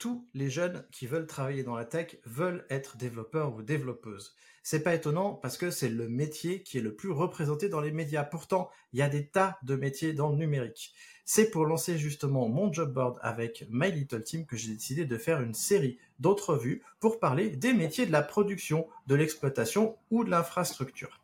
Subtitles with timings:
[0.00, 4.34] Tous les jeunes qui veulent travailler dans la tech veulent être développeurs ou développeuses.
[4.62, 7.92] C'est pas étonnant parce que c'est le métier qui est le plus représenté dans les
[7.92, 8.24] médias.
[8.24, 10.94] Pourtant, il y a des tas de métiers dans le numérique.
[11.26, 15.18] C'est pour lancer justement mon job board avec My Little Team que j'ai décidé de
[15.18, 20.30] faire une série d'entrevues pour parler des métiers de la production, de l'exploitation ou de
[20.30, 21.19] l'infrastructure.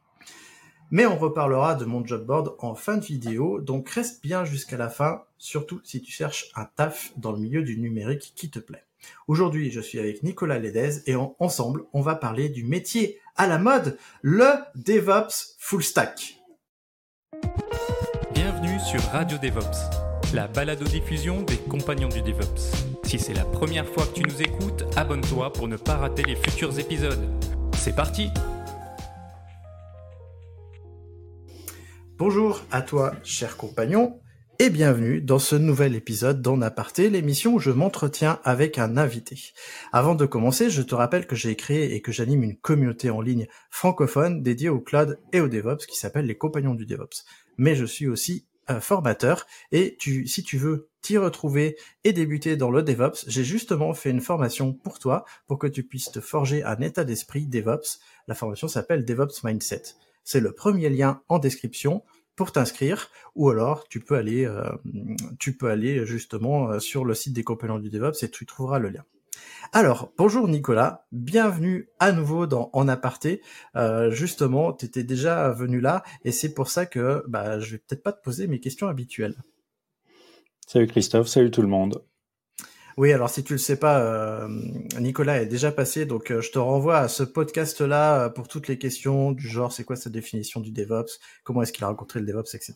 [0.90, 4.76] Mais on reparlera de mon job board en fin de vidéo, donc reste bien jusqu'à
[4.76, 8.60] la fin, surtout si tu cherches un taf dans le milieu du numérique qui te
[8.60, 8.84] plaît.
[9.26, 13.58] Aujourd'hui, je suis avec Nicolas Ledez et ensemble, on va parler du métier à la
[13.58, 16.38] mode, le DevOps Full Stack.
[18.32, 22.86] Bienvenue sur Radio DevOps, la balado-diffusion des compagnons du DevOps.
[23.04, 26.36] Si c'est la première fois que tu nous écoutes, abonne-toi pour ne pas rater les
[26.36, 27.28] futurs épisodes.
[27.76, 28.30] C'est parti
[32.18, 34.18] Bonjour à toi, cher compagnon,
[34.58, 39.38] et bienvenue dans ce nouvel épisode d'En Aparté, l'émission où je m'entretiens avec un invité.
[39.92, 43.20] Avant de commencer, je te rappelle que j'ai créé et que j'anime une communauté en
[43.20, 47.26] ligne francophone dédiée au cloud et au DevOps qui s'appelle les Compagnons du DevOps.
[47.58, 52.70] Mais je suis aussi un formateur et si tu veux t'y retrouver et débuter dans
[52.70, 56.64] le DevOps, j'ai justement fait une formation pour toi pour que tu puisses te forger
[56.64, 58.00] un état d'esprit DevOps.
[58.26, 59.96] La formation s'appelle DevOps Mindset.
[60.26, 62.02] C'est le premier lien en description
[62.34, 64.68] pour t'inscrire, ou alors tu peux aller, euh,
[65.38, 68.80] tu peux aller justement euh, sur le site des compagnons du DevOps et tu trouveras
[68.80, 69.04] le lien.
[69.72, 73.40] Alors, bonjour Nicolas, bienvenue à nouveau dans En Aparté.
[73.76, 77.78] Euh, justement, tu étais déjà venu là et c'est pour ça que bah, je vais
[77.78, 79.36] peut-être pas te poser mes questions habituelles.
[80.66, 82.02] Salut Christophe, salut tout le monde.
[82.98, 84.48] Oui, alors si tu le sais pas, euh,
[84.98, 88.68] Nicolas est déjà passé, donc euh, je te renvoie à ce podcast-là euh, pour toutes
[88.68, 92.20] les questions du genre, c'est quoi sa définition du DevOps, comment est-ce qu'il a rencontré
[92.20, 92.74] le DevOps, etc.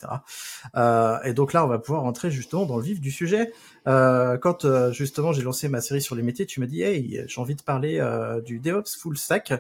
[1.25, 3.51] et donc là, on va pouvoir rentrer justement dans le vif du sujet.
[3.87, 7.55] quand justement j'ai lancé ma série sur les métiers, tu m'as dit, hey, j'ai envie
[7.55, 7.99] de parler
[8.45, 9.55] du DevOps full stack.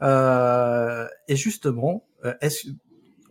[0.00, 2.06] et justement,
[2.40, 2.68] est-ce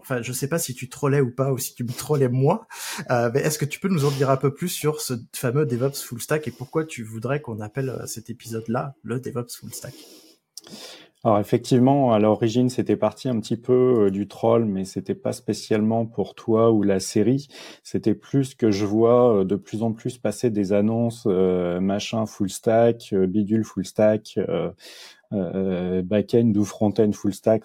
[0.07, 2.67] enfin, je sais pas si tu trollais ou pas, ou si tu me trollais moi,
[3.11, 5.65] euh, mais est-ce que tu peux nous en dire un peu plus sur ce fameux
[5.65, 9.73] DevOps Full Stack et pourquoi tu voudrais qu'on appelle euh, cet épisode-là le DevOps Full
[9.73, 9.93] Stack?
[11.23, 15.33] Alors effectivement, à l'origine, c'était parti un petit peu euh, du troll, mais c'était pas
[15.33, 17.47] spécialement pour toi ou la série.
[17.83, 23.13] C'était plus que je vois de plus en plus passer des annonces machin full stack,
[23.13, 24.37] bidule full stack,
[25.33, 27.63] euh, back-end ou front-end full stack.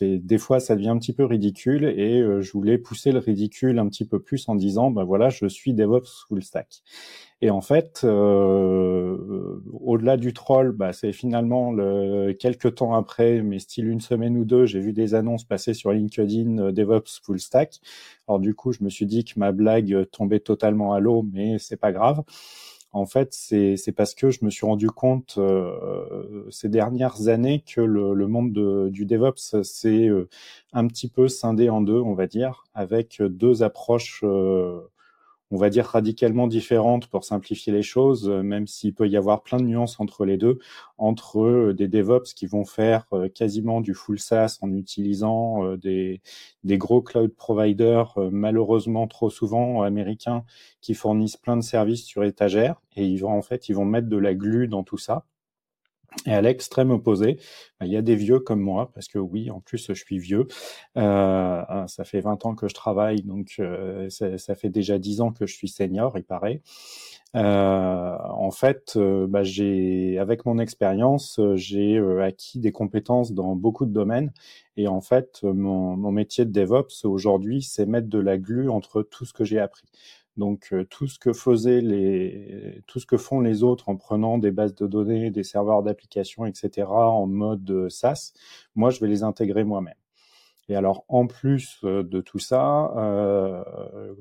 [0.00, 3.80] Des fois ça devient un petit peu ridicule et euh, je voulais pousser le ridicule
[3.80, 6.82] un petit peu plus en disant ben voilà je suis DevOps full stack.
[7.42, 13.58] Et en fait, euh, au-delà du troll, bah, c'est finalement le, quelques temps après, mais
[13.58, 17.38] style une semaine ou deux, j'ai vu des annonces passer sur LinkedIn euh, DevOps full
[17.38, 17.80] stack.
[18.26, 21.58] Alors du coup, je me suis dit que ma blague tombait totalement à l'eau, mais
[21.58, 22.22] c'est pas grave.
[22.96, 27.82] En fait, c'est parce que je me suis rendu compte euh, ces dernières années que
[27.82, 30.30] le, monde du DevOps s'est euh,
[30.72, 34.80] un petit peu scindé en deux, on va dire, avec deux approches euh,
[35.50, 39.42] on va dire radicalement différentes pour simplifier les choses, euh, même s'il peut y avoir
[39.42, 40.58] plein de nuances entre les deux,
[40.98, 46.20] entre euh, des DevOps qui vont faire euh, quasiment du full SaaS en utilisant des,
[46.64, 50.44] des gros cloud providers, malheureusement trop souvent américains,
[50.80, 54.08] qui fournissent plein de services sur étagère, et ils vont en fait, ils vont mettre
[54.08, 55.24] de la glu dans tout ça.
[56.26, 57.38] Et à l'extrême opposé,
[57.78, 60.18] bah, il y a des vieux comme moi, parce que oui, en plus, je suis
[60.18, 60.46] vieux.
[60.96, 65.20] Euh, ça fait 20 ans que je travaille, donc euh, ça, ça, fait déjà 10
[65.20, 66.62] ans que je suis senior, il paraît.
[67.36, 73.54] Euh, en fait, euh, bah, j'ai, avec mon expérience, j'ai euh, acquis des compétences dans
[73.56, 74.32] beaucoup de domaines.
[74.76, 79.02] Et en fait, mon, mon métier de DevOps aujourd'hui, c'est mettre de la glu entre
[79.02, 79.84] tout ce que j'ai appris.
[80.36, 84.38] Donc euh, tout ce que faisaient les, tout ce que font les autres en prenant
[84.38, 86.88] des bases de données, des serveurs d'application, etc.
[86.88, 88.32] en mode euh, SaaS,
[88.74, 89.94] moi je vais les intégrer moi-même.
[90.68, 93.62] Et alors, en plus euh, de tout ça, euh,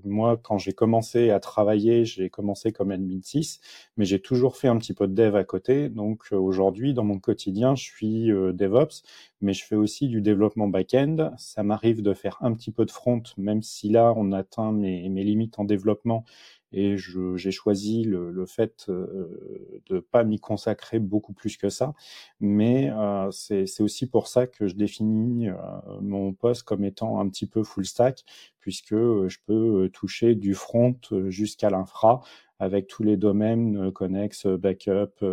[0.04, 3.62] moi, quand j'ai commencé à travailler, j'ai commencé comme admin 6,
[3.98, 5.90] mais j'ai toujours fait un petit peu de dev à côté.
[5.90, 9.04] Donc, euh, aujourd'hui, dans mon quotidien, je suis DevOps,
[9.42, 11.32] mais je fais aussi du développement back-end.
[11.38, 15.24] Ça m'arrive de faire un petit peu de front, même si là, on atteint mes
[15.24, 16.26] limites en développement
[16.75, 21.94] et j'ai choisi le, fait euh, de pas m'y consacrer beaucoup plus que ça.
[22.42, 25.56] Mais euh, c'est aussi pour ça que je définis euh,
[26.01, 28.25] mon poste comme étant un petit peu full stack,
[28.60, 32.22] puisque je peux toucher du front jusqu'à l'infra
[32.60, 35.24] avec tous les domaines connexes, backup,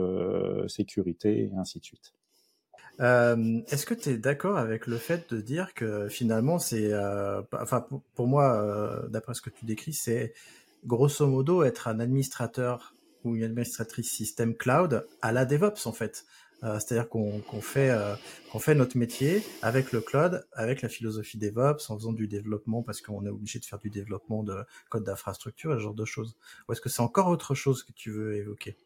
[0.68, 2.12] sécurité et ainsi de suite.
[3.00, 6.92] Est-ce que tu es d'accord avec le fait de dire que finalement c'est,
[7.52, 10.34] enfin pour, moi, d'après ce que tu décris, c'est
[10.84, 12.94] grosso modo être un administrateur
[13.24, 16.24] ou une administratrice système cloud à la DevOps en fait.
[16.64, 18.14] Euh, C'est-à-dire qu'on fait euh,
[18.50, 22.82] qu'on fait notre métier avec le cloud, avec la philosophie DevOps, en faisant du développement
[22.82, 26.36] parce qu'on est obligé de faire du développement de code d'infrastructure, ce genre de choses.
[26.68, 28.76] Ou est-ce que c'est encore autre chose que tu veux évoquer?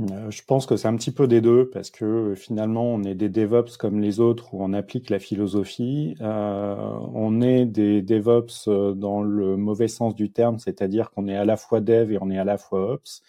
[0.00, 3.02] Euh, je pense que c'est un petit peu des deux parce que euh, finalement on
[3.02, 6.14] est des DevOps comme les autres où on applique la philosophie.
[6.20, 6.76] Euh,
[7.14, 11.56] on est des DevOps dans le mauvais sens du terme, c'est-à-dire qu'on est à la
[11.56, 13.22] fois Dev et on est à la fois Ops.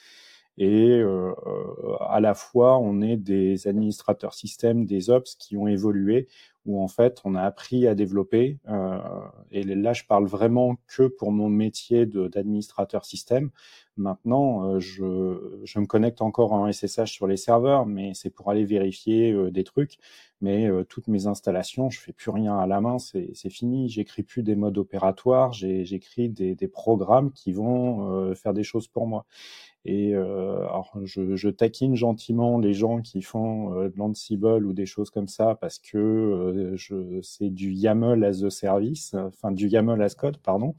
[0.57, 1.33] Et euh,
[2.01, 6.27] à la fois on est des administrateurs système, des Ops qui ont évolué
[6.65, 8.59] où en fait on a appris à développer.
[8.69, 8.99] Euh,
[9.51, 13.49] et là, je parle vraiment que pour mon métier d'administrateur système.
[13.97, 18.49] Maintenant, euh, je, je, me connecte encore en SSH sur les serveurs, mais c'est pour
[18.51, 19.97] aller vérifier des trucs.
[20.41, 23.89] Mais euh, toutes mes installations, je fais plus rien à la main, c'est fini.
[23.89, 28.87] J'écris plus des modes opératoires, j'écris des, des, programmes qui vont euh, faire des choses
[28.87, 29.25] pour moi.
[29.83, 34.73] Et euh, alors, je, je, taquine gentiment les gens qui font euh, de l'Ansible ou
[34.73, 39.51] des choses comme ça parce que euh, je, c'est du YAML as a service, enfin
[39.51, 40.75] du YAML as code, pardon.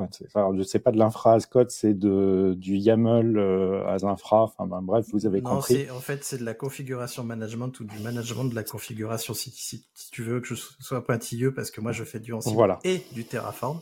[0.00, 3.38] Enfin, enfin sais pas de l'infra as code, c'est de du YAML
[3.86, 4.42] as infra.
[4.42, 5.88] Enfin, ben, bref, vous avez non, compris.
[5.88, 9.32] En fait, c'est de la configuration management ou du management de la configuration.
[9.32, 12.32] Si, si, si, tu veux que je sois pointilleux, parce que moi, je fais du
[12.32, 12.80] Ansible voilà.
[12.82, 13.80] et du Terraform.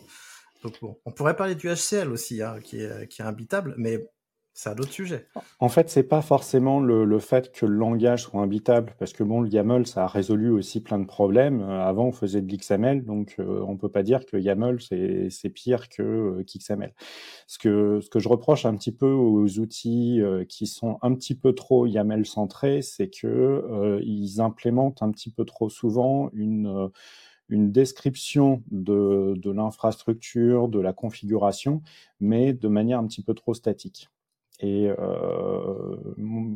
[0.62, 4.06] Donc bon, on pourrait parler du HCL aussi, hein, qui est qui est imbitable, mais
[4.56, 5.26] c'est un autre sujet.
[5.60, 9.42] En fait, c'est pas forcément le, fait que le langage soit imbitable, parce que bon,
[9.42, 11.60] le YAML, ça a résolu aussi plein de problèmes.
[11.60, 15.50] Euh, avant, on faisait de l'XML, donc euh, on peut pas dire que YAML c'est
[15.50, 16.94] pire que euh, qu'XML.
[17.46, 21.52] Ce que je reproche un petit peu aux outils euh, qui sont un petit peu
[21.52, 26.90] trop YAML centrés, c'est que euh, ils implémentent un petit peu trop souvent une
[27.50, 31.82] description de, de l'infrastructure, de la configuration,
[32.20, 34.08] mais de manière un petit peu trop statique.
[34.60, 35.96] Et euh,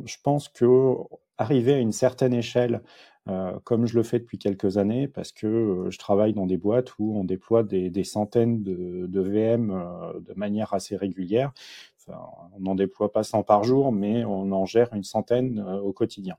[0.05, 0.95] je pense que
[1.37, 2.81] arriver à une certaine échelle,
[3.27, 6.57] euh, comme je le fais depuis quelques années, parce que euh, je travaille dans des
[6.57, 11.51] boîtes où on déploie des, centaines de, VM euh, de manière assez régulière.
[11.97, 12.19] Enfin,
[12.55, 16.35] on n'en déploie pas 100 par jour, mais on en gère une centaine au quotidien.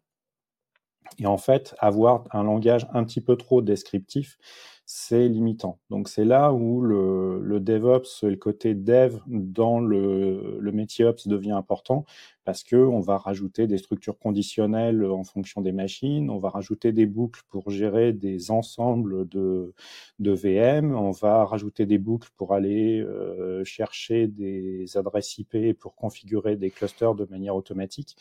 [1.19, 4.39] Et en fait, avoir un langage un petit peu trop descriptif,
[4.85, 5.79] c'est limitant.
[5.91, 11.29] Donc c'est là où le, le DevOps, le côté dev dans le, le métier Ops
[11.29, 12.05] devient important
[12.45, 16.93] parce que on va rajouter des structures conditionnelles en fonction des machines, on va rajouter
[16.93, 19.75] des boucles pour gérer des ensembles de,
[20.19, 25.95] de VM, on va rajouter des boucles pour aller euh, chercher des adresses IP pour
[25.95, 28.17] configurer des clusters de manière automatique.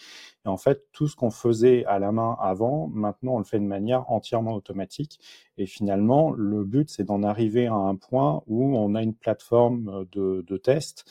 [0.45, 3.59] Et en fait, tout ce qu'on faisait à la main avant, maintenant on le fait
[3.59, 5.19] de manière entièrement automatique.
[5.57, 10.05] Et finalement, le but c'est d'en arriver à un point où on a une plateforme
[10.11, 11.05] de, de test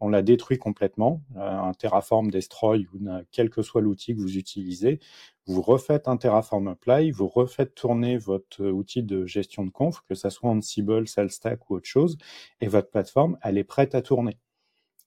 [0.00, 2.98] on la détruit complètement, euh, un Terraform Destroy ou
[3.30, 4.98] quel que soit l'outil que vous utilisez,
[5.46, 10.14] vous refaites un Terraform Apply, vous refaites tourner votre outil de gestion de conf, que
[10.14, 12.16] ça soit Ansible, SalStack ou autre chose,
[12.60, 14.38] et votre plateforme, elle est prête à tourner.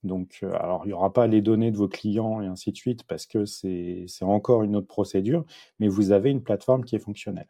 [0.04, 2.78] Donc, euh, alors, il n'y aura pas les données de vos clients et ainsi de
[2.78, 5.46] suite, parce que c'est encore une autre procédure,
[5.80, 7.48] mais vous avez une plateforme qui est fonctionnelle.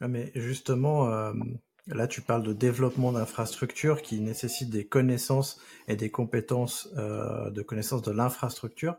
[0.00, 1.32] Ah, mais justement, euh,
[1.88, 7.62] Là, tu parles de développement d'infrastructures qui nécessitent des connaissances et des compétences euh, de
[7.62, 8.96] connaissances de l'infrastructure.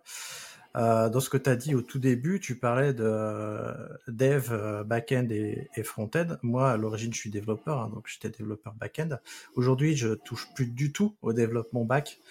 [0.78, 3.74] Euh, dans ce que tu as dit au tout début, tu parlais de
[4.08, 6.38] dev, euh, back-end et, et front-end.
[6.44, 9.18] Moi, à l'origine, je suis développeur, hein, donc j'étais développeur back-end.
[9.56, 12.22] Aujourd'hui, je touche plus du tout au développement back.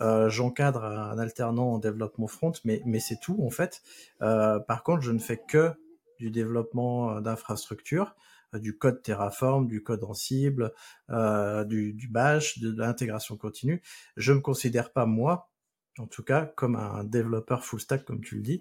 [0.00, 3.82] Euh, J'encadre un alternant en développement front, mais, mais c'est tout en fait.
[4.22, 5.72] Euh, par contre, je ne fais que
[6.18, 8.14] du développement d'infrastructures
[8.58, 10.72] du code Terraform, du code Ansible,
[11.10, 13.82] euh, du, du, Bash, de, l'intégration continue.
[14.16, 15.50] Je me considère pas moi,
[15.98, 18.60] en tout cas, comme un développeur full stack, comme tu le dis,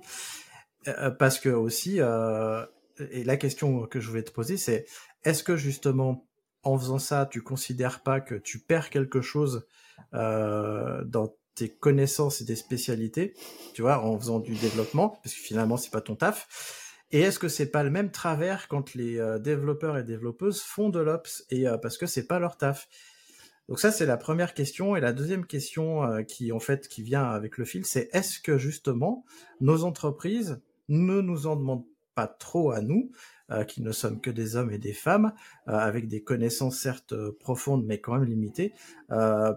[0.88, 2.66] euh, parce que aussi, euh,
[3.12, 4.86] et la question que je voulais te poser, c'est
[5.24, 6.28] est-ce que justement,
[6.64, 9.68] en faisant ça, tu considères pas que tu perds quelque chose
[10.14, 13.36] euh, dans tes connaissances et tes spécialités,
[13.74, 16.48] tu vois, en faisant du développement, parce que finalement, c'est pas ton taf.
[17.14, 20.90] Et est-ce que c'est pas le même travers quand les euh, développeurs et développeuses font
[20.90, 22.90] de l'ops et euh, parce que c'est pas leur taf?
[23.70, 24.96] Donc ça c'est la première question.
[24.96, 28.40] Et la deuxième question euh, qui en fait qui vient avec le fil, c'est est-ce
[28.40, 29.26] que justement
[29.62, 33.12] nos entreprises ne nous en demandent pas trop à nous,
[33.68, 35.34] qui ne sommes que des hommes et des femmes,
[35.66, 38.72] avec des connaissances certes profondes mais quand même limitées,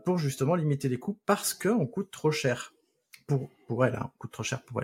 [0.07, 2.73] pour justement limiter les coûts parce qu'on coûte trop cher
[3.27, 4.81] pour pour elle, hein, on coûte trop cher pour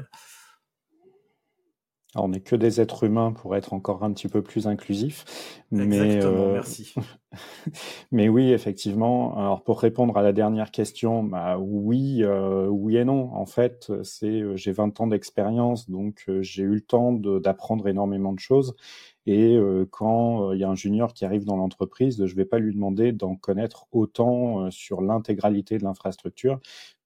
[2.14, 5.24] on n'est que des êtres humains pour être encore un petit peu plus inclusif.
[5.70, 6.94] mais, euh, merci.
[8.12, 9.38] mais oui, effectivement.
[9.38, 13.34] Alors pour répondre à la dernière question, bah oui, euh, oui et non.
[13.34, 18.32] En fait, c'est euh, j'ai 20 ans d'expérience, donc j'ai eu le temps d'apprendre énormément
[18.32, 18.76] de choses.
[19.24, 19.56] Et
[19.92, 22.74] quand il y a un junior qui arrive dans l'entreprise, je ne vais pas lui
[22.74, 26.58] demander d'en connaître autant sur l'intégralité de l'infrastructure,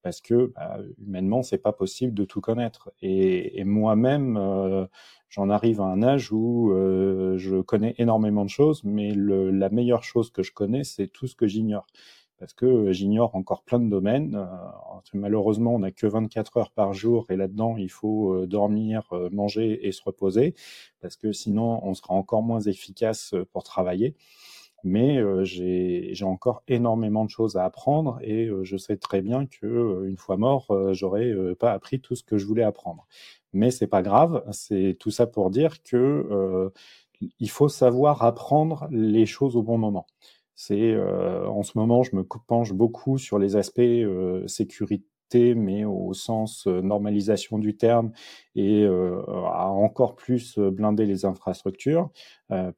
[0.06, 2.92] parce que bah, humainement, c'est pas possible de tout connaître.
[3.02, 4.86] Et, moi-même, euh,
[5.28, 10.04] j'en arrive à un âge où euh, je connais énormément de choses, mais la meilleure
[10.04, 11.88] chose que je connais, c'est tout ce que j'ignore.
[12.38, 14.36] Parce que j'ignore encore plein de domaines.
[14.36, 14.46] Euh,
[15.12, 19.90] malheureusement, on n'a que 24 heures par jour et là-dedans, il faut dormir, manger et
[19.90, 20.54] se reposer,
[21.00, 24.14] parce que sinon, on sera encore moins efficace pour travailler
[24.84, 29.46] mais euh, j'ai encore énormément de choses à apprendre et euh, je sais très bien
[29.46, 33.06] que euh, une fois mort, j'aurais pas appris tout ce que je voulais apprendre.
[33.52, 36.70] Mais c'est pas grave, c'est tout ça pour dire que
[37.40, 40.06] il faut savoir apprendre les choses au bon moment.
[40.54, 43.80] C'est en ce moment, je me penche beaucoup sur les aspects
[44.46, 48.12] sécurité mais au sens euh, normalisation du terme
[48.54, 52.10] et euh, à encore plus euh, blinder les infrastructures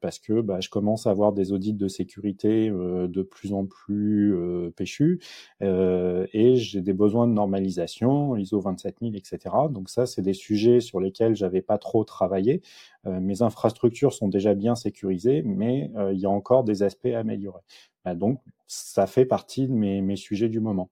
[0.01, 4.35] parce que bah, je commence à avoir des audits de sécurité de plus en plus
[4.75, 5.19] péchus
[5.61, 9.55] et j'ai des besoins de normalisation, ISO 27000, etc.
[9.69, 12.63] Donc ça, c'est des sujets sur lesquels j'avais pas trop travaillé.
[13.05, 17.61] mes infrastructures sont déjà bien sécurisées, mais il y a encore des aspects à améliorer.
[18.05, 20.89] Bah, donc ça fait partie de mes, mes sujets du moment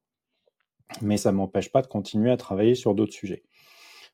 [1.01, 3.43] mais ça m'empêche pas de continuer à travailler sur d'autres sujets.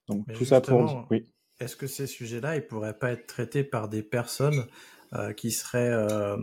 [0.08, 1.26] Donc tout ça pour oui.
[1.60, 4.66] Est-ce que ces sujets-là, ils pourraient pas être traités par des personnes
[5.14, 6.36] euh, qui seraient, euh,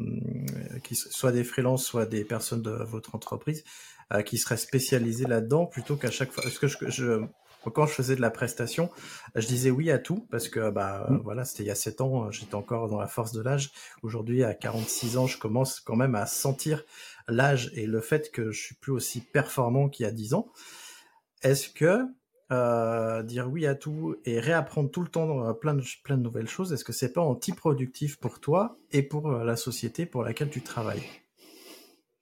[0.84, 3.64] qui soit des freelances, soit des personnes de votre entreprise,
[4.12, 6.44] euh, qui seraient spécialisées là-dedans, plutôt qu'à chaque fois?
[6.44, 7.26] Parce que je, je,
[7.68, 8.90] quand je faisais de la prestation,
[9.34, 11.16] je disais oui à tout parce que bah mmh.
[11.22, 13.70] voilà, c'était il y a 7 ans, j'étais encore dans la force de l'âge.
[14.02, 16.84] Aujourd'hui, à 46 ans, je commence quand même à sentir
[17.28, 20.48] l'âge et le fait que je suis plus aussi performant qu'il y a 10 ans.
[21.42, 22.06] Est-ce que
[22.52, 26.22] euh, dire oui à tout et réapprendre tout le temps euh, plein de, plein de
[26.22, 30.24] nouvelles choses, est-ce que c'est pas anti-productif pour toi et pour euh, la société pour
[30.24, 31.02] laquelle tu travailles?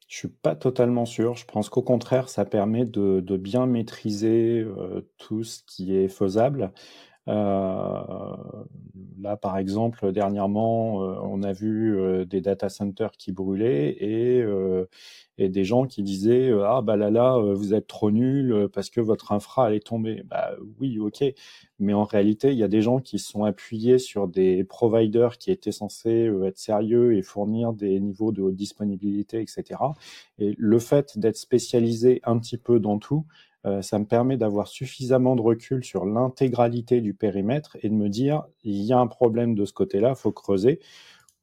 [0.08, 1.36] Je suis pas totalement sûr.
[1.36, 4.66] Je pense qu'au contraire, ça permet de, bien maîtriser
[5.18, 6.72] tout ce qui est faisable.
[7.28, 8.36] Euh,
[9.20, 14.44] là, par exemple, dernièrement, euh, on a vu euh, des data centers qui brûlaient et,
[15.38, 19.30] des gens qui disaient ah bah là là vous êtes trop nul parce que votre
[19.30, 20.24] infra allait tomber.
[20.24, 21.24] Bah oui, ok,
[21.78, 25.52] mais en réalité, il y a des gens qui sont appuyés sur des providers qui
[25.52, 29.80] étaient censés être sérieux et fournir des niveaux de disponibilité, etc.
[30.40, 33.24] Et le fait d'être spécialisé un petit peu dans tout,
[33.82, 38.44] ça me permet d'avoir suffisamment de recul sur l'intégralité du périmètre et de me dire,
[38.64, 40.80] il y a un problème de ce côté-là, faut creuser.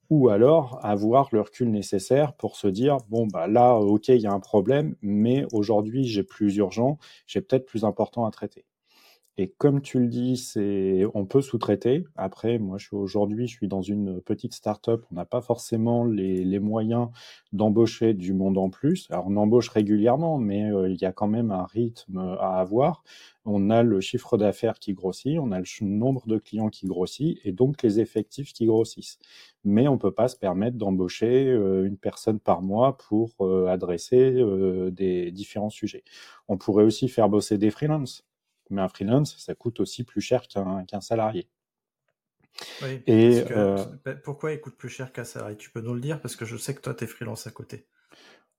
[0.10, 4.28] Ou alors avoir le recul nécessaire pour se dire, bon, bah là, ok, il y
[4.28, 8.66] a un problème, mais aujourd'hui, j'ai plus urgent, j'ai peut-être plus important à traiter.
[9.38, 12.06] Et comme tu le dis, c'est on peut sous-traiter.
[12.16, 15.04] Après, moi, je suis aujourd'hui, je suis dans une petite start-up.
[15.12, 17.10] On n'a pas forcément les, les moyens
[17.52, 19.08] d'embaucher du monde en plus.
[19.12, 23.04] Alors, on embauche régulièrement, mais euh, il y a quand même un rythme à avoir.
[23.44, 27.38] On a le chiffre d'affaires qui grossit, on a le nombre de clients qui grossit,
[27.44, 29.20] et donc les effectifs qui grossissent.
[29.66, 34.32] Mais on peut pas se permettre d'embaucher euh, une personne par mois pour euh, adresser
[34.92, 36.04] des différents sujets.
[36.48, 38.24] On pourrait aussi faire bosser des freelances
[38.70, 41.48] mais un freelance, ça coûte aussi plus cher qu'un salarié.
[42.82, 45.58] Oui, et euh, bah, pourquoi il coûte plus cher qu'un salarié?
[45.58, 47.52] Tu peux nous le dire parce que je sais que toi, tu es freelance à
[47.52, 47.86] côté.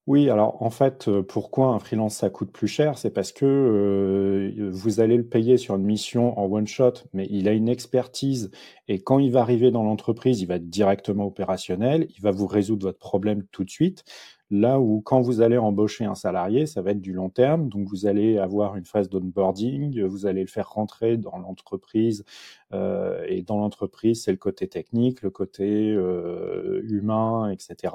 [0.06, 2.96] Oui, alors en fait, euh, pourquoi un freelance ça coûte plus cher?
[2.96, 7.26] C'est parce que euh, vous allez le payer sur une mission en one shot, mais
[7.28, 8.52] il a une expertise
[8.86, 12.46] et quand il va arriver dans l'entreprise, il va être directement opérationnel, il va vous
[12.46, 14.04] résoudre votre problème tout de suite.
[14.50, 17.88] Là où quand vous allez embaucher un salarié, ça va être du long terme, donc
[17.88, 22.24] vous allez avoir une phase d'onboarding, vous allez le faire rentrer dans l'entreprise,
[22.72, 27.94] euh, et dans l'entreprise, c'est le côté technique, le côté euh, humain, etc.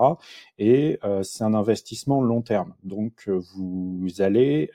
[0.57, 2.73] Et euh, c'est un investissement long terme.
[2.83, 4.71] Donc vous allez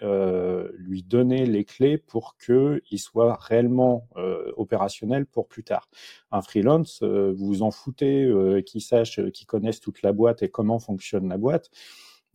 [0.76, 4.08] lui donner les clés pour qu'il soit réellement
[4.56, 5.88] opérationnel pour plus tard.
[6.30, 10.78] Un freelance, vous vous en foutez, qui sache, qui connaisse toute la boîte et comment
[10.78, 11.65] fonctionne la boîte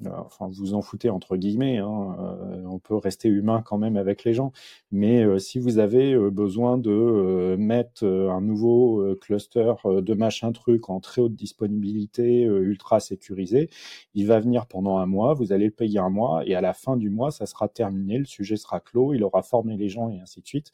[0.10, 4.24] enfin vous en foutez entre guillemets, hein, euh, on peut rester humain quand même avec
[4.24, 4.52] les gens,
[4.92, 10.90] mais euh, si vous avez euh, besoin de mettre un nouveau cluster de machin truc
[10.90, 13.70] en très haute disponibilité, ultra sécurisé,
[14.14, 16.74] il va venir pendant un mois, vous allez le payer un mois, et à la
[16.74, 20.10] fin du mois, ça sera terminé, le sujet sera clos, il aura formé les gens
[20.10, 20.72] et ainsi de suite.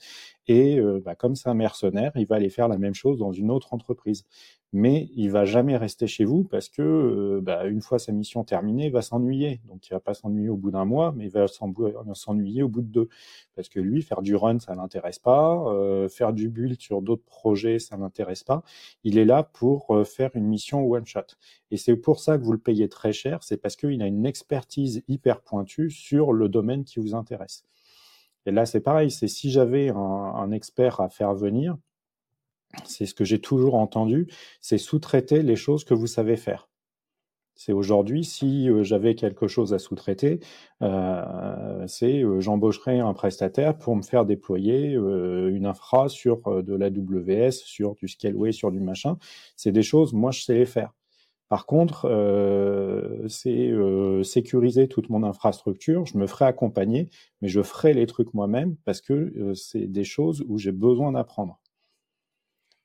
[0.47, 3.51] Et bah, comme c'est un mercenaire, il va aller faire la même chose dans une
[3.51, 4.25] autre entreprise
[4.74, 8.43] mais il va jamais rester chez vous parce que euh, bah, une fois sa mission
[8.43, 9.62] terminée, il va s'ennuyer.
[9.65, 12.81] Donc il va pas s'ennuyer au bout d'un mois, mais il va s'ennuyer au bout
[12.81, 13.09] de deux,
[13.55, 17.24] parce que lui faire du run ça l'intéresse pas, euh, faire du build sur d'autres
[17.24, 18.63] projets ça l'intéresse pas.
[19.03, 21.21] Il est là pour euh, faire une mission one shot.
[21.71, 24.25] Et c'est pour ça que vous le payez très cher, c'est parce qu'il a une
[24.25, 27.65] expertise hyper pointue sur le domaine qui vous intéresse.
[28.45, 31.77] Et là c'est pareil, c'est si j'avais un expert à faire venir
[32.86, 34.27] c'est ce que j'ai toujours entendu,
[34.62, 36.69] c'est sous-traiter les choses que vous savez faire.
[37.57, 40.39] C'est aujourd'hui, si euh, j'avais quelque chose à sous-traiter,
[40.83, 46.89] euh, c'est euh, j'embaucherais un prestataire pour me faire déployer une infra sur de la
[46.89, 49.17] WS, sur du Scaleway, sur du machin.
[49.55, 50.93] C'est des choses, moi, je sais les faire.
[51.50, 52.07] Par contre,
[53.29, 53.71] c'est
[54.24, 56.05] sécuriser toute mon infrastructure.
[56.05, 57.09] Je me ferai accompagner,
[57.41, 61.59] mais je ferai les trucs moi-même parce que c'est des choses où j'ai besoin d'apprendre.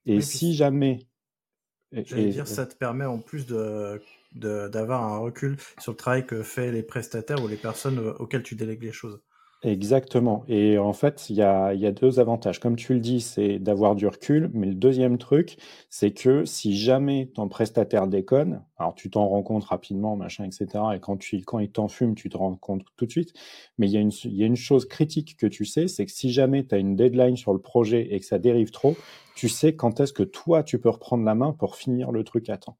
[0.07, 1.07] Et si jamais.
[1.93, 4.03] J'allais dire, ça te permet en plus de
[4.35, 8.43] d'avoir un recul sur le travail que font les prestataires ou les personnes euh, auxquelles
[8.43, 9.21] tu délègues les choses.
[9.65, 10.45] Exactement.
[10.49, 12.59] Et en fait, il y a, y a, deux avantages.
[12.59, 14.51] Comme tu le dis, c'est d'avoir du recul.
[14.55, 15.57] Mais le deuxième truc,
[15.89, 20.67] c'est que si jamais ton prestataire déconne, alors tu t'en rends compte rapidement, machin, etc.
[20.97, 23.35] Et quand, tu, quand il t'en fume, tu te rends compte tout de suite.
[23.79, 26.13] Mais il y, a une, y a une chose critique que tu sais, c'est que
[26.13, 28.97] si jamais tu as une deadline sur le projet et que ça dérive trop,
[29.37, 32.49] tu sais quand est-ce que toi, tu peux reprendre la main pour finir le truc
[32.49, 32.79] à temps.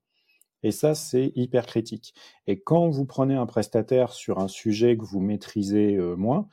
[0.65, 2.15] Et ça, c'est hyper critique.
[2.47, 6.49] Et quand vous prenez un prestataire sur un sujet que vous maîtrisez euh, moins,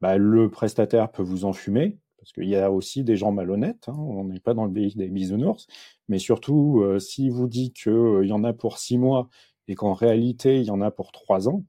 [0.00, 3.96] bah, le prestataire peut vous enfumer, parce qu'il y a aussi des gens malhonnêtes, hein,
[3.96, 5.66] on n'est pas dans le pays des bisounours,
[6.08, 9.28] mais surtout, euh, s'il vous dit qu'il euh, y en a pour six mois
[9.68, 11.64] et qu'en réalité, il y en a pour trois ans,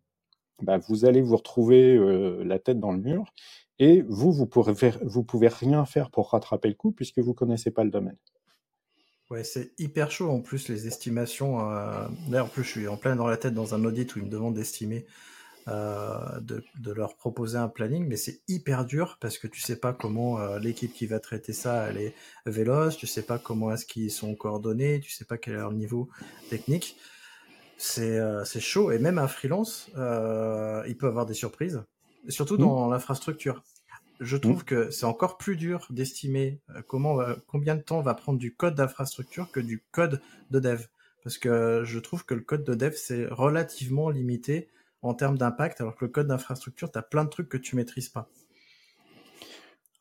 [0.61, 3.25] bah, vous allez vous retrouver euh, la tête dans le mur,
[3.79, 7.71] et vous, vous pourrez vous pouvez rien faire pour rattraper le coup, puisque vous connaissez
[7.71, 8.17] pas le domaine.
[9.31, 11.57] Ouais, c'est hyper chaud en plus les estimations.
[12.27, 14.25] D'ailleurs, en plus, je suis en plein dans la tête dans un audit où il
[14.25, 15.05] me demande d'estimer
[15.67, 19.75] euh, de, de, leur proposer un planning, mais c'est hyper dur parce que tu sais
[19.75, 22.15] pas comment euh, l'équipe qui va traiter ça elle est
[22.47, 25.71] véloce, tu sais pas comment est-ce qu'ils sont coordonnés, tu sais pas quel est leur
[25.71, 26.09] niveau
[26.49, 26.97] technique.
[27.77, 31.83] C'est euh, c'est chaud et même un freelance, il peut avoir des surprises,
[32.27, 32.61] surtout mmh.
[32.61, 33.63] dans l'infrastructure.
[34.19, 34.65] Je trouve mmh.
[34.65, 39.51] que c'est encore plus dur d'estimer comment combien de temps va prendre du code d'infrastructure
[39.51, 40.85] que du code de dev
[41.23, 44.69] parce que je trouve que le code de dev c'est relativement limité
[45.01, 47.75] en termes d'impact, alors que le code d'infrastructure, tu as plein de trucs que tu
[47.75, 48.29] maîtrises pas.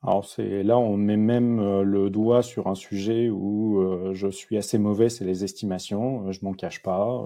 [0.02, 4.28] Alors c'est là on met même euh, le doigt sur un sujet où euh, je
[4.28, 6.26] suis assez mauvais, c'est les estimations.
[6.26, 7.22] Euh, je m'en cache pas,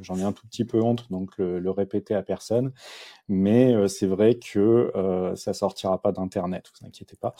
[0.00, 2.72] j'en ai un tout petit peu honte, donc le, répéter à personne.
[3.28, 4.92] Mais c'est vrai que
[5.36, 7.34] ça sortira pas d'internet, vous inquiétez pas.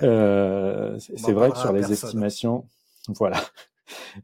[0.00, 2.66] c'est vrai que sur les estimations,
[3.08, 3.40] voilà,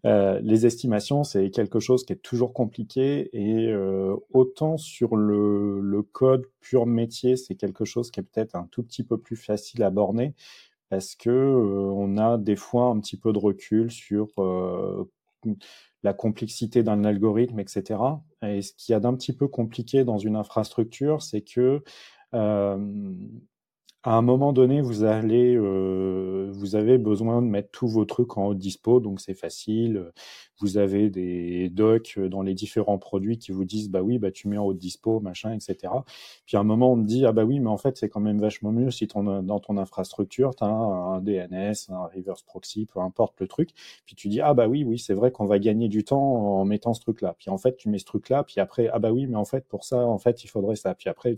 [0.04, 5.80] euh, les estimations, c'est quelque chose qui est toujours compliqué et euh, autant sur le,
[5.80, 9.36] le, code pur métier, c'est quelque chose qui est peut-être un tout petit peu plus
[9.36, 10.34] facile à borner
[10.88, 14.28] parce que euh, on a des fois un petit peu de recul sur
[16.02, 18.00] la complexité d'un algorithme, etc.
[18.42, 21.82] Et ce qui y a d'un petit peu compliqué dans une infrastructure, c'est que
[24.06, 28.36] à un moment donné, vous allez, euh, vous avez besoin de mettre tous vos trucs
[28.38, 30.12] en haut dispo, donc c'est facile.
[30.60, 34.46] Vous avez des docs dans les différents produits qui vous disent, bah oui, bah tu
[34.46, 35.92] mets en haut dispo, machin, etc.
[36.46, 38.20] Puis à un moment, on me dit, ah bah oui, mais en fait, c'est quand
[38.20, 42.86] même vachement mieux si ton, dans ton infrastructure, tu as un, DNS, un reverse proxy,
[42.86, 43.70] peu importe le truc.
[44.06, 46.64] Puis tu dis, ah bah oui, oui, c'est vrai qu'on va gagner du temps en
[46.64, 47.34] mettant ce truc-là.
[47.40, 49.66] Puis en fait, tu mets ce truc-là, puis après, ah bah oui, mais en fait,
[49.66, 50.94] pour ça, en fait, il faudrait ça.
[50.94, 51.32] Puis après,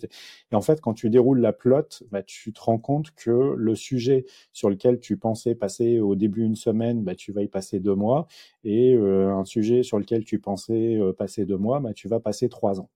[0.52, 3.74] et en fait, quand tu déroules la plot, bah tu te rends compte que le
[3.74, 7.80] sujet sur lequel tu pensais passer au début une semaine, bah, tu vas y passer
[7.80, 8.26] deux mois,
[8.64, 12.20] et euh, un sujet sur lequel tu pensais euh, passer deux mois, bah, tu vas
[12.20, 12.90] passer trois ans.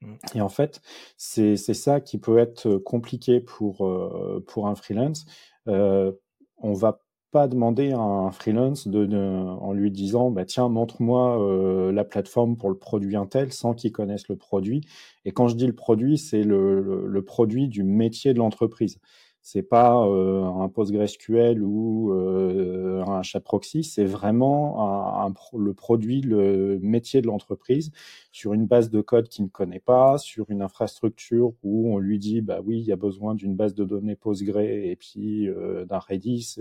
[0.00, 0.14] Mmh.
[0.34, 0.80] Et en fait,
[1.16, 5.26] c'est ça qui peut être compliqué pour, euh, pour un freelance.
[5.66, 12.04] on va pas demander à un freelance en lui disant bah tiens montre-moi euh, la
[12.04, 14.82] plateforme pour le produit Intel sans qu'il connaisse le produit.
[15.24, 18.98] Et quand je dis le produit c'est le, produit du métier de l'entreprise
[19.46, 26.20] c'est pas euh, un PostgreSQL ou euh, un chat proxy, c'est vraiment un, le produit,
[26.20, 27.92] le métier de l'entreprise
[28.32, 32.18] sur une base de code qu'il ne connaît pas, sur une infrastructure où on lui
[32.18, 35.84] dit bah oui, il y a besoin d'une base de données Postgre et puis euh,
[35.84, 36.56] d'un Redis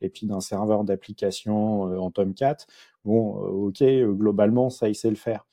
[0.00, 2.58] et, puis d'un serveur d'application en Tomcat.
[3.04, 5.44] Bon, ok, globalement ça il sait le faire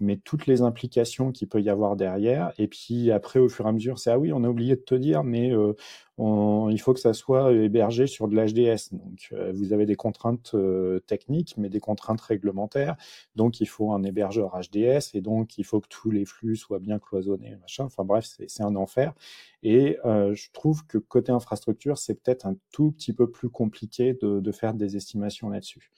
[0.00, 2.52] mais toutes les implications qu'il peut y avoir derrière.
[2.58, 4.80] Et puis après, au fur et à mesure, c'est ah oui, on a oublié de
[4.80, 5.74] te dire, mais euh,
[6.18, 8.92] il faut que ça soit hébergé sur de l'HDS.
[8.92, 12.96] Donc euh, vous avez des contraintes euh, techniques, mais des contraintes réglementaires.
[13.36, 16.80] Donc il faut un hébergeur HDS et donc il faut que tous les flux soient
[16.80, 17.84] bien cloisonnés, machin.
[17.84, 19.14] Enfin bref, c'est un enfer.
[19.62, 24.40] Et je trouve que côté infrastructure, c'est peut-être un tout petit peu plus compliqué de,
[24.40, 25.92] de faire des estimations là-dessus.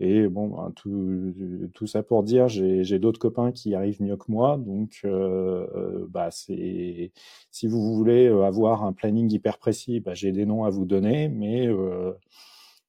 [0.00, 1.32] Et bon, ben, tout,
[1.72, 6.06] tout, ça pour dire, j'ai d'autres copains qui arrivent mieux que moi, donc euh, euh,
[6.08, 7.12] bah c'est
[7.52, 10.84] si vous voulez euh, avoir un planning hyper précis, bah, j'ai des noms à vous
[10.84, 11.68] donner, mais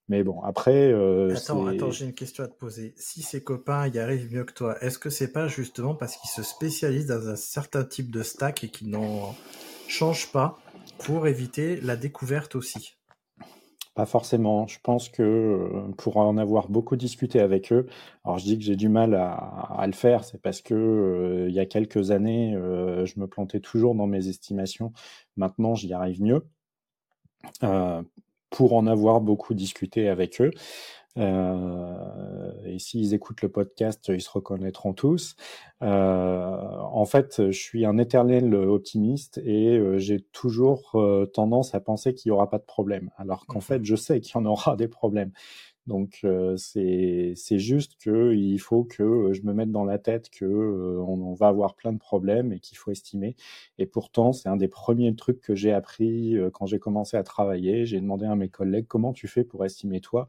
[0.08, 0.92] mais bon après.
[1.32, 2.92] attends, attends, j'ai une question à te poser.
[2.96, 6.30] Si ces copains y arrivent mieux que toi, est-ce que c'est pas justement parce qu'ils
[6.30, 9.36] se spécialisent dans un certain type de stack et qu'ils n'en
[9.86, 10.58] changent pas
[11.04, 12.96] pour éviter la découverte aussi?
[13.96, 14.66] Pas forcément.
[14.66, 17.86] Je pense que euh, pour en avoir beaucoup discuté avec eux,
[18.24, 21.54] alors je dis que j'ai du mal à, le faire, c'est parce que euh, il
[21.54, 24.92] y a quelques années, euh, je me plantais toujours dans mes estimations.
[25.36, 26.46] Maintenant, j'y arrive mieux.
[28.50, 30.50] pour en avoir beaucoup discuté avec eux,
[31.18, 35.36] euh, et s'ils écoutent le podcast, ils se reconnaîtront tous.
[35.82, 36.56] Euh,
[36.92, 40.96] en fait, je suis un éternel optimiste et euh, j'ai toujours
[41.32, 44.34] tendance à penser qu'il n'y aura pas de problème, alors qu'en fait, je sais qu'il
[44.34, 45.32] y en aura des problèmes.
[45.86, 51.00] Donc euh, c'est juste qu'il faut que je me mette dans la tête que euh,
[51.00, 53.36] on, va avoir plein de problèmes et qu'il faut estimer.
[53.78, 57.22] Et pourtant, c'est un des premiers trucs que j'ai appris euh, quand j'ai commencé à
[57.22, 57.86] travailler.
[57.86, 60.26] J'ai demandé à mes collègues comment tu fais pour estimer toi?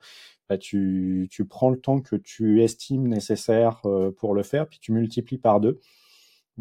[0.47, 3.81] Bah, tu, tu prends le temps que tu estimes nécessaire
[4.17, 5.79] pour le faire, puis tu multiplies par deux.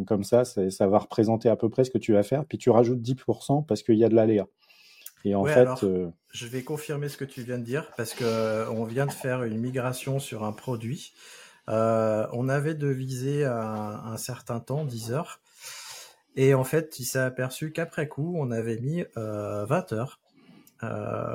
[0.06, 2.70] comme ça, ça va représenter à peu près ce que tu vas faire, puis tu
[2.70, 4.48] rajoutes 10% parce qu'il y a de l'aléa.
[5.26, 8.22] Et en fait, euh, je vais confirmer ce que tu viens de dire parce que
[8.22, 11.14] euh, on vient de faire une migration sur un produit.
[11.68, 15.40] Euh, on avait devisé un, un certain temps, 10 heures,
[16.36, 20.20] et en fait, il s'est aperçu qu'après coup, on avait mis 20 heures,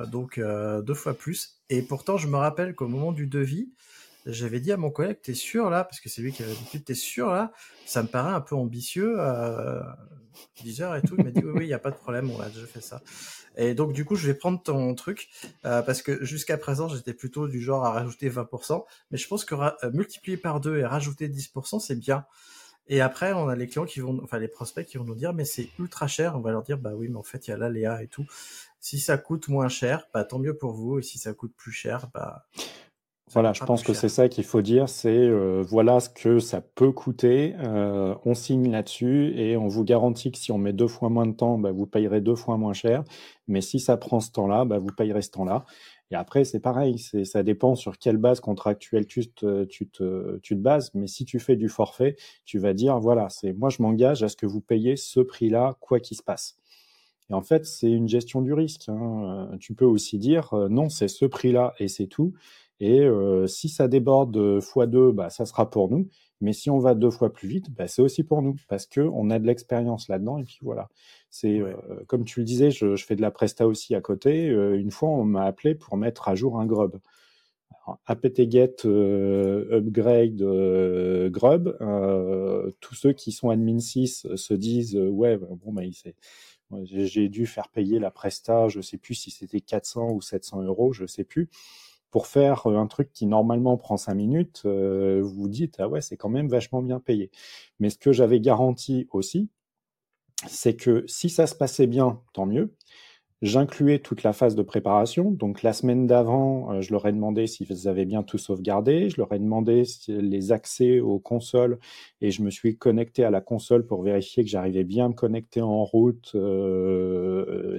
[0.07, 1.59] donc deux fois plus.
[1.69, 3.73] Et pourtant, je me rappelle qu'au moment du devis,
[4.25, 6.83] j'avais dit à mon collègue, t'es sûr là, parce que c'est lui qui avait dit,
[6.83, 7.51] t'es sûr là?
[7.85, 9.81] Ça me paraît un peu ambitieux, euh,
[10.63, 11.15] 10 heures et tout.
[11.17, 12.81] Il m'a dit, oui, oui, il n'y a pas de problème, on a déjà fait
[12.81, 13.01] ça.
[13.57, 15.29] Et donc, du coup, je vais prendre ton truc,
[15.65, 19.43] euh, parce que jusqu'à présent, j'étais plutôt du genre à rajouter 20%, mais je pense
[19.43, 22.25] que euh, multiplier par deux et rajouter 10%, c'est bien.
[22.87, 25.33] Et après, on a les clients qui vont, enfin les prospects qui vont nous dire,
[25.33, 26.35] mais c'est ultra cher.
[26.35, 28.25] On va leur dire, bah oui, mais en fait, il y a l'aléa et tout.
[28.79, 30.99] Si ça coûte moins cher, bah tant mieux pour vous.
[30.99, 32.45] Et si ça coûte plus cher, bah
[33.33, 36.59] voilà, je pense que c'est ça qu'il faut dire, c'est euh, voilà ce que ça
[36.59, 40.89] peut coûter, euh, on signe là-dessus et on vous garantit que si on met deux
[40.89, 43.03] fois moins de temps, bah, vous payerez deux fois moins cher,
[43.47, 45.65] mais si ça prend ce temps-là, bah, vous payerez ce temps-là.
[46.11, 50.37] Et après, c'est pareil, c'est ça dépend sur quelle base contractuelle tu te, tu, te,
[50.39, 53.69] tu te bases, mais si tu fais du forfait, tu vas dire, voilà, c'est moi
[53.69, 56.57] je m'engage à ce que vous payez ce prix-là, quoi qu'il se passe.
[57.29, 58.89] Et en fait, c'est une gestion du risque.
[58.89, 59.51] Hein.
[59.61, 62.33] Tu peux aussi dire, euh, non, c'est ce prix-là et c'est tout.
[62.81, 66.09] Et euh, si ça déborde x2, bah, ça sera pour nous.
[66.41, 69.01] Mais si on va deux fois plus vite, bah, c'est aussi pour nous parce que
[69.01, 70.39] on a de l'expérience là-dedans.
[70.39, 70.89] Et puis voilà.
[71.29, 71.75] C'est euh,
[72.07, 74.49] comme tu le disais, je, je, fais de la presta aussi à côté.
[74.49, 76.97] Euh, une fois, on m'a appelé pour mettre à jour un grub.
[78.07, 80.41] apt-get upgrade
[81.31, 81.77] grub.
[82.79, 85.83] tous ceux qui sont admin 6 se disent ouais bon bah
[86.83, 88.69] j'ai dû faire payer la presta.
[88.69, 90.93] Je sais plus si c'était 400 ou 700 euros.
[90.93, 91.49] Je sais plus
[92.11, 95.87] pour faire euh, un truc qui normalement prend cinq minutes, euh, vous vous dites ah
[95.87, 97.31] ouais c'est quand même vachement bien payé.
[97.79, 99.49] Mais ce que j'avais garanti aussi,
[100.47, 102.75] c'est que si ça se passait bien, tant mieux.
[103.41, 105.31] J'incluais toute la phase de préparation.
[105.31, 109.09] Donc la semaine d'avant, euh, je leur ai demandé s'ils avaient bien tout sauvegardé.
[109.09, 111.79] Je leur ai demandé les accès aux consoles
[112.21, 115.15] et je me suis connecté à la console pour vérifier que j'arrivais bien à me
[115.15, 116.35] connecter en route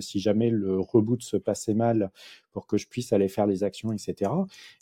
[0.01, 2.11] si jamais le reboot se passait mal
[2.53, 4.31] pour que je puisse aller faire les actions, etc.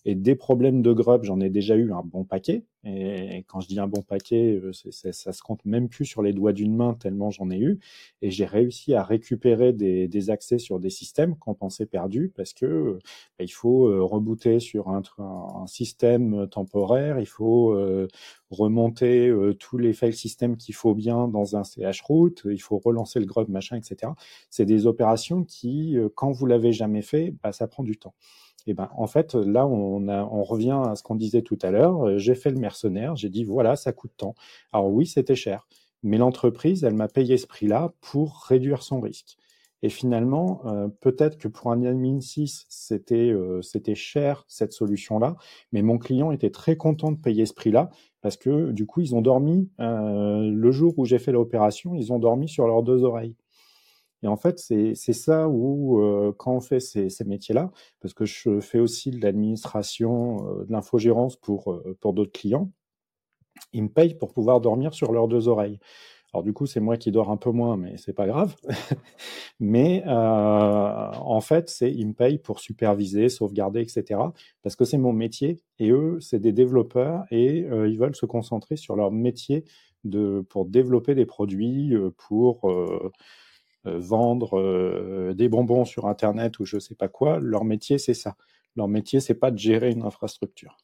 [0.04, 2.64] Et des problèmes de grub, j'en ai déjà eu un bon paquet.
[2.84, 6.32] Et quand je dis un bon paquet, euh, ça se compte même plus sur les
[6.32, 7.78] doigts d'une main tellement j'en ai eu.
[8.22, 12.98] Et j'ai réussi à récupérer des, accès sur des systèmes qu'on pensait perdus parce que
[13.38, 18.08] bah, il faut euh, rebooter sur un, un, système temporaire, il faut euh,
[18.50, 23.20] remonter tous les file systems qu'il faut bien dans un CH route, il faut relancer
[23.20, 24.12] le grub, machin, etc.
[24.50, 28.14] C'est des opérations qui, quand vous l'avez jamais fait, bah, ça prend du temps.
[28.66, 32.06] Et ben, en fait, là, on, on revient à ce qu'on disait tout à l'heure.
[32.06, 34.34] Euh, j'ai fait le mercenaire, j'ai dit voilà, ça coûte tant.
[34.72, 35.66] Alors oui, c'était cher,
[36.02, 39.36] mais l'entreprise, elle m'a payé ce prix-là pour réduire son risque.
[39.82, 45.36] Et finalement, euh, peut-être que pour un admin 6, c'était euh, c'était cher cette solution-là,
[45.72, 47.90] mais mon client était très content de payer ce prix-là
[48.20, 52.18] parce que du coup, ils ont dormi le jour où j'ai fait l'opération, ils ont
[52.18, 53.34] dormi sur leurs deux oreilles.
[54.22, 58.24] Et en fait, c'est ça où, euh, quand on fait ces, ces métiers-là, parce que
[58.26, 62.70] je fais aussi de l'administration, euh, de l'infogérance pour, euh, pour d'autres clients,
[63.72, 65.78] ils me payent pour pouvoir dormir sur leurs deux oreilles.
[66.32, 68.54] Alors du coup, c'est moi qui dors un peu moins, mais c'est pas grave.
[69.60, 74.20] mais en fait, c'est ils me payent pour superviser, sauvegarder, etc.
[74.62, 78.76] Parce que c'est mon métier et eux, c'est des développeurs et ils veulent se concentrer
[78.76, 79.64] sur leur métier
[80.04, 82.70] de pour développer des produits, pour
[83.86, 87.38] euh, vendre euh, des bonbons sur Internet ou je sais pas quoi.
[87.40, 88.36] Leur métier, c'est ça.
[88.76, 90.76] Leur métier, c'est pas de gérer une infrastructure.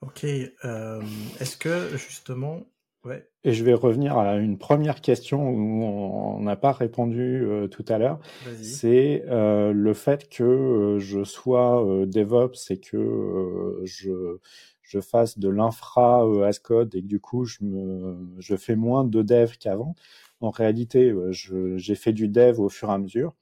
[0.00, 0.24] Ok.
[0.24, 1.00] Euh,
[1.38, 2.66] est-ce que justement,
[3.04, 3.28] ouais.
[3.44, 7.98] Et je vais revenir à une première question où on n'a pas répondu tout à
[7.98, 8.18] l'heure.
[8.62, 14.38] C'est le fait que je sois DevOps et que je
[14.82, 19.04] je fasse de l'infra as code et que du coup je me je fais moins
[19.04, 19.94] de dev qu'avant.
[20.40, 21.32] En réalité, euh,
[21.76, 23.34] j'ai fait du dev au fur et à mesure.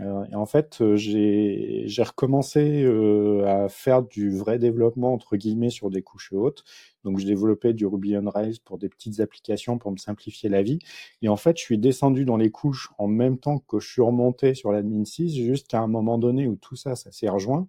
[0.00, 2.84] Euh, et en fait, euh, j'ai recommencé
[3.46, 6.64] à faire du vrai développement entre guillemets sur des couches hautes.
[7.04, 10.62] Donc, je développais du Ruby on Rails pour des petites applications pour me simplifier la
[10.62, 10.78] vie.
[11.20, 14.02] Et en fait, je suis descendu dans les couches en même temps que je suis
[14.02, 17.68] remonté sur l'admin 6 jusqu'à un moment donné où tout ça, ça s'est rejoint.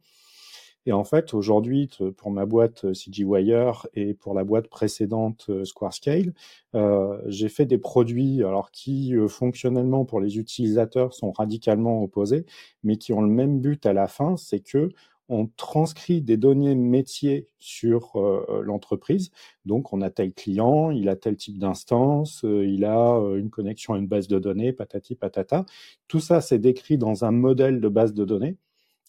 [0.86, 5.64] Et en fait, aujourd'hui, pour ma boîte euh, CGWire et pour la boîte précédente euh,
[5.64, 6.34] SquareScale,
[6.76, 12.46] euh, j'ai fait des produits alors qui fonctionnellement pour les utilisateurs sont radicalement opposés,
[12.84, 14.90] mais qui ont le même but à la fin, c'est que
[15.30, 18.20] on transcrit des données métiers sur
[18.64, 19.32] l'entreprise.
[19.66, 23.98] Donc, on a tel client, il a tel type d'instance, il a une connexion à
[23.98, 25.66] une base de données, patati patata.
[26.10, 28.58] Tout ça, c'est décrit dans un modèle de base de données.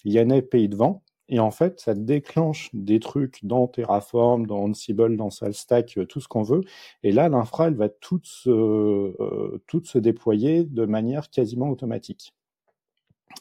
[0.05, 4.47] Il y a une API devant et en fait, ça déclenche des trucs dans Terraform,
[4.47, 6.63] dans Ansible, dans SalStack, euh, tout ce qu'on veut.
[7.03, 12.35] Et là, l'infra, elle va toute se, euh, toute se déployer de manière quasiment automatique.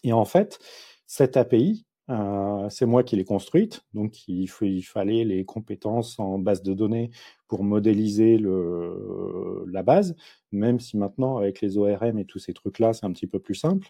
[0.04, 0.60] Et en fait,
[1.08, 6.38] cette API, euh, c'est moi qui l'ai construite, donc il, il, fallait les compétences en
[6.38, 7.12] base de données
[7.48, 10.16] pour modéliser le, la base,
[10.52, 13.56] même si maintenant avec les ORM et tous ces trucs-là, c'est un petit peu plus
[13.56, 13.90] simple.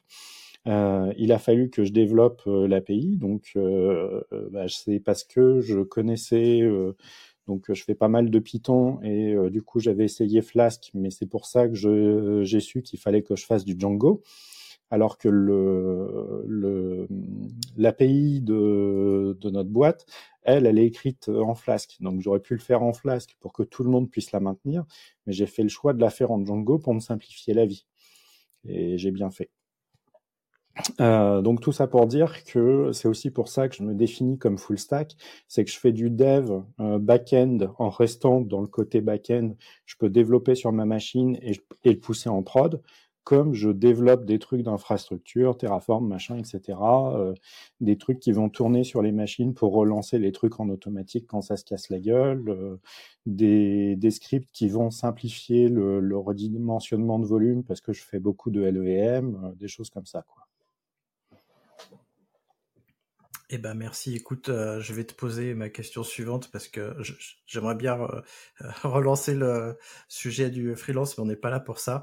[0.67, 4.21] Euh, il a fallu que je développe euh, l'API, donc euh,
[4.51, 6.61] bah, c'est parce que je connaissais
[7.47, 11.25] donc je fais pas mal de Python et du coup j'avais essayé Flask, mais c'est
[11.25, 14.21] pour ça que j'ai su qu'il fallait que je fasse du Django.
[14.91, 17.07] Alors que le
[17.77, 20.05] l'API de, de notre boîte,
[20.43, 21.97] elle, elle est écrite en Flask.
[22.01, 24.85] Donc j'aurais pu le faire en Flask pour que tout le monde puisse la maintenir,
[25.25, 27.85] mais j'ai fait le choix de la faire en Django pour me simplifier la vie.
[28.65, 29.49] Et j'ai bien fait.
[30.99, 34.39] Euh, donc tout ça pour dire que c'est aussi pour ça que je me définis
[34.39, 35.15] comme full stack,
[35.47, 39.55] c'est que je fais du dev euh, back-end en restant dans le côté back-end,
[39.85, 42.81] je peux développer sur ma machine et, le pousser en prod,
[43.23, 47.33] comme je développe des trucs d'infrastructure, Terraform, machin, etc., euh,
[47.79, 51.41] des trucs qui vont tourner sur les machines pour relancer les trucs en automatique quand
[51.41, 52.77] ça se casse la gueule, euh,
[53.25, 58.19] des, des, scripts qui vont simplifier le, le, redimensionnement de volume parce que je fais
[58.19, 60.47] beaucoup de LEM, euh, des choses comme ça, quoi.
[63.55, 64.15] Eh ben merci.
[64.15, 66.95] Écoute, euh, je vais te poser ma question suivante parce que
[67.45, 68.21] j'aimerais bien euh,
[68.83, 72.01] relancer le sujet du freelance, mais on n'est pas là pour ça.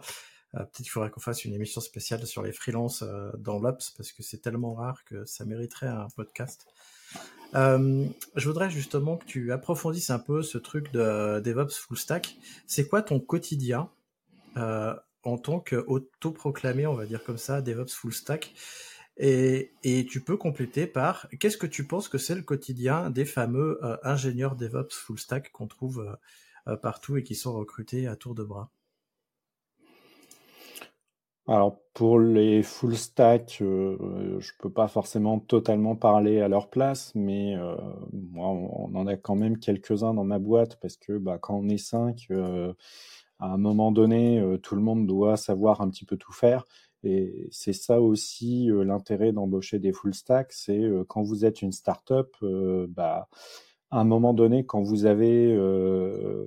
[0.54, 3.02] Euh, peut-être qu'il faudrait qu'on fasse une émission spéciale sur les freelances
[3.36, 6.68] dans l'Ops parce que c'est tellement rare que ça mériterait un podcast.
[7.52, 12.36] je voudrais justement que tu approfondisses un peu ce truc de DevOps full stack.
[12.68, 13.90] C'est quoi ton quotidien
[14.54, 18.54] en tant qu'autoproclamé, on va dire comme ça, DevOps full stack?
[19.16, 23.78] Et, tu peux compléter par qu'est-ce que tu penses que c'est le quotidien des fameux
[23.84, 28.16] euh, ingénieurs DevOps full stack qu'on trouve euh, euh, partout et qui sont recrutés à
[28.16, 28.70] tour de bras?
[31.46, 37.56] Alors pour les full stack, je peux pas forcément totalement parler à leur place, mais
[38.12, 41.68] moi, on en a quand même quelques-uns dans ma boîte parce que bah, quand on
[41.68, 42.28] est cinq,
[43.40, 46.66] à un moment donné, tout le monde doit savoir un petit peu tout faire.
[47.02, 51.62] Et c'est ça aussi euh, l'intérêt d'embaucher des full stack, c'est euh, quand vous êtes
[51.62, 52.36] une startup,
[52.88, 53.28] bah
[53.90, 56.46] à un moment donné, quand vous avez, euh,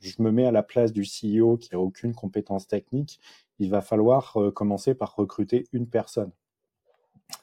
[0.00, 3.20] je me mets à la place du CEO qui a aucune compétence technique,
[3.58, 6.30] il va falloir euh, commencer par recruter une personne.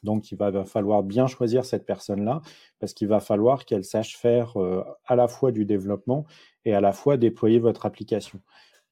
[0.02, 2.42] Donc, il va, falloir bien choisir cette personne-là
[2.78, 6.26] parce qu'il va falloir qu'elle sache faire euh, à la fois du développement
[6.64, 8.40] et à la fois déployer votre application.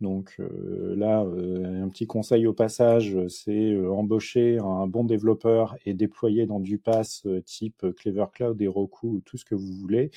[0.01, 5.77] Donc euh, là, euh, un petit conseil au passage, c'est euh, embaucher un bon développeur
[5.87, 10.11] et déployer dans du pass type Clever Cloud, Heroku, tout ce que vous voulez.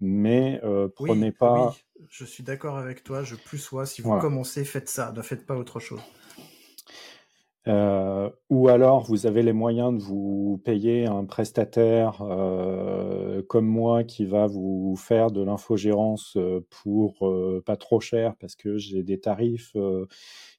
[0.00, 0.60] Mais
[0.94, 1.70] prenez oui, pas.
[1.70, 3.22] Oui, je suis d'accord avec toi.
[3.22, 3.86] Je plus sois.
[3.86, 4.22] Si vous voilà.
[4.22, 5.12] commencez, faites ça.
[5.16, 6.00] Ne faites pas autre chose.
[7.68, 14.04] Euh, ou alors vous avez les moyens de vous payer un prestataire euh, comme moi
[14.04, 16.38] qui va vous faire de l'infogérance
[16.70, 20.06] pour euh, pas trop cher parce que j'ai des tarifs euh,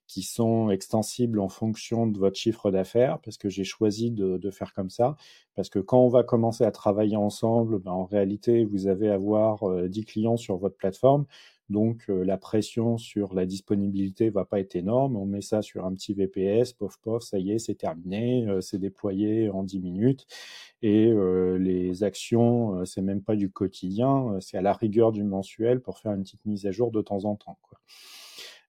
[0.05, 4.51] qui sont extensibles en fonction de votre chiffre d'affaires parce que j'ai choisi de, de,
[4.51, 5.15] faire comme ça.
[5.55, 9.63] Parce que quand on va commencer à travailler ensemble ben, en réalité vous allez avoir
[9.87, 11.25] 10 clients sur votre plateforme
[11.69, 15.15] donc euh, la pression sur la disponibilité va pas être énorme.
[15.17, 18.61] On met ça sur un petit VPS, pof pof, ça y est, c'est terminé, euh,
[18.61, 20.27] c'est déployé en 10 minutes.
[20.81, 25.81] Et euh, les actions, c'est même pas du quotidien, c'est à la rigueur du mensuel
[25.81, 27.57] pour faire une petite mise à jour de temps en temps.
[27.63, 27.79] Quoi.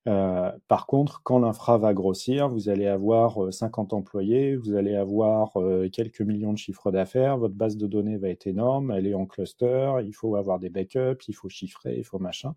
[0.07, 5.57] Euh, par contre, quand l'infra va grossir, vous allez avoir 50 employés, vous allez avoir
[5.57, 9.15] euh, quelques millions de chiffres d'affaires, votre base de données va être énorme, elle est
[9.15, 12.55] en cluster, il faut avoir des backups, il faut chiffrer, il faut machin.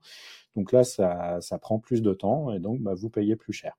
[0.56, 3.76] Donc là, ça, ça prend plus de temps et donc bah, vous payez plus cher.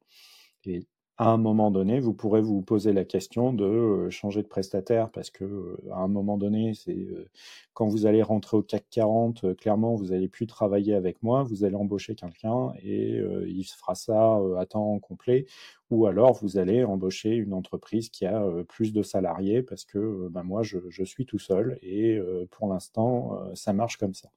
[1.23, 5.09] À un moment donné, vous pourrez vous poser la question de euh, changer de prestataire
[5.09, 7.29] parce que euh, à un moment donné, c'est euh,
[7.75, 11.63] quand vous allez rentrer au CAC 40, clairement, vous allez plus travailler avec moi, vous
[11.63, 15.47] allez embaucher quelqu'un et il fera ça à temps complet
[15.93, 20.43] ou alors vous allez embaucher une entreprise qui a plus de salariés parce que ben
[20.43, 24.31] moi je, suis tout seul et pour l'instant ça marche comme ça.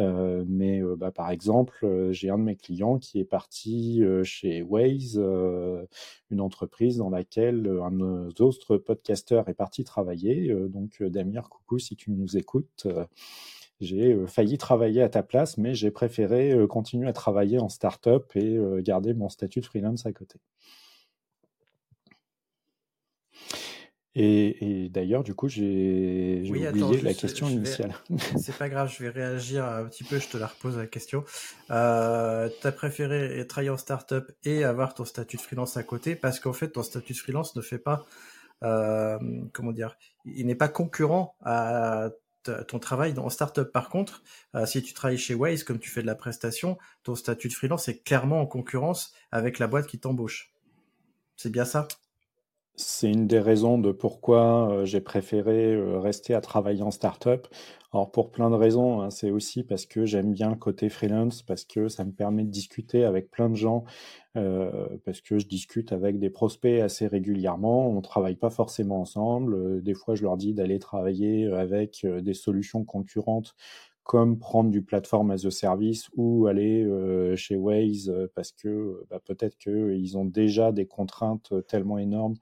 [0.00, 4.02] Euh, mais euh, bah, par exemple, euh, j'ai un de mes clients qui est parti
[4.24, 5.18] chez Waze,
[6.30, 10.54] une entreprise dans laquelle un de nos autres podcasteurs est parti travailler.
[10.68, 12.86] donc, Damir, coucou si tu nous écoutes.
[13.80, 18.58] j'ai failli travailler à ta place, mais j'ai préféré continuer à travailler en start-up et
[18.82, 20.38] garder mon statut de freelance à côté.
[24.14, 27.94] Et, et d'ailleurs, du coup, j'ai oui, oublié attends, la question initiale.
[28.38, 31.24] C'est pas grave, je vais réagir un petit peu, je te la repose la question.
[31.70, 36.40] Euh, T'as préféré travailler en startup et avoir ton statut de freelance à côté parce
[36.40, 38.04] qu'en fait, ton statut de freelance ne fait pas,
[38.62, 39.18] euh,
[39.54, 39.96] comment dire,
[40.26, 42.10] il n'est pas concurrent à
[42.68, 43.72] ton travail en startup.
[43.72, 44.22] Par contre,
[44.54, 47.54] euh, si tu travailles chez Waze, comme tu fais de la prestation, ton statut de
[47.54, 50.52] freelance est clairement en concurrence avec la boîte qui t'embauche.
[51.36, 51.88] C'est bien ça?
[52.76, 57.46] C'est une des raisons de pourquoi euh, j'ai préféré euh, rester à travailler en startup.
[57.92, 61.42] Alors pour plein de raisons, hein, c'est aussi parce que j'aime bien le côté freelance,
[61.42, 63.84] parce que ça me permet de discuter avec plein de gens,
[64.36, 67.88] euh, parce que je discute avec des prospects assez régulièrement.
[67.90, 69.82] On travaille pas forcément ensemble.
[69.82, 73.54] Des fois, je leur dis d'aller travailler avec des solutions concurrentes
[74.04, 79.20] comme prendre du platform as a service ou aller euh, chez Waze parce que bah,
[79.24, 82.36] peut-être qu'ils ont déjà des contraintes tellement énormes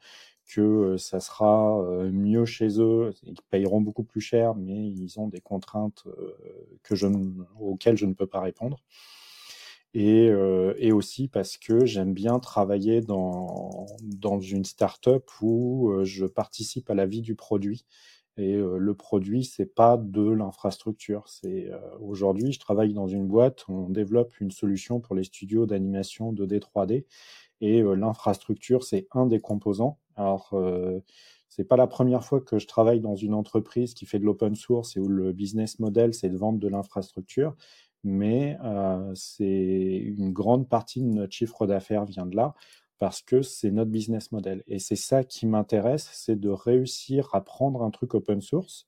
[0.46, 3.14] que ça sera mieux chez eux.
[3.22, 6.02] Ils payeront beaucoup plus cher, mais ils ont des contraintes
[7.60, 8.78] auxquelles je ne peux pas répondre.
[9.92, 16.26] Et, euh, et aussi parce que j'aime bien travailler dans, dans une startup où je
[16.26, 17.84] participe à la vie du produit.
[18.40, 21.29] Et euh, le produit, c'est pas de l'infrastructure.
[21.29, 25.66] C'est euh, aujourd'hui, je travaille dans une boîte, on développe une solution pour les studios
[25.66, 27.05] d'animation 2D 3D,
[27.61, 29.98] et l'infrastructure, c'est un des composants.
[30.16, 31.00] Alors, euh,
[31.48, 34.55] c'est pas la première fois que je travaille dans une entreprise qui fait de l'open
[34.55, 37.57] source et où le business model c'est de vendre de l'infrastructure,
[38.05, 42.55] mais euh, c'est une grande partie de notre chiffre d'affaires vient de là
[43.00, 44.62] parce que c'est notre business model.
[44.68, 48.86] Et c'est ça qui m'intéresse, c'est de réussir à prendre un truc open source,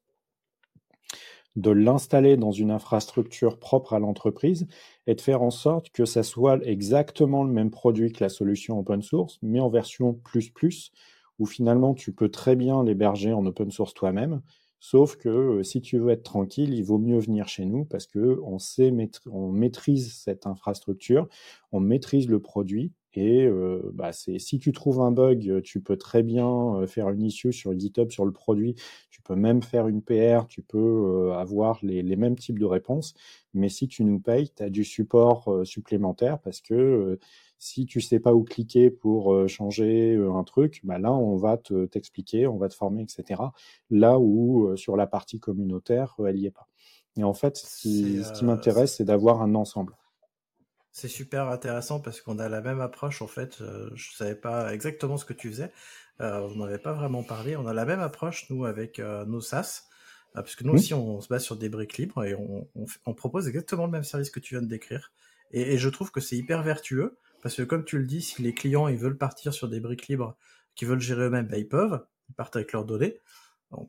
[1.56, 4.66] de l'installer dans une infrastructure propre à l'entreprise
[5.06, 8.78] et de faire en sorte que ça soit exactement le même produit que la solution
[8.78, 10.92] open source, mais en version plus plus,
[11.38, 14.42] où finalement tu peux très bien l'héberger en open source toi-même,
[14.78, 18.06] sauf que euh, si tu veux être tranquille, il vaut mieux venir chez nous parce
[18.06, 18.92] que on sait
[19.30, 21.28] on maîtrise cette infrastructure,
[21.72, 25.96] on maîtrise le produit Et euh, bah, c'est si tu trouves un bug, tu peux
[25.96, 28.74] très bien faire une issue sur GitHub sur le produit.
[29.10, 33.14] Tu peux même faire une PR, tu peux avoir les, les, mêmes types de réponses.
[33.54, 37.18] Mais si tu nous payes, tu as du support supplémentaire parce que
[37.58, 41.86] si tu sais pas où cliquer pour changer un truc, bah là on va te
[41.86, 43.42] t'expliquer, on va te former, etc.
[43.90, 46.68] Là où sur la partie communautaire, elle y est pas.
[47.16, 49.94] Et en fait, ce qui, qui m'intéresse, c'est d'avoir un ensemble.
[50.92, 53.22] C'est super intéressant parce qu'on a la même approche.
[53.22, 53.62] En fait,
[53.94, 55.72] je savais pas exactement ce que tu faisais.
[56.20, 57.56] Euh, on n'avait pas vraiment parlé.
[57.56, 59.84] On a la même approche nous avec nos SaaS.
[60.34, 62.68] parce que nous aussi, on se base sur des briques libres et on,
[63.06, 65.12] on, propose exactement le même service que tu viens de décrire.
[65.50, 68.40] Et, et je trouve que c'est hyper vertueux parce que comme tu le dis, si
[68.42, 70.36] les clients ils veulent partir sur des briques libres,
[70.74, 73.18] qui veulent gérer eux-mêmes, ben, ils peuvent, ils partent avec leurs données.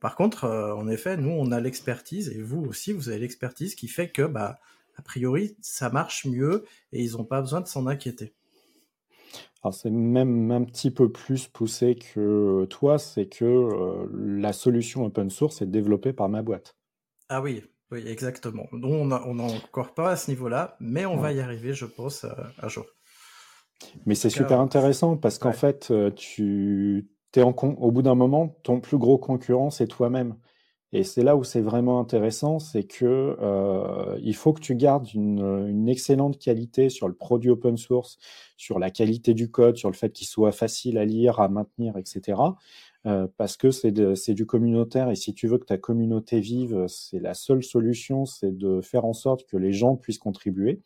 [0.01, 3.76] par contre, euh, en effet, nous on a l'expertise et vous aussi vous avez l'expertise
[3.76, 4.60] qui fait que bah
[4.95, 8.33] a priori ça marche mieux et ils n'ont pas besoin de s'en inquiéter.
[9.63, 15.05] Alors c'est même un petit peu plus poussé que toi, c'est que euh, la solution
[15.05, 16.75] open source est développée par ma boîte.
[17.29, 18.67] Ah oui, oui, exactement.
[18.73, 22.25] Donc on n'a encore pas à ce niveau-là, mais on va y arriver, je pense,
[22.25, 22.85] euh, un jour.
[24.05, 28.59] Mais c'est super intéressant parce qu'en fait, euh, tu es en au bout d'un moment,
[28.63, 30.35] ton plus gros concurrent, c'est toi-même.
[30.95, 35.11] Et c'est là où c'est vraiment intéressant, c'est que euh, il faut que tu gardes
[35.15, 38.19] une, une, excellente qualité sur le produit open source,
[38.57, 41.97] sur la qualité du code, sur le fait qu'il soit facile à lire, à maintenir,
[41.97, 42.39] etc.
[43.07, 47.19] Euh, parce que c'est du communautaire et si tu veux que ta communauté vive, c'est
[47.19, 50.83] la seule solution, c'est de faire en sorte que les gens puissent contribuer.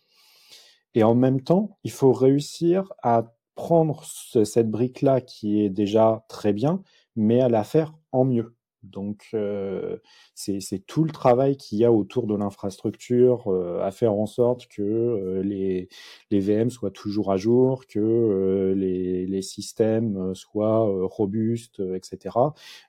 [0.95, 6.53] Et en même temps, il faut réussir à prendre cette brique-là qui est déjà très
[6.53, 6.81] bien,
[7.15, 8.56] mais à la faire en mieux.
[8.91, 9.97] Donc, euh,
[10.33, 14.67] c'est tout le travail qu'il y a autour de l'infrastructure euh, à faire en sorte
[14.67, 15.89] que euh, les,
[16.31, 22.35] les, VM soient toujours à jour, que les, les, systèmes soient robustes, etc.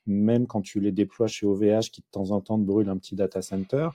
[0.06, 2.96] Même quand tu les déploies chez OVH qui de temps en temps te brûle un
[2.96, 3.88] petit data center,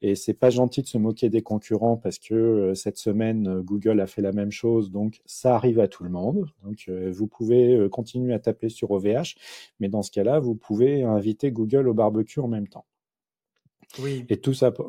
[0.00, 3.62] et c'est pas gentil de se moquer des concurrents parce que euh, cette semaine, euh,
[3.62, 4.92] Google a fait la même chose.
[4.92, 6.46] Donc, ça arrive à tout le monde.
[6.62, 9.34] Donc, euh, vous pouvez continuer à taper sur OVH.
[9.80, 12.86] Mais dans ce cas-là, vous pouvez inviter Google au barbecue en même temps.
[14.00, 14.24] Oui.
[14.28, 14.72] Et tout ça.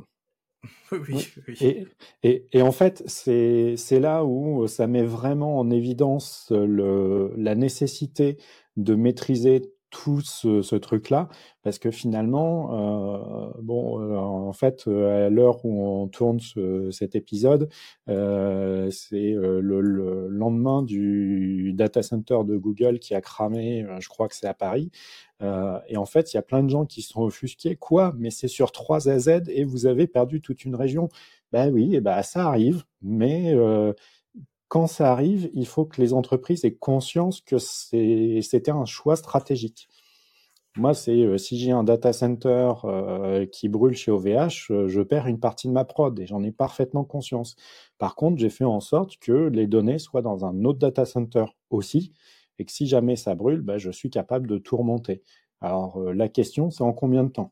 [0.92, 1.00] Oui,
[1.48, 1.56] oui.
[1.62, 1.88] Et,
[2.24, 8.38] et, et, en fait, c'est là où ça met vraiment en évidence le, la nécessité
[8.76, 11.30] de maîtriser tout ce, truc-là,
[11.64, 16.92] parce que finalement, euh, bon, euh, en fait, euh, à l'heure où on tourne ce,
[16.92, 17.70] cet épisode,
[18.08, 24.36] c'est le, le, lendemain du data center de Google qui a cramé, je crois que
[24.36, 24.92] c'est à Paris,
[25.42, 28.48] et en fait, il y a plein de gens qui sont offusqués, quoi, mais c'est
[28.48, 31.10] sur 3 AZ et vous avez perdu toute une région.
[31.52, 33.56] Ben oui, et ben ça arrive, mais
[34.70, 39.90] quand ça arrive, il faut que les entreprises aient conscience que c'était un choix stratégique.
[40.78, 45.02] Moi, c'est euh, si j'ai un data center euh, qui brûle chez OVH, euh, je
[45.02, 47.56] perds une partie de ma prod et j'en ai parfaitement conscience.
[47.98, 51.46] Par contre, j'ai fait en sorte que les données soient dans un autre data center
[51.72, 52.14] aussi
[52.60, 55.24] et que si jamais ça brûle, bah, je suis capable de tout remonter.
[55.62, 57.52] Alors, la question, c'est en combien de temps?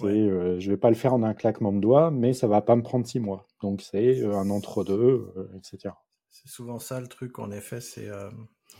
[0.00, 2.76] Je Je vais pas le faire en un claquement de doigts, mais ça va pas
[2.76, 3.46] me prendre six mois.
[3.62, 5.94] Donc, c'est un entre-deux, etc.
[6.30, 8.30] C'est souvent ça le truc, en effet, c'est euh,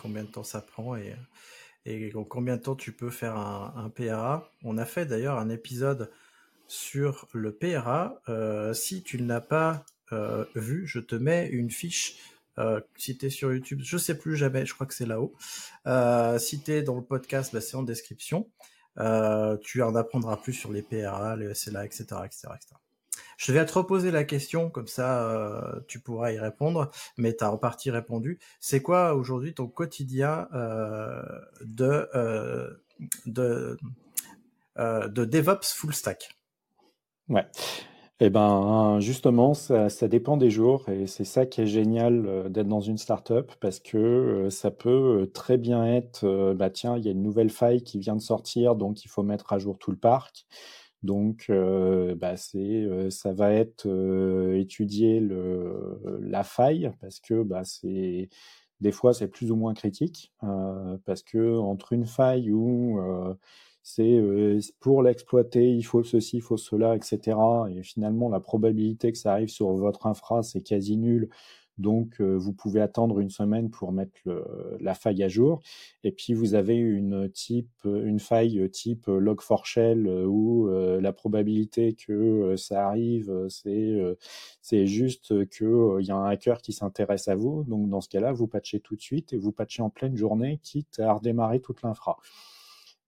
[0.01, 1.15] combien de temps ça prend et,
[2.29, 4.51] combien de temps tu peux faire un, PRA.
[4.63, 6.11] On a fait d'ailleurs un épisode
[6.69, 8.21] sur le PRA.
[8.29, 12.19] Euh, si tu ne l'as pas euh, vu, je te mets une fiche.
[12.97, 15.35] Si tu es sur YouTube, je sais plus jamais, je crois que c'est là-haut.
[16.39, 18.51] Si tu es dans le podcast, bah, c'est en description.
[19.63, 22.05] Tu en apprendras plus sur les PRA, les SLA, etc.
[22.27, 22.80] etc., etc.
[23.41, 27.43] Je vais te reposer la question, comme ça euh, tu pourras y répondre, mais tu
[27.43, 28.39] as en partie répondu.
[28.61, 31.23] C'est quoi aujourd'hui ton quotidien euh,
[31.63, 32.69] de, euh,
[33.25, 33.79] de,
[34.77, 36.37] de DevOps full stack?
[37.31, 37.47] Ouais.
[38.21, 42.83] Eh ben, justement, ça, dépend des jours et c'est ça qui est génial d'être dans
[42.83, 47.23] une startup parce que ça peut très bien être, bah tiens, il y a une
[47.23, 50.45] nouvelle faille qui vient de sortir, donc il faut mettre à jour tout le parc.
[51.03, 57.43] Donc, euh, bah, c'est, euh, ça va être euh, étudier le, la faille parce que
[57.43, 57.63] bah,
[58.81, 60.33] des fois c'est plus ou moins critique
[61.05, 62.99] parce que entre une faille où
[63.83, 64.23] c'est
[64.81, 67.37] pour l'exploiter il faut ceci, il faut cela, etc.
[67.75, 71.29] Et finalement la probabilité que ça arrive sur votre infra c'est quasi nul.
[71.81, 74.21] Donc, vous pouvez attendre une semaine pour mettre
[74.81, 75.61] la faille à jour.
[76.05, 82.87] Et puis, vous avez une, type, une faille type log4shell où la probabilité que ça
[82.89, 87.65] arrive, c'est juste qu'il y a un hacker qui s'intéresse à vous.
[87.65, 90.61] Donc, dans ce cas-là, vous patchez tout de suite et vous patchez en pleine journée,
[90.63, 92.19] quitte à redémarrer toute l'infra.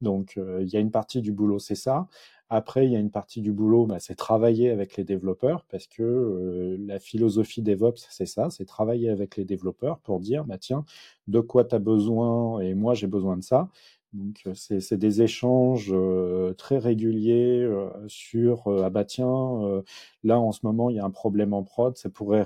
[0.02, 2.08] Donc, il y a une partie du boulot, c'est ça.
[2.54, 5.86] Après, il y a une partie du boulot, bah, c'est travailler avec les développeurs, parce
[5.86, 10.58] que euh, la philosophie DevOps, c'est ça, c'est travailler avec les développeurs pour dire, bah,
[10.58, 10.84] tiens,
[11.28, 13.70] de quoi tu as besoin et moi j'ai besoin de ça.
[14.12, 17.66] Donc, euh, c'est des échanges euh, très réguliers
[18.08, 19.82] sur, ah bah tiens,
[20.22, 22.44] là en ce moment, il y a un problème en prod, ça pourrait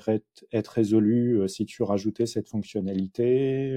[0.52, 3.76] être résolu si tu rajoutais cette fonctionnalité.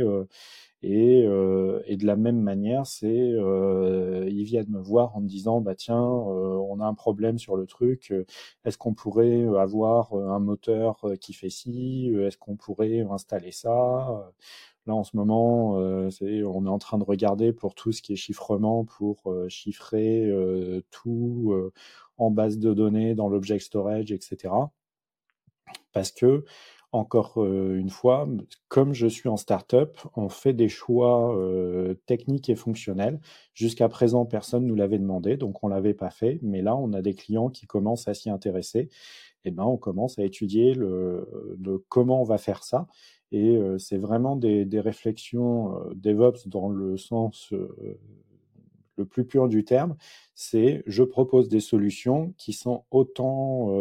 [0.82, 5.28] Et, euh, et, de la même manière, c'est euh, ils viennent me voir en me
[5.28, 8.14] disant bah tiens, euh, on a un problème sur le truc.
[8.64, 14.32] Est-ce qu'on pourrait avoir un moteur qui fait ci Est-ce qu'on pourrait installer ça
[14.88, 18.14] Là, en ce moment, c'est, on est en train de regarder pour tout ce qui
[18.14, 20.32] est chiffrement, pour chiffrer
[20.92, 21.54] tout
[22.18, 24.54] en base de données dans l'object storage, etc.
[25.94, 26.46] Parce que
[26.92, 28.28] encore une fois,
[28.68, 31.38] comme je suis en startup, on fait des choix
[32.08, 33.20] techniques et fonctionnels.
[33.54, 36.40] Jusqu'à présent, personne ne nous l'avait demandé, donc on l'avait pas fait.
[36.42, 38.90] Mais là, on a des clients qui commencent à s'y intéresser.
[39.46, 41.56] Et eh ben, on commence à étudier le,
[41.90, 42.88] comment on va faire ça.
[43.32, 47.54] Et c'est vraiment des, des réflexions DevOps dans le sens
[48.98, 49.96] le plus pur du terme.
[50.34, 53.72] C'est je propose des solutions qui sont autant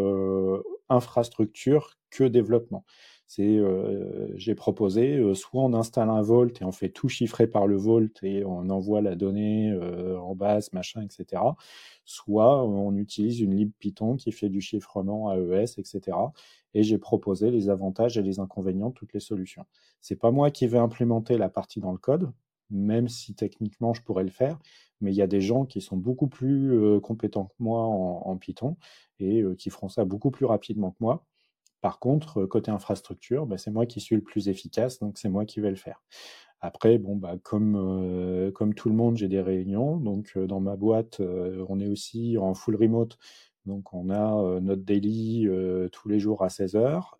[0.89, 2.85] infrastructure que développement.
[3.29, 7.47] C'est, euh, j'ai proposé, euh, soit on installe un Vault et on fait tout chiffrer
[7.47, 11.43] par le Vault et on envoie la donnée euh, en base, machin, etc.
[12.07, 16.17] Soit on utilise une lib Python qui fait du chiffrement AES, etc.
[16.73, 19.67] Et j'ai proposé les avantages et les inconvénients de toutes les solutions.
[20.01, 22.33] C'est pas moi qui vais implémenter la partie dans le code,
[22.71, 24.59] même si techniquement je pourrais le faire,
[25.03, 28.37] mais il y a des gens qui sont beaucoup plus compétents que moi en, en
[28.39, 28.79] Python
[29.21, 31.27] et qui feront ça beaucoup plus rapidement que moi.
[31.81, 35.45] Par contre, côté infrastructure, bah, c'est moi qui suis le plus efficace, donc c'est moi
[35.45, 36.03] qui vais le faire.
[36.61, 39.97] Après, bon, bah, comme, comme tout le monde, j'ai des réunions.
[39.99, 43.17] Donc, dans ma boîte, on est aussi en full remote.
[43.65, 45.49] Donc, on a notre daily
[45.93, 47.19] tous les jours à 16 heures.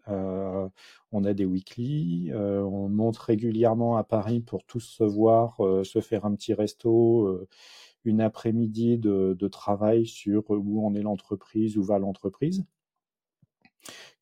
[1.13, 2.33] on a des weekly.
[2.35, 7.47] on monte régulièrement à Paris pour tous se voir, se faire un petit resto,
[8.05, 12.65] une après-midi de, de, travail sur où on est l'entreprise, où va l'entreprise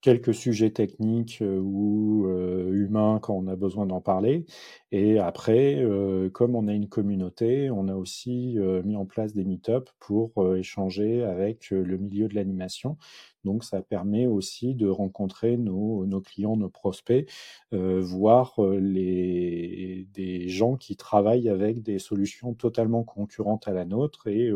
[0.07, 4.47] quelques sujets techniques euh, ou euh, humains quand on a besoin d'en parler.
[4.93, 9.45] Et après, euh, comme on a une communauté, on a aussi mis en place des
[9.45, 12.97] meet-ups pour échanger avec le milieu de l'animation.
[13.45, 17.29] Donc ça permet aussi de rencontrer nos, clients, nos prospects,
[17.73, 24.51] voir les, des gens qui travaillent avec des solutions totalement concurrentes à la nôtre et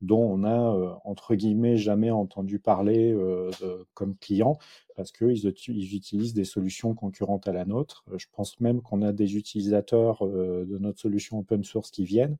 [0.00, 3.50] dont on a, euh, entre guillemets, jamais entendu parler euh,
[3.94, 4.58] comme client,
[4.96, 8.04] parce qu'ils ils utilisent des solutions concurrentes à la nôtre.
[8.16, 12.36] Je pense même qu'on a des utilisateurs euh, de notre solution open source qui viennent.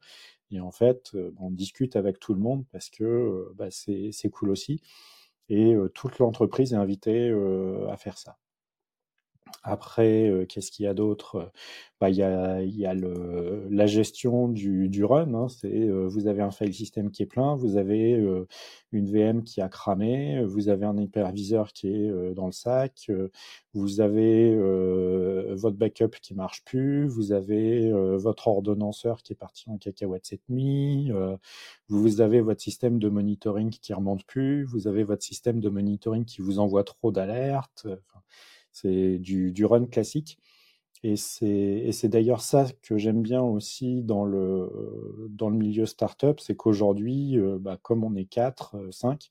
[0.50, 4.80] Et en fait, on discute avec tout le monde parce que bah, c'est cool aussi.
[5.48, 7.30] Et toute l'entreprise est invitée
[7.88, 8.36] à faire ça.
[9.62, 11.52] Après, qu'est-ce qu'il y a d'autre?
[12.00, 15.34] Bah, Il y a, y a le, la gestion du, du run.
[15.34, 18.12] Hein, c'est vous avez un file system qui est plein, vous avez
[18.92, 23.10] une VM qui a cramé, vous avez un hyperviseur qui est dans le sac,
[23.74, 24.56] vous avez
[25.54, 30.48] votre backup qui marche plus, vous avez votre ordonnanceur qui est parti en cacahuète cette
[30.48, 31.10] nuit,
[31.88, 36.24] vous avez votre système de monitoring qui remonte plus, vous avez votre système de monitoring
[36.24, 37.86] qui vous envoie trop d'alertes.
[38.72, 40.38] C'est du, run classique.
[41.02, 46.54] Et c'est d'ailleurs ça que j'aime bien aussi dans le, dans le milieu startup, c'est
[46.54, 49.28] qu'aujourd'hui, euh, bah, comme on est 4, 5,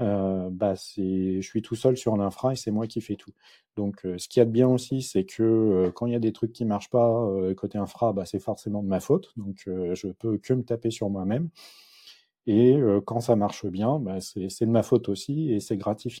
[0.00, 3.30] euh, euh, bah, je suis tout seul sur l'infra et c'est moi qui fais tout.
[3.76, 6.32] Donc ce qu'il y a de bien aussi, c'est que quand il y a des
[6.32, 7.26] trucs qui marchent pas
[7.56, 9.32] côté infra, bah, c'est forcément de ma faute.
[9.36, 11.48] Donc je peux que me taper sur moi-même.
[12.46, 12.76] Et
[13.06, 16.20] quand ça marche bien, c'est de ma faute aussi et c'est gratifiant.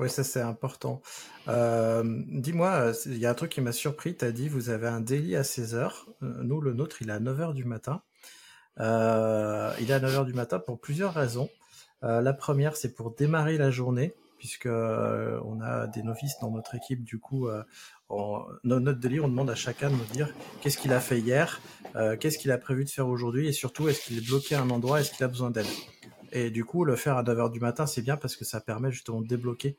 [0.00, 1.02] Oui, ça c'est important.
[1.48, 4.16] Euh, Dis-moi, il y a un truc qui m'a surpris.
[4.16, 5.90] Tu as dit vous avez un délit à 16h.
[6.22, 8.00] Nous, le nôtre, il est à 9h du matin.
[8.78, 11.50] Euh, il est à 9h du matin pour plusieurs raisons.
[12.02, 16.50] Euh, la première, c'est pour démarrer la journée, puisque euh, on a des novices dans
[16.50, 17.04] notre équipe.
[17.04, 17.62] Du coup, euh,
[18.64, 20.30] notre délit, on demande à chacun de nous dire
[20.62, 21.60] qu'est-ce qu'il a fait hier,
[21.96, 24.62] euh, qu'est-ce qu'il a prévu de faire aujourd'hui, et surtout, est-ce qu'il est bloqué à
[24.62, 25.66] un endroit, est-ce qu'il a besoin d'aide?
[26.32, 28.90] Et du coup, le faire à 9h du matin, c'est bien parce que ça permet
[28.90, 29.76] justement de débloquer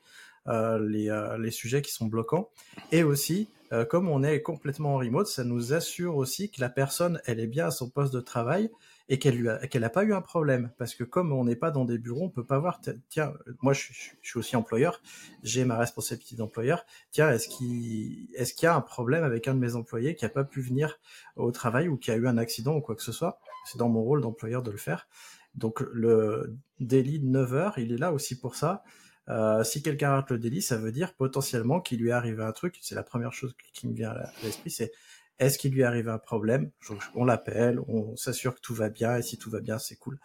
[0.48, 2.50] euh, les, euh, les, sujets qui sont bloquants.
[2.90, 6.68] Et aussi, euh, comme on est complètement en remote, ça nous assure aussi que la
[6.68, 8.68] personne, elle est bien à son poste de travail
[9.08, 10.70] et qu'elle n'a pas eu un problème.
[10.78, 13.72] Parce que comme on n'est pas dans des bureaux, on peut pas voir, tiens, moi
[13.72, 15.00] je, je, je suis aussi employeur,
[15.42, 19.54] j'ai ma responsabilité d'employeur, tiens, est-ce qu'il est qu'il y a un problème avec un
[19.54, 20.98] de mes employés qui a pas pu venir
[21.36, 23.38] au travail ou qui a eu un accident ou quoi que ce soit?
[23.64, 25.06] C'est dans mon rôle d'employeur de le faire.
[25.54, 28.82] Donc le délit de 9 heures, il est là aussi pour ça.
[29.28, 32.52] Euh, si quelqu'un rate le délit, ça veut dire potentiellement qu'il lui est arrivé un
[32.52, 32.78] truc.
[32.82, 34.92] C'est la première chose qui me vient à l'esprit, c'est
[35.38, 36.70] est-ce qu'il lui est arrivé un problème?
[37.14, 40.18] On l'appelle, on s'assure que tout va bien, et si tout va bien, c'est cool.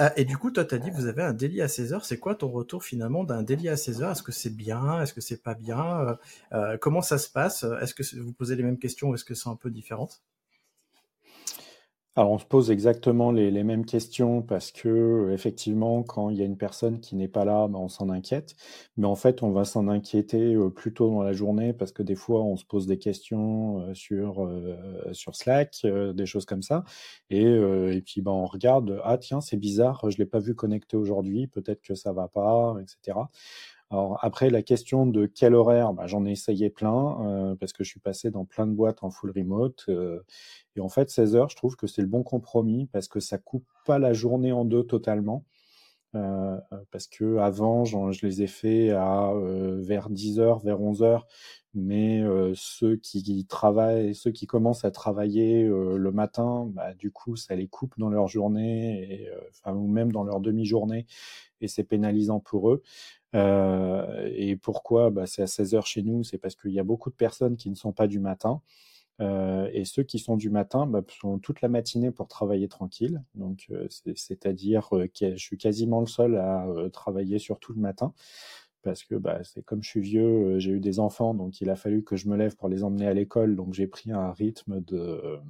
[0.00, 2.04] Euh, et du coup, toi, t'as dit vous avez un délit à 16 heures.
[2.04, 4.12] C'est quoi ton retour finalement d'un délit à 16 heures?
[4.12, 5.02] Est-ce que c'est bien?
[5.02, 6.16] Est-ce que c'est pas bien?
[6.52, 7.64] Euh, Comment ça se passe?
[7.80, 10.08] Est-ce que vous posez les mêmes questions ou est-ce que c'est un peu différent?
[12.18, 16.42] Alors on se pose exactement les, les, mêmes questions parce que effectivement quand il y
[16.42, 18.56] a une personne qui n'est pas là, ben, on s'en inquiète.
[18.96, 22.02] Mais en fait on va s'en inquiéter euh, plus tôt dans la journée parce que
[22.02, 24.76] des fois on se pose des questions euh, sur euh,
[25.12, 26.84] sur Slack, euh, des choses comme ça.
[27.28, 30.54] Et, euh, et puis ben on regarde ah tiens c'est bizarre, je l'ai pas vu
[30.54, 33.18] connecté aujourd'hui, peut-être que ça va pas, etc.
[33.90, 37.84] Alors après, la question de quel horaire, bah, j'en ai essayé plein euh, parce que
[37.84, 39.84] je suis passé dans plein de boîtes en full remote.
[39.88, 40.20] Euh,
[40.76, 43.38] et en fait, 16 heures, je trouve que c'est le bon compromis parce que ça
[43.38, 45.44] coupe pas la journée en deux totalement.
[46.14, 46.58] Euh,
[46.90, 51.26] parce que avant, je les ai fait à euh, vers 10 heures, vers 11 heures,
[51.74, 57.36] mais euh, ceux qui travaillent, ceux qui commencent à travailler le matin, bah, du coup,
[57.36, 61.06] ça les coupe dans leur journée, et, enfin, ou même dans leur demi-journée,
[61.60, 62.82] et c'est pénalisant pour eux.
[63.36, 65.10] Euh, et pourquoi?
[65.10, 67.56] Bah, C'est à 16 heures chez nous, c'est parce qu'il y a beaucoup de personnes
[67.56, 68.62] qui ne sont pas du matin.
[69.20, 73.22] Euh, et ceux qui sont du matin bah, sont toute la matinée pour travailler tranquille.
[73.34, 78.12] Donc, euh, c'est-à-dire que je suis quasiment le seul à travailler sur tout le matin.
[78.82, 81.76] Parce que bah, c'est comme je suis vieux, j'ai eu des enfants, donc il a
[81.76, 83.56] fallu que je me lève pour les emmener à l'école.
[83.56, 85.40] Donc j'ai pris un rythme de,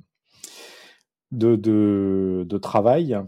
[1.32, 3.18] de, de travail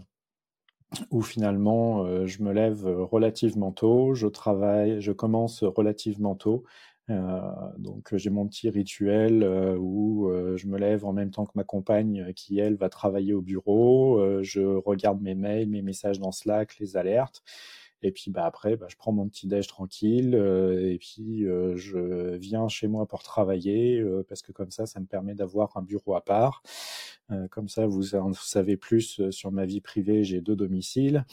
[1.11, 6.63] où finalement euh, je me lève relativement tôt, je travaille, je commence relativement tôt.
[7.09, 7.41] Euh,
[7.79, 11.53] donc j'ai mon petit rituel euh, où euh, je me lève en même temps que
[11.55, 14.19] ma compagne qui elle va travailler au bureau.
[14.19, 17.43] Euh, je regarde mes mails, mes messages dans Slack, les alertes.
[18.01, 21.43] Et puis bah, après, bah, je prends mon petit déj tranquille et puis
[21.75, 25.81] je viens chez moi pour travailler parce que comme ça, ça me permet d'avoir un
[25.81, 26.63] bureau à part.
[27.51, 30.23] comme ça, vous en savez plus sur ma vie privée.
[30.23, 31.25] J'ai deux domiciles.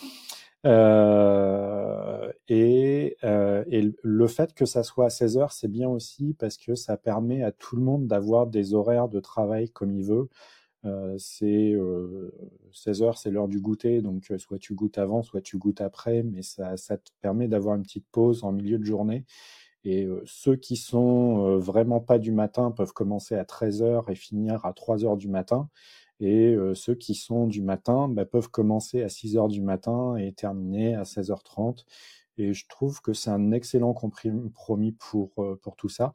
[0.67, 6.35] Euh, et, euh, et, le fait que ça soit à 16 heures, c'est bien aussi
[6.35, 10.05] parce que ça permet à tout le monde d'avoir des horaires de travail comme il
[10.05, 10.29] veut.
[10.85, 11.75] Euh, c'est
[12.73, 16.23] 16 heures, c'est l'heure du goûter, donc soit tu goûtes avant, soit tu goûtes après,
[16.23, 19.25] mais ça, te permet d'avoir une petite pause en milieu de journée.
[19.85, 24.65] Et ceux qui sont vraiment pas du matin peuvent commencer à 13 heures et finir
[24.67, 25.69] à 3 heures du matin.
[26.21, 30.17] Et euh, ceux qui sont du matin bah, peuvent commencer à 6 heures du matin
[30.17, 31.85] et terminer à 16h30.
[32.39, 34.97] Et je trouve que c'est un excellent compromis
[35.39, 36.15] euh, pour tout ça.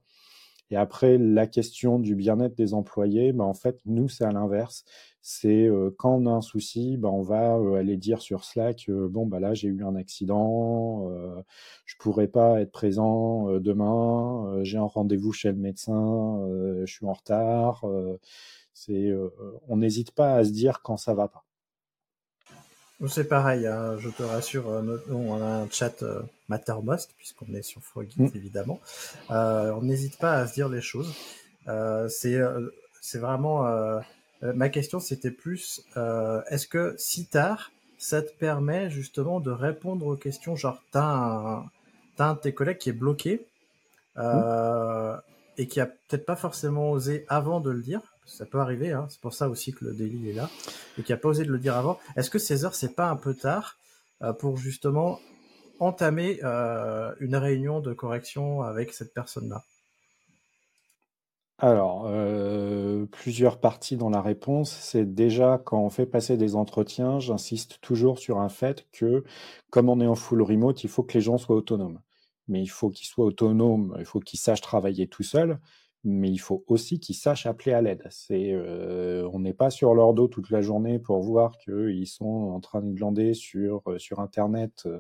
[0.72, 4.86] Et après, la question du bien-être des employés, bah, en fait, nous, c'est à l'inverse.
[5.22, 8.86] C'est euh, quand on a un souci, bah, on va euh, aller dire sur Slack,
[8.90, 11.42] euh, bon, bah là, j'ai eu un accident, euh,
[11.86, 16.40] je pourrais pas être présent demain, j'ai un rendez-vous chez le médecin,
[16.86, 17.86] je suis en retard.
[18.74, 19.12] c'est,
[19.68, 21.44] on n'hésite pas à se dire quand ça va pas.
[23.08, 24.68] C'est pareil, hein, je te rassure,
[25.10, 28.30] on a un chat euh, Mattermost, puisqu'on est sur Frogit, mm.
[28.36, 28.80] évidemment.
[29.32, 31.14] Euh, on n'hésite pas à se dire les choses.
[31.68, 32.40] Euh, c'est,
[33.02, 33.66] c'est vraiment
[34.42, 35.84] ma question, c'était plus,
[36.50, 41.66] est-ce que si tard, ça te permet justement de répondre aux questions, genre, t'as un,
[42.18, 43.46] as un de tes collègues qui est bloqué
[44.18, 49.08] et qui a peut-être pas forcément osé avant de le dire, ça peut arriver, hein,
[49.10, 50.50] c'est pour ça aussi que le délit est là,
[50.98, 52.00] et qui a pas osé de le dire avant.
[52.16, 53.78] Est-ce que 16 heures, c'est pas un peu tard
[54.40, 55.20] pour justement
[55.82, 59.64] entamer euh, une réunion de correction avec cette personne-là?
[61.58, 64.72] Alors, euh, plusieurs parties dans la réponse.
[64.72, 69.24] C'est déjà quand on fait passer des entretiens, j'insiste toujours sur un fait que,
[69.70, 72.00] comme on est en full remote, il faut que les gens soient autonomes.
[72.48, 75.60] Mais il faut qu'ils soient autonomes, il faut qu'ils sachent travailler tout seuls
[76.04, 78.08] mais il faut aussi qu'ils sachent appeler à l'aide.
[78.10, 82.26] C'est, euh, on n'est pas sur leur dos toute la journée pour voir qu'ils sont
[82.26, 85.00] en train de glander sur, euh, sur Internet euh,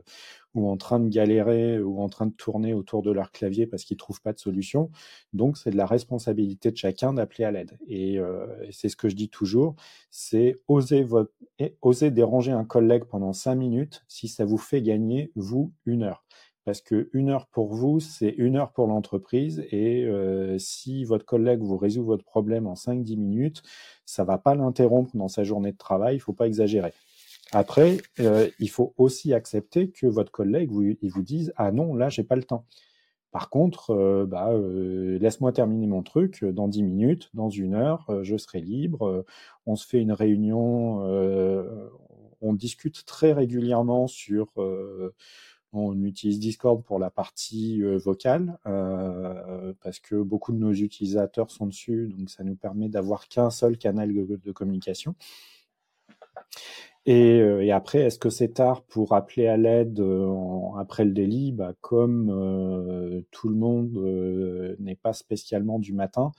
[0.54, 3.84] ou en train de galérer ou en train de tourner autour de leur clavier parce
[3.84, 4.92] qu'ils trouvent pas de solution.
[5.34, 7.78] Donc, c'est de la responsabilité de chacun d'appeler à l'aide.
[7.88, 8.20] Et,
[8.72, 9.76] c'est ce que je dis toujours,
[10.10, 11.06] c'est oser,
[11.82, 16.24] oser déranger un collègue pendant cinq minutes si ça vous fait gagner, vous, une heure
[16.64, 19.66] parce que une heure pour vous, c'est une heure pour l'entreprise.
[19.72, 23.64] Et euh, si votre collègue vous résout votre problème en 5-10 minutes,
[24.06, 26.16] ça va pas l'interrompre dans sa journée de travail.
[26.16, 26.94] Il faut pas exagérer.
[27.52, 31.96] Après, euh, il faut aussi accepter que votre collègue vous, il vous dise ah non
[31.96, 32.66] là j'ai pas le temps.
[33.32, 38.38] Par contre, euh, bah, laisse-moi terminer mon truc dans 10 minutes, dans une heure, je
[38.38, 39.26] serai libre.
[39.66, 41.00] on se fait une réunion,
[42.42, 44.48] on discute très régulièrement sur
[45.74, 51.50] on utilise Discord pour la partie euh, vocale euh, parce que beaucoup de nos utilisateurs
[51.50, 55.16] sont dessus, donc ça nous permet d'avoir qu'un seul canal de, communication.
[57.08, 60.04] Euh, et, après, est-ce que c'est tard pour appeler à l'aide
[60.78, 61.52] après le délit?
[61.52, 66.32] Bah, Comme tout le monde n'est pas spécialement du matin,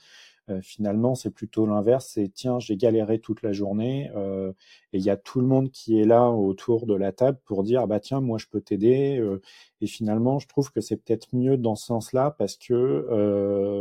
[0.49, 2.11] euh, finalement, c'est plutôt l'inverse.
[2.13, 4.51] C'est tiens, j'ai galéré toute la journée euh,
[4.91, 7.63] et il y a tout le monde qui est là autour de la table pour
[7.63, 9.17] dire bah tiens, moi je peux t'aider.
[9.19, 9.41] Euh,
[9.79, 13.07] et finalement, je trouve que c'est peut-être mieux dans ce sens-là parce que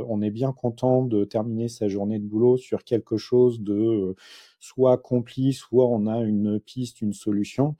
[0.08, 4.14] on est bien content de terminer sa journée de boulot sur quelque chose de
[4.60, 7.76] soit accompli, soit on a une piste, une solution.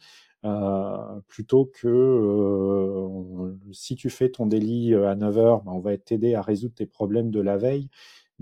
[1.28, 6.42] plutôt que si tu fais ton délit à 9 heures, bah, on va t'aider à
[6.42, 7.88] résoudre tes problèmes de la veille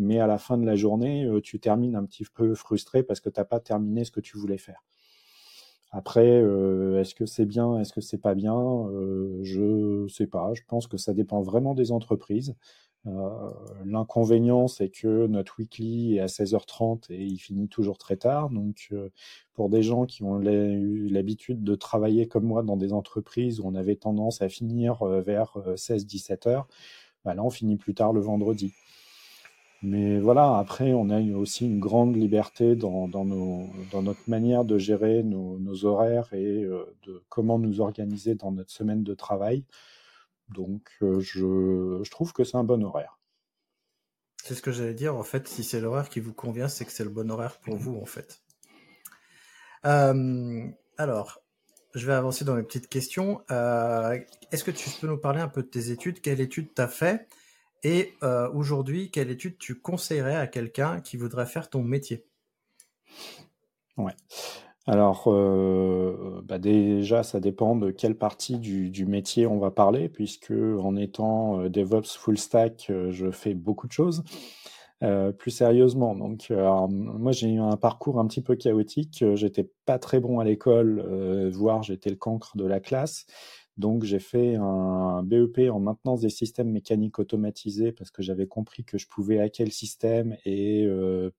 [0.00, 3.20] mais à la fin de la journée, euh, tu termines un petit peu frustré parce
[3.20, 4.82] que tu n'as pas terminé ce que tu voulais faire.
[5.92, 8.56] Après, euh, est-ce que c'est bien, est-ce que c'est pas bien?
[8.56, 10.52] Euh, Je sais pas.
[10.54, 12.56] Je pense que ça dépend vraiment des entreprises.
[13.86, 18.50] L'inconvénient, c'est que notre weekly est à 16h30 et il finit toujours très tard.
[18.50, 18.92] Donc,
[19.54, 23.66] pour des gens qui ont eu l'habitude de travailler comme moi dans des entreprises où
[23.66, 26.68] on avait tendance à finir vers 16-17 heures,
[27.24, 28.74] bah là, on finit plus tard le vendredi.
[29.82, 35.84] Mais voilà, après, on a aussi une grande liberté dans, notre manière de gérer nos,
[35.86, 39.64] horaires et euh, de comment nous organiser dans notre semaine de travail.
[40.48, 43.18] Donc, euh, je, trouve que c'est un bon horaire.
[44.42, 45.16] C'est ce que j'allais dire.
[45.16, 47.76] En fait, si c'est l'horaire qui vous convient, c'est que c'est le bon horaire pour
[47.76, 48.42] vous, en fait.
[49.86, 50.66] Euh,
[50.98, 51.40] alors,
[51.94, 53.40] je vais avancer dans mes petites questions.
[53.48, 56.20] Est-ce que tu peux nous parler un peu de tes études?
[56.20, 57.26] Quelle étude tu as fait?
[57.82, 62.24] Et euh, aujourd'hui, quelle étude tu conseillerais à quelqu'un qui voudrait faire ton métier?
[63.96, 64.14] Ouais.
[64.86, 70.50] Alors, euh, bah déjà, ça dépend de quelle partie du, métier on va parler, puisque
[70.52, 74.24] en étant euh, DevOps full stack, je fais beaucoup de choses.
[75.38, 79.24] plus sérieusement, donc moi j'ai eu un parcours un petit peu chaotique.
[79.34, 81.02] J'étais pas très bon à l'école,
[81.52, 83.26] voire j'étais le cancre de la classe.
[83.76, 88.84] Donc j'ai fait un BEP en maintenance des systèmes mécaniques automatisés parce que j'avais compris
[88.84, 91.30] que je pouvais hacker le système et euh,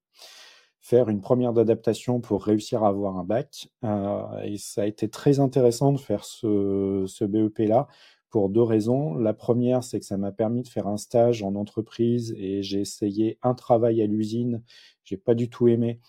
[0.80, 3.70] faire une première d'adaptation pour réussir à avoir un bac.
[3.84, 7.88] Euh, et ça a été très intéressant de faire ce, ce BEP-là
[8.30, 9.14] pour deux raisons.
[9.16, 12.80] La première, c'est que ça m'a permis de faire un stage en entreprise et j'ai
[12.82, 14.64] essayé un travail à l'usine.
[15.04, 16.00] J'ai pas du tout aimé.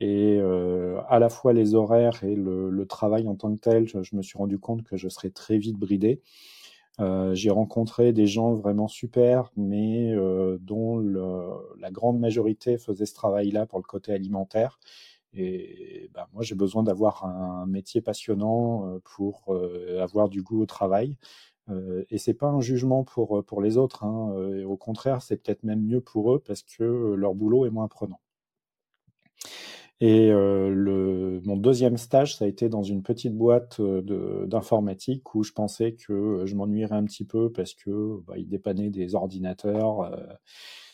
[0.00, 3.88] Et euh, à la fois les horaires et le, le, travail en tant que tel,
[3.88, 6.22] je, me suis rendu compte que je serais très vite bridé.
[7.00, 11.20] Euh, j'ai rencontré des gens vraiment super, mais euh, dont le,
[11.80, 14.78] la grande majorité faisait ce travail-là pour le côté alimentaire.
[15.34, 20.62] Et ben, moi, j'ai besoin d'avoir un métier passionnant euh, pour euh, avoir du goût
[20.62, 21.16] au travail.
[21.68, 24.04] Euh, et c'est pas un jugement pour pour les autres.
[24.04, 24.64] Hein.
[24.66, 26.84] au contraire, c'est peut-être même mieux pour eux parce que
[27.14, 28.20] leur boulot est moins prenant.
[30.00, 35.34] Et euh, le, mon deuxième stage, ça a été dans une petite boîte euh, d'informatique
[35.34, 39.16] où je pensais que je m'ennuierais un petit peu parce que bah, ils dépannaient des
[39.16, 40.02] ordinateurs.
[40.02, 40.16] Euh,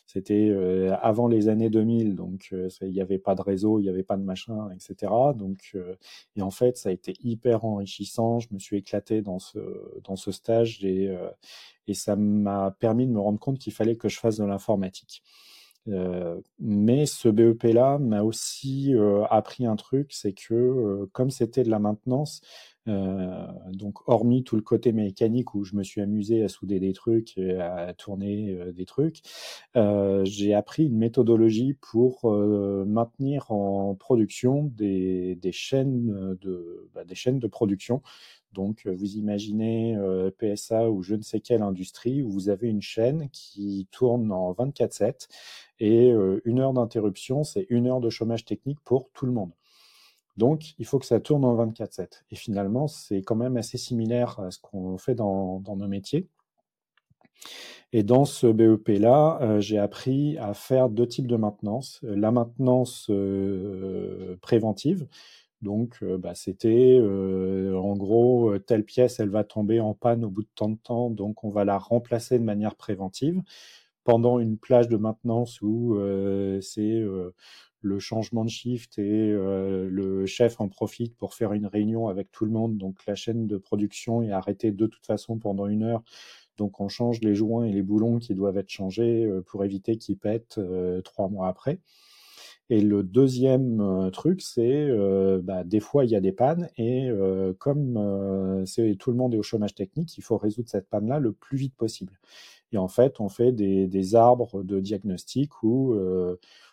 [0.07, 0.51] C'était
[1.03, 4.17] avant les années 2000, donc il n'y avait pas de réseau, il n'y avait pas
[4.17, 5.13] de machin, etc.
[5.35, 5.77] Donc,
[6.37, 8.39] et en fait, ça a été hyper enrichissant.
[8.39, 9.59] Je me suis éclaté dans ce
[10.05, 11.13] dans ce stage et
[11.89, 15.23] et ça m'a permis de me rendre compte qu'il fallait que je fasse de l'informatique.
[15.89, 21.63] Euh, mais ce BEP-là m'a aussi euh, appris un truc, c'est que euh, comme c'était
[21.63, 22.41] de la maintenance,
[22.87, 27.39] donc hormis tout le côté mécanique où je me suis amusé à souder des trucs,
[27.39, 29.23] et à tourner des trucs,
[29.75, 37.39] j'ai appris une méthodologie pour maintenir en production des, des chaînes de bah, des chaînes
[37.39, 38.03] de production
[38.55, 42.69] donc, euh, vous imaginez euh, PSA ou je ne sais quelle industrie où vous avez
[42.69, 45.29] une chaîne qui tourne en 24/7
[45.81, 49.51] et euh, une heure d'interruption, c'est une heure de chômage technique pour tout le monde.
[50.37, 52.25] Donc, il faut que ça tourne en 24/7.
[52.31, 56.29] Et finalement, c'est quand même assez similaire à ce qu'on fait dans, nos métiers.
[57.93, 62.01] Et dans ce BEP-là, j'ai appris à faire deux types de maintenance.
[62.03, 63.09] La maintenance
[64.41, 65.07] préventive,
[65.65, 70.25] donc, euh, bah, c'était euh, en gros, euh, telle pièce, elle va tomber en panne
[70.25, 73.43] au bout de tant de temps, donc on va la remplacer de manière préventive.
[74.05, 75.99] Pendant une plage de maintenance où
[76.61, 77.03] c'est
[77.81, 82.45] le changement de shift et le chef en profite pour faire une réunion avec tout
[82.45, 86.03] le monde, donc la chaîne de production est arrêtée de toute façon pendant une heure.
[86.59, 90.19] Donc on change les joints et les boulons qui doivent être changés pour éviter qu'ils
[90.19, 90.61] pètent
[91.03, 91.79] trois mois après.
[92.71, 96.71] Et le deuxième euh, truc, c'est euh, bah, des fois il y a des pannes
[96.79, 97.95] et euh, comme
[98.99, 101.75] tout le monde est au chômage technique, il faut résoudre cette panne-là le plus vite
[101.75, 102.19] possible.
[102.73, 105.95] Et en fait, on fait des, des arbres de diagnostic où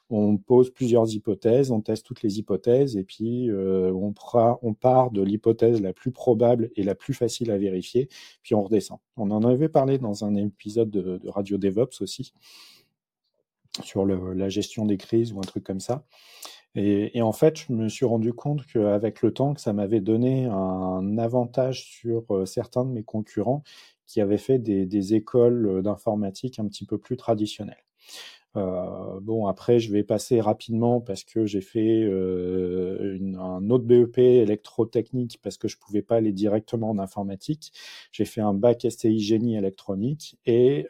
[0.10, 4.14] on pose plusieurs hypothèses, on teste toutes les hypothèses et puis on,
[4.62, 8.10] on, part de l'hypothèse la plus probable et la plus facile à vérifier,
[8.42, 9.00] puis on redescend.
[9.18, 12.34] On en avait parlé dans un épisode de, de Radio DevOps aussi
[13.84, 16.03] sur la gestion des crises ou un truc comme ça.
[16.76, 20.45] Et, en fait, je me suis rendu compte qu'avec le temps, que ça m'avait donné
[20.45, 23.63] un avantage sur euh, certains de mes concurrents
[24.07, 27.84] qui avaient fait des, écoles d'informatique un petit peu plus traditionnelles.
[28.58, 34.18] Euh, bon, après, je vais passer rapidement parce que j'ai fait euh, un autre BEP
[34.18, 37.72] électrotechnique parce que je pouvais pas aller directement en informatique.
[38.12, 40.88] J'ai fait un bac STI génie électronique et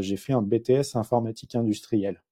[0.00, 2.22] j'ai fait un BTS informatique industrielle.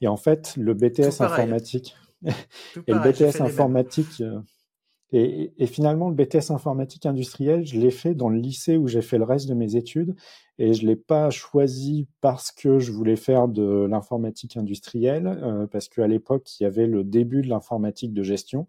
[0.00, 1.96] Et en fait, le BTS informatique
[2.26, 4.40] et le BTS informatique euh,
[5.12, 9.02] et, et, finalement le BTS informatique industriel, je l'ai fait dans le lycée où j'ai
[9.02, 10.14] fait le reste de mes études.
[10.58, 15.88] Et je l'ai pas choisi parce que je voulais faire de l'informatique industrielle euh, parce
[15.88, 18.68] qu'à l'époque il y avait le début de l'informatique de gestion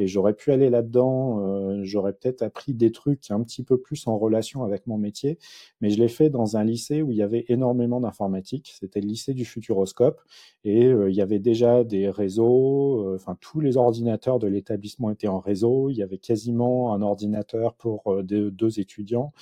[0.00, 4.06] et j'aurais pu aller là-dedans, euh, j'aurais peut-être appris des trucs un petit peu plus
[4.06, 5.38] en relation avec mon métier,
[5.80, 9.08] mais je l'ai fait dans un lycée où il y avait énormément d'informatique, c'était le
[9.08, 10.20] lycée du Futuroscope,
[10.64, 15.10] et euh, il y avait déjà des réseaux, euh, enfin tous les ordinateurs de l'établissement
[15.10, 19.32] étaient en réseau, il y avait quasiment un ordinateur pour deux étudiants,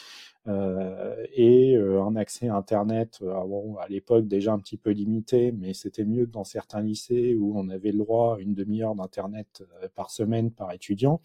[1.34, 3.32] et euh, un accès à Internet, euh,
[3.80, 7.52] à l'époque déjà un petit peu limité, mais c'était mieux que dans certains lycées où
[7.58, 9.62] on avait le droit à une demi-heure d'Internet
[9.94, 11.20] par semaine par étudiant.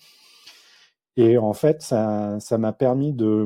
[1.16, 3.46] Et en fait, ça, m'a permis de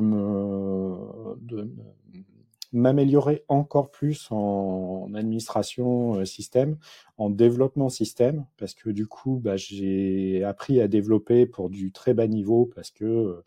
[2.71, 6.77] m'améliorer encore plus en administration système,
[7.17, 12.13] en développement système, parce que du coup, bah, j'ai appris à développer pour du très
[12.13, 13.43] bas niveau, parce que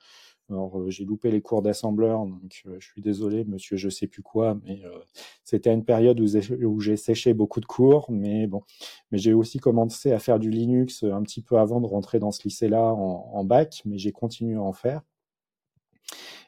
[0.50, 4.06] alors, euh, j'ai loupé les cours d'assembleur, donc euh, je suis désolé, monsieur, je sais
[4.06, 4.98] plus quoi, mais euh,
[5.44, 8.62] c'était une période où j'ai séché beaucoup de cours, mais bon,
[9.12, 12.32] mais j'ai aussi commencé à faire du Linux un petit peu avant de rentrer dans
[12.32, 15.02] ce lycée-là en bac, mais j'ai continué à en faire.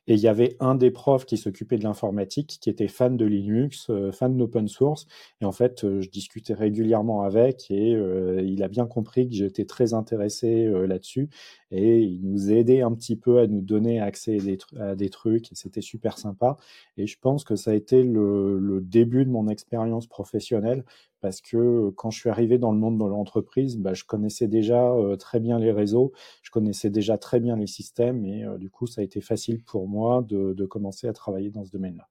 [0.08, 3.24] Et il y avait un des profs qui s'occupait de l'informatique, qui était fan de
[3.24, 5.06] Linux, euh, fan d'open source.
[5.40, 9.34] Et en fait, euh, je discutais régulièrement avec et euh, il a bien compris que
[9.34, 11.28] j'étais très intéressé là-dessus.
[11.70, 14.38] Et il nous aidait un petit peu à nous donner accès
[14.78, 15.52] à des, trucs.
[15.52, 16.56] Et c'était super sympa.
[16.96, 20.84] Et je pense que ça a été le, le début de mon expérience professionnelle
[21.22, 24.92] parce que quand je suis arrivé dans le monde de l'entreprise, bah, je connaissais déjà
[25.18, 26.12] très bien les réseaux,
[26.42, 29.88] je connaissais déjà très bien les systèmes et du coup, ça a été facile pour
[29.88, 32.08] moi de, commencer à travailler dans ce domaine-là.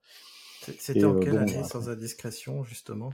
[0.62, 3.12] C'était en quelle année, sans indiscrétion, justement?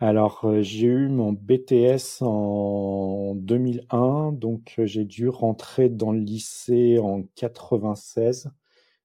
[0.00, 7.22] Alors, j'ai eu mon BTS en 2001, donc j'ai dû rentrer dans le lycée en
[7.36, 8.50] 96,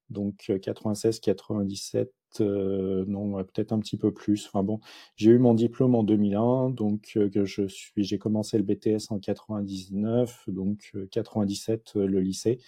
[0.10, 2.10] donc 96-97,
[2.42, 4.48] euh, non, peut-être un petit peu plus.
[4.48, 4.80] Enfin bon,
[5.16, 9.20] j'ai eu mon diplôme en 2001, donc euh, je suis, j'ai commencé le BTS en
[9.20, 12.60] 99, donc 97 euh, le lycée.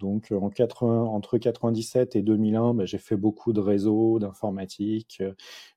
[0.00, 5.22] Donc en 80, entre 97 et 2001, bah, j'ai fait beaucoup de réseaux, d'informatique.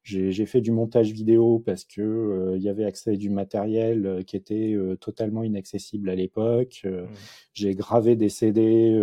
[0.01, 4.35] J'ai fait du montage vidéo parce que il y avait accès à du matériel qui
[4.35, 6.81] était totalement inaccessible à l'époque.
[6.85, 7.05] Mmh.
[7.53, 8.95] J'ai gravé des CD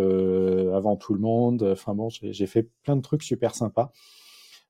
[0.75, 1.63] avant tout le monde.
[1.71, 3.93] Enfin bon, j'ai fait plein de trucs super sympas.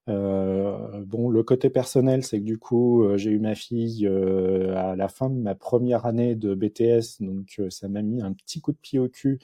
[0.09, 4.75] Euh, bon, le côté personnel, c'est que du coup, euh, j'ai eu ma fille euh,
[4.77, 8.61] à la fin de ma première année de BTS, donc ça m'a mis un petit
[8.61, 9.39] coup de pied au cul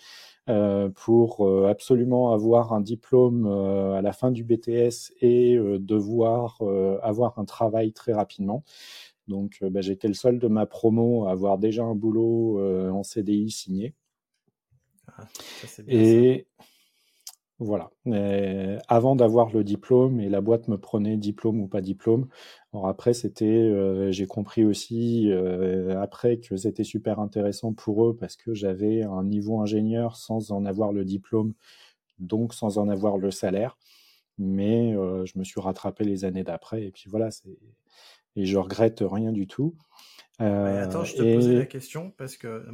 [0.95, 6.63] pour absolument avoir un diplôme à la fin du BTS et devoir
[7.03, 8.65] avoir un travail très rapidement.
[9.29, 12.59] Donc, bah, j'étais le seul de ma promo à avoir déjà un boulot
[12.91, 13.95] en CDI signé.
[15.19, 15.25] Ah,
[15.67, 16.47] ça, bien, et
[17.61, 17.91] voilà.
[18.87, 22.29] avant d'avoir le diplôme, et la boîte me prenait diplôme ou pas diplôme.
[22.73, 28.17] Alors après, c'était, euh, j'ai compris aussi euh, après que c'était super intéressant pour eux
[28.17, 31.55] parce que j'avais un niveau ingénieur sans en avoir le diplôme,
[32.21, 33.77] donc sans en avoir le salaire.
[34.39, 37.59] Mais euh, je me suis rattrapé les années d'après, et puis voilà, c'est
[38.37, 39.75] et je regrette rien du tout.
[40.39, 42.65] attends, je te posais la question parce que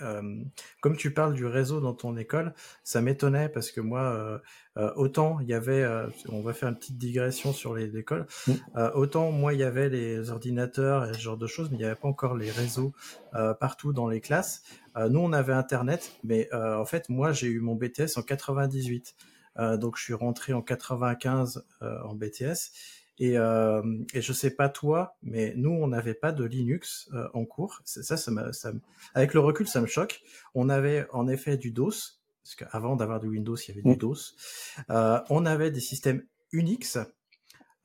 [0.00, 0.42] euh,
[0.80, 4.38] comme tu parles du réseau dans ton école, ça m'étonnait parce que moi, euh,
[4.78, 5.86] euh, autant il y avait,
[6.28, 8.52] on va faire une petite digression sur les écoles, mmh.
[8.94, 11.84] autant moi il y avait les ordinateurs et ce genre de choses, mais il n'y
[11.84, 12.92] avait pas encore les réseaux
[13.60, 14.62] partout dans les classes.
[14.96, 19.14] nous, on avait Internet, mais en fait, moi, j'ai eu mon BTS en 98,
[19.78, 22.72] donc je suis rentré en 95 en BTS.
[23.22, 23.80] Et, euh,
[24.14, 27.80] et je sais pas toi, mais nous, on n'avait pas de Linux euh, en cours.
[27.84, 28.72] Ça, ça, ça,
[29.14, 30.22] avec le recul, ça me choque.
[30.56, 33.96] On avait en effet du DOS, parce qu'avant d'avoir du Windows, il y avait du.
[33.96, 34.34] DOS.
[34.90, 36.98] Euh, on avait des systèmes Unix.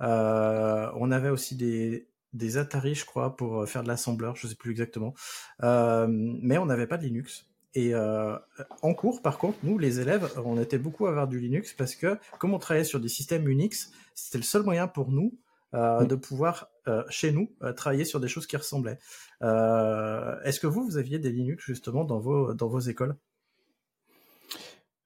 [0.01, 4.55] Euh, on avait aussi des, des Atari, je crois, pour faire de l'assembleur, je sais
[4.55, 5.13] plus exactement.
[5.61, 7.45] Mais on n'avait pas de Linux.
[7.73, 8.35] Et euh,
[8.81, 11.95] en cours, par contre, nous, les élèves, on était beaucoup à avoir du Linux parce
[11.95, 15.37] que, comme on travaillait sur des systèmes Unix, c'était le seul moyen pour nous
[15.73, 18.99] euh, de pouvoir, euh, chez nous, travailler sur des choses qui ressemblaient.
[19.41, 23.15] Est-ce que vous, vous aviez des Linux justement dans vos, dans vos écoles?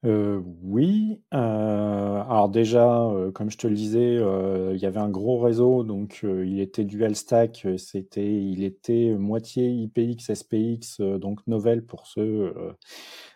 [0.04, 5.08] Euh, oui, euh, alors déjà, euh, comme je te le disais, il y avait un
[5.08, 11.84] gros réseau, donc il était dual stack, c'était, il était moitié IPX, SPX, donc Novell
[11.84, 12.52] pour ceux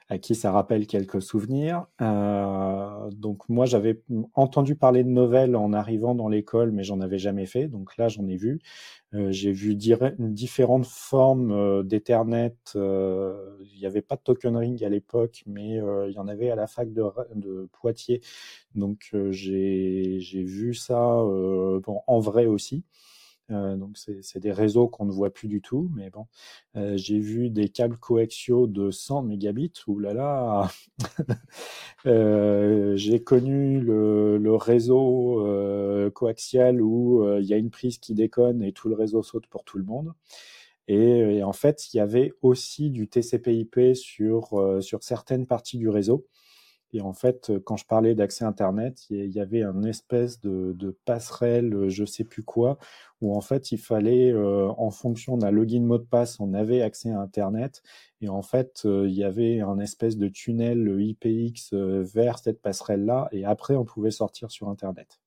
[0.09, 1.87] à qui ça rappelle quelques souvenirs.
[2.01, 4.03] donc moi, j'avais
[4.35, 8.09] entendu parler de Novell en arrivant dans l'école, mais j'en avais jamais fait, donc là,
[8.09, 8.61] j'en ai vu.
[9.15, 12.57] Euh, j'ai vu différentes formes euh, d'Ethernet.
[12.75, 15.77] Euh, il n'y avait pas de token ring à l'époque, mais
[16.09, 17.05] il y en avait à la fac de,
[17.35, 18.21] de Poitiers.
[18.75, 22.85] Donc j'ai vu ça bon, en vrai aussi.
[23.53, 26.27] Euh, donc c'est des réseaux qu'on ne voit plus du tout, mais bon,
[26.77, 29.73] euh, j'ai vu des câbles coaxiaux de 100 mégabits.
[29.87, 30.71] Ouh là là,
[32.07, 35.45] euh, j'ai connu le, réseau
[36.15, 39.65] coaxial où il y a une prise qui déconne et tout le réseau saute pour
[39.65, 40.13] tout le monde.
[40.89, 45.89] Et, et en fait, il y avait aussi du TCP/IP sur sur certaines parties du
[45.89, 46.27] réseau.
[46.97, 50.97] Et en fait, euh, quand je parlais d'accès Internet, il y avait un espèce de,
[51.05, 52.79] passerelle, euh, je sais plus quoi,
[53.21, 56.81] où en fait, il fallait, euh, en fonction d'un login mot de passe, on avait
[56.81, 57.83] accès à Internet.
[58.23, 63.29] Et en fait, il y avait un espèce de tunnel IPX vers cette passerelle-là.
[63.31, 65.21] Et après, on pouvait sortir sur Internet.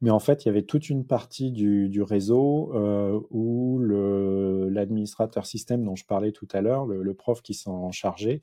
[0.00, 2.72] Mais en fait, il y avait toute une partie du, réseau
[3.30, 8.40] où l'administrateur système dont je parlais tout à l'heure, le, prof qui s'en chargeait,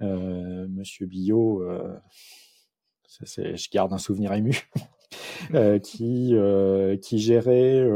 [0.00, 1.96] Monsieur Billot, euh,
[3.24, 4.68] je garde un souvenir ému,
[5.54, 6.34] euh, qui,
[7.02, 7.86] qui gérait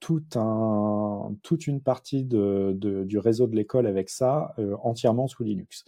[0.00, 5.44] tout un, toute une partie de, de, du réseau de l'école avec ça entièrement sous
[5.44, 5.84] Linux.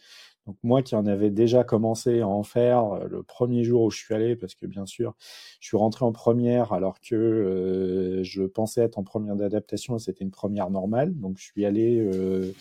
[0.46, 3.98] Donc moi qui en avais déjà commencé à en faire le premier jour où je
[3.98, 5.14] suis allé, parce que bien sûr,
[5.60, 10.24] je suis rentré en première alors que euh, je pensais être en première d'adaptation, c'était
[10.24, 11.14] une première normale.
[11.14, 12.52] Donc je suis allé euh,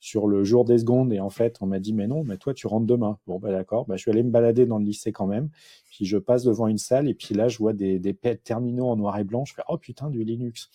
[0.00, 2.54] sur le jour des secondes et en fait on m'a dit mais non mais toi
[2.54, 3.18] tu rentres demain.
[3.26, 3.86] Bon bah d'accord.
[3.86, 5.50] Bah je suis allé me balader dans le lycée quand même.
[5.90, 8.96] Puis je passe devant une salle et puis là je vois des, des terminaux en
[8.96, 9.44] noir et blanc.
[9.44, 10.70] Je fais oh putain du Linux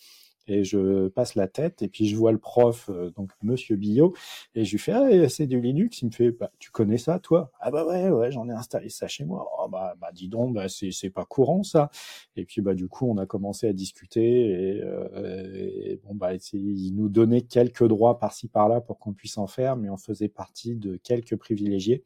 [0.46, 4.14] et je passe la tête et puis je vois le prof euh, donc monsieur Billot
[4.54, 6.02] et je lui fais ah c'est du Linux.
[6.02, 7.52] Il me fait bah tu connais ça toi?
[7.60, 9.48] Ah bah ouais ouais j'en ai installé ça chez moi.
[9.58, 11.90] Oh bah bah dis donc bah c'est c'est pas courant ça.
[12.36, 16.32] Et puis bah du coup on a commencé à discuter et, euh, et bon bah
[16.52, 20.28] il nous donnait quelques droits par-ci par-là pour qu'on puisse en faire mais on faisait
[20.28, 22.04] partie de quelques privilégiés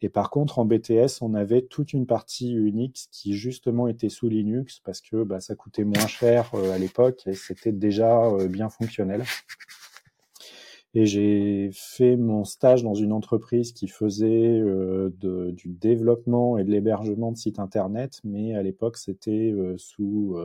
[0.00, 4.28] et par contre, en BTS, on avait toute une partie Unix qui justement était sous
[4.28, 8.48] Linux parce que bah, ça coûtait moins cher euh, à l'époque et c'était déjà euh,
[8.48, 9.24] bien fonctionnel.
[10.96, 16.70] Et j'ai fait mon stage dans une entreprise qui faisait euh, du développement et de
[16.70, 20.36] l'hébergement de sites internet, mais à l'époque c'était euh, sous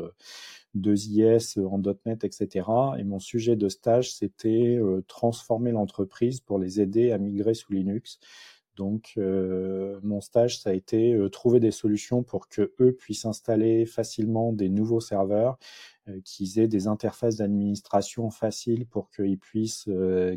[0.76, 2.66] 2IS en .NET, etc.
[2.98, 8.20] Et mon sujet de stage c'était transformer l'entreprise pour les aider à migrer sous Linux.
[8.80, 13.26] Donc, euh, mon stage, ça a été euh, trouver des solutions pour que eux puissent
[13.26, 15.60] installer facilement des nouveaux serveurs,
[16.08, 19.90] euh, qu'ils aient des interfaces d'administration faciles pour qu'ils puissent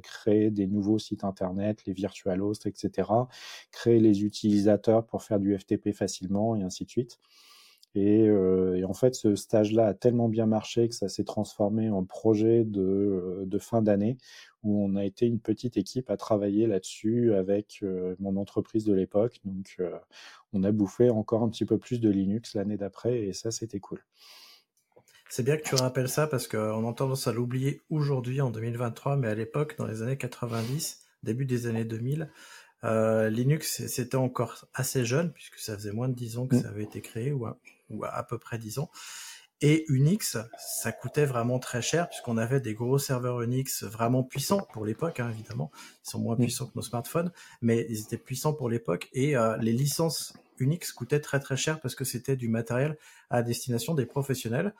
[0.02, 3.08] créer des nouveaux sites internet, les virtual hosts, etc.,
[3.70, 7.20] créer les utilisateurs pour faire du FTP facilement et ainsi de suite.
[7.94, 12.04] Et, et, en fait, ce stage-là a tellement bien marché que ça s'est transformé en
[12.04, 14.16] projet de, de fin d'année
[14.62, 18.94] où on a été une petite équipe à travailler là-dessus avec euh, mon entreprise de
[18.94, 19.40] l'époque.
[19.44, 19.98] Donc, euh,
[20.52, 23.80] on a bouffé encore un petit peu plus de Linux l'année d'après et ça, c'était
[23.80, 24.04] cool.
[25.28, 29.16] C'est bien que tu rappelles ça parce qu'on a tendance à l'oublier aujourd'hui en 2023,
[29.16, 32.30] mais à l'époque, dans les années 90, début des années 2000,
[32.84, 36.62] euh, Linux, c'était encore assez jeune, puisque ça faisait moins de 10 ans que mm.
[36.62, 37.58] ça avait été créé, ou à,
[37.92, 38.90] ou à, peu près 10 ans.
[39.64, 44.66] Et Unix, ça coûtait vraiment très cher puisqu'on avait des gros serveurs Unix vraiment puissants
[44.72, 45.70] pour l'époque, hein, évidemment.
[46.04, 46.40] Ils sont moins mm.
[46.40, 47.30] puissants que nos smartphones,
[47.60, 49.08] mais ils étaient puissants pour l'époque.
[49.12, 52.98] Et euh, les licences Unix coûtaient très très cher parce que c'était du matériel
[53.30, 54.74] à destination des professionnels.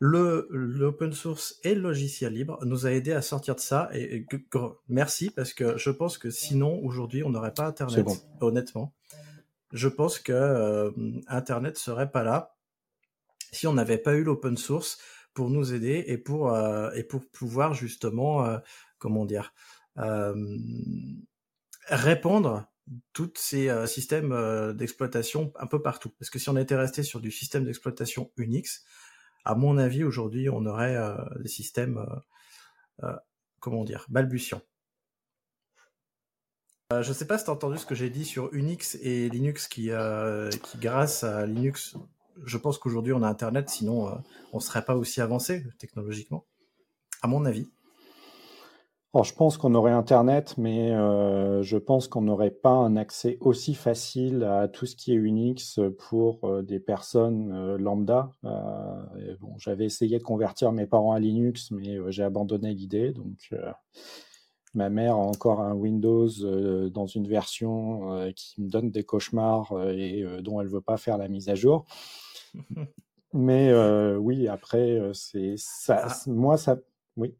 [0.00, 3.88] Le l'open source et le logiciel libre nous a aidé à sortir de ça.
[3.94, 4.26] Et,
[4.88, 8.06] merci parce que je pense que sinon aujourd'hui on n'aurait pas Internet.
[8.40, 8.92] Honnêtement,
[9.74, 10.90] je pense que euh,
[11.26, 12.54] Internet serait pas là
[13.52, 14.98] si on n'avait pas eu l'open source
[15.32, 18.58] pour nous aider et pour euh, et pour pouvoir justement euh,
[18.98, 19.52] comment dire
[19.98, 20.58] euh,
[21.88, 22.66] répandre
[23.14, 26.10] tous ces systèmes d'exploitation un peu partout.
[26.18, 28.84] Parce que si on était resté sur du système d'exploitation Unix,
[29.46, 30.98] à mon avis aujourd'hui on aurait
[31.40, 32.04] des systèmes
[33.58, 34.60] comment dire balbutiants.
[36.90, 39.28] Je ne sais pas si tu as entendu ce que j'ai dit sur Unix et
[39.28, 39.90] Linux qui,
[40.62, 41.96] qui grâce à Linux
[42.44, 44.12] je pense qu'aujourd'hui on a Internet, sinon euh,
[44.52, 46.44] on serait pas aussi avancé technologiquement,
[47.22, 47.68] à mon avis.
[49.12, 53.38] Alors, je pense qu'on aurait Internet, mais euh, je pense qu'on n'aurait pas un accès
[53.40, 55.78] aussi facile à tout ce qui est Unix
[56.08, 58.32] pour euh, des personnes lambda.
[58.42, 63.12] bon, j'avais essayé de convertir mes parents à Linux, mais j'ai abandonné l'idée.
[63.12, 63.54] Donc,
[64.74, 66.28] ma mère a encore un Windows
[66.90, 71.28] dans une version qui me donne des cauchemars et dont elle veut pas faire la
[71.28, 71.86] mise à jour.
[73.34, 76.06] Mais euh, oui, après, euh, c'est ça.
[76.08, 76.16] Ah.
[76.28, 76.78] Moi, ça.
[77.16, 77.34] Oui.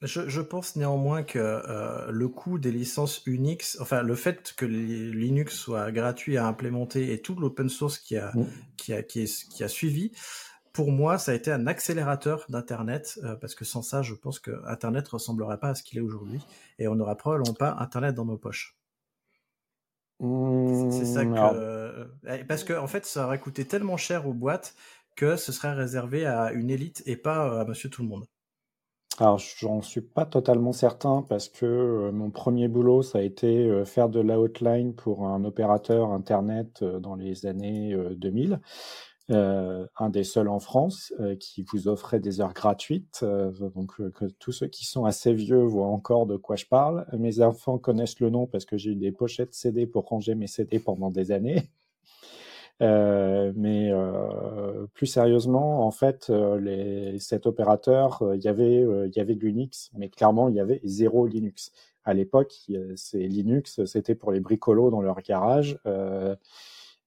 [0.00, 4.64] Je, je pense néanmoins que euh, le coût des licences Unix, enfin le fait que
[4.64, 8.32] Linux soit gratuit à implémenter et tout l'open source qui a,
[8.76, 10.12] qui, a, qui, est, qui a suivi,
[10.74, 14.50] pour moi, ça a été un accélérateur d'Internet, parce que sans ça, je pense que
[14.66, 16.40] Internet ressemblerait pas à ce qu'il est aujourd'hui,
[16.78, 18.76] et on n'aura probablement pas Internet dans nos poches.
[20.20, 22.08] C'est ça mmh, que.
[22.28, 24.74] Eh, parce que, en fait, ça aurait coûté tellement cher aux boîtes
[25.16, 28.24] que ce serait réservé à une élite et pas euh, à monsieur tout le monde.
[29.18, 33.68] Alors, j'en suis pas totalement certain parce que euh, mon premier boulot, ça a été
[33.68, 38.60] euh, faire de l'outline pour un opérateur Internet dans les années 2000.
[39.30, 43.20] Euh, un des seuls en France euh, qui vous offrait des heures gratuites.
[43.22, 47.06] Euh, donc que tous ceux qui sont assez vieux voient encore de quoi je parle.
[47.14, 50.46] Mes enfants connaissent le nom parce que j'ai eu des pochettes CD pour ranger mes
[50.46, 51.62] CD pendant des années.
[52.80, 53.92] mais
[54.92, 56.28] plus sérieusement, en fait,
[56.60, 60.60] les, cet opérateur, il y avait, il y avait de l'Unix, mais clairement, il y
[60.60, 61.72] avait zéro Linux.
[62.04, 62.52] À l'époque,
[62.96, 65.78] c'est Linux, c'était pour les bricolos dans leur garage.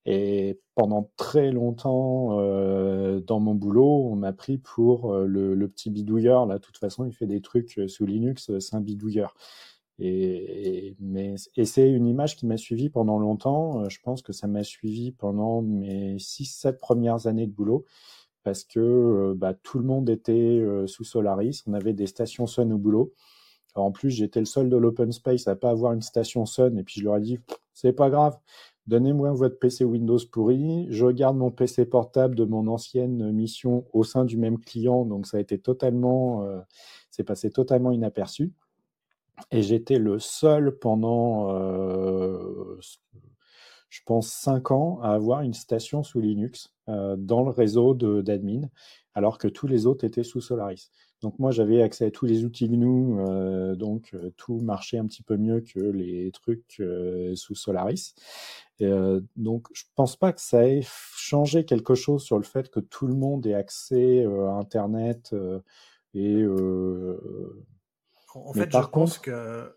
[0.09, 5.91] Et pendant très longtemps, euh, dans mon boulot, on m'a pris pour euh, le, petit
[5.91, 6.45] bidouilleur.
[6.45, 9.35] Là, de toute façon, il fait des trucs euh, sous Linux, c'est un bidouilleur.
[9.99, 10.95] Et,
[11.57, 13.89] et c'est une image qui m'a suivi pendant longtemps.
[13.89, 17.83] Je pense que ça m'a suivi pendant mes 6-7 premières années de boulot
[18.43, 21.63] parce que bah, tout le monde était sous Solaris.
[21.65, 23.11] On avait des stations Sun au boulot.
[23.73, 26.77] en plus, j'étais le seul de l'open space à pas avoir une station Sun.
[26.77, 27.39] Et puis je leur ai dit,
[27.73, 28.37] c'est pas grave
[28.87, 30.87] Donnez-moi votre PC Windows pourri.
[30.89, 35.27] Je garde mon PC portable de mon ancienne mission au sein du même client, donc
[35.27, 36.59] ça a été totalement, euh,
[37.11, 38.53] c'est passé totalement inaperçu.
[39.51, 42.36] Et j'étais le seul pendant, euh,
[43.89, 48.69] je pense, cinq ans à avoir une station sous Linux euh, dans le réseau d'admin,
[49.13, 50.89] alors que tous les autres étaient sous Solaris.
[51.21, 55.07] Donc moi j'avais accès à tous les outils GNU, euh, donc euh, tout marchait un
[55.07, 56.81] petit peu mieux que les trucs
[57.35, 58.13] sous Solaris.
[58.79, 58.91] Et,
[59.35, 63.07] donc je pense pas que ça ait changé quelque chose sur le fait que tout
[63.07, 65.33] le monde ait accès à Internet
[66.13, 66.45] et
[68.35, 69.71] En, fait, je pense que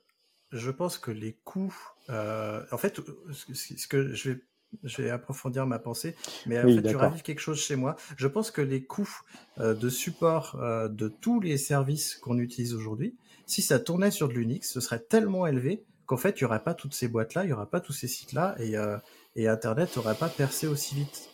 [0.52, 1.74] je pense que les coûts,
[2.09, 3.01] en fait,
[3.32, 4.40] ce que je vais
[4.85, 6.14] je vais approfondir ma pensée,
[6.47, 7.97] mais en fait, tu ravives quelque chose chez moi.
[8.16, 9.22] Je pense que les coûts
[9.59, 10.56] de support
[10.89, 13.16] de tous les services qu'on utilise aujourd'hui,
[13.51, 16.62] si ça tournait sur de l'Unix, ce serait tellement élevé qu'en fait, il n'y aurait
[16.62, 18.97] pas toutes ces boîtes-là, il n'y aurait pas tous ces sites-là, et, euh,
[19.36, 21.28] et Internet n'aurait pas percé aussi vite.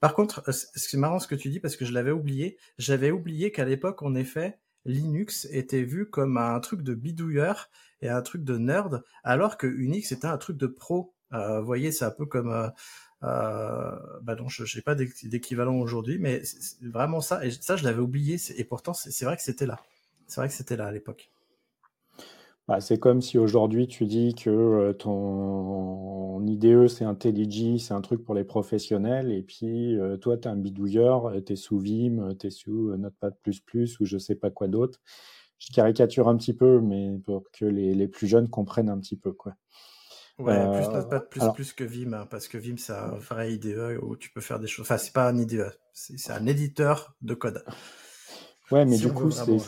[0.00, 2.58] Par contre, euh, c'est marrant ce que tu dis parce que je l'avais oublié.
[2.78, 8.08] J'avais oublié qu'à l'époque, en effet, Linux était vu comme un truc de bidouilleur et
[8.08, 11.14] un truc de nerd, alors que Unix était un truc de pro.
[11.32, 12.50] Euh, vous voyez, c'est un peu comme...
[12.50, 12.68] Euh,
[13.22, 17.44] euh, bah non, je n'ai pas d'équivalent aujourd'hui, mais c'est vraiment ça.
[17.46, 18.36] Et ça, je l'avais oublié.
[18.56, 19.80] Et pourtant, c'est vrai que c'était là.
[20.26, 21.30] C'est vrai que c'était là à l'époque.
[22.68, 28.00] Bah, c'est comme si aujourd'hui tu dis que euh, ton IDE c'est IntelliJ, c'est un
[28.00, 31.56] truc pour les professionnels, et puis euh, toi tu es un bidouilleur, euh, tu es
[31.56, 35.00] sous Vim, tu es sous Notepad ou je sais pas quoi d'autre.
[35.58, 39.16] Je caricature un petit peu, mais pour que les, les plus jeunes comprennent un petit
[39.16, 39.32] peu.
[39.32, 39.54] quoi.
[40.38, 44.16] Ouais, plus Notepad plus, que Vim, hein, parce que Vim c'est un vrai IDE où
[44.16, 44.84] tu peux faire des choses.
[44.84, 47.64] Enfin, c'est pas un IDE, c'est un éditeur de code.
[48.70, 49.58] Ouais, mais du coup, c'est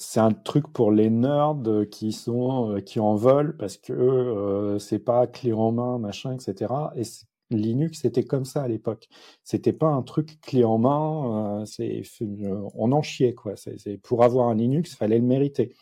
[0.00, 1.56] c'est un truc pour les nerds
[1.90, 6.32] qui sont euh, qui en veulent parce que euh, c'est pas clé en main machin
[6.32, 7.02] etc et
[7.50, 9.08] Linux c'était comme ça à l'époque.
[9.44, 12.02] C'était pas un truc clé en main euh, c'est
[12.74, 13.54] on en chiait quoi.
[13.56, 15.74] C'est pour avoir un Linux fallait le mériter.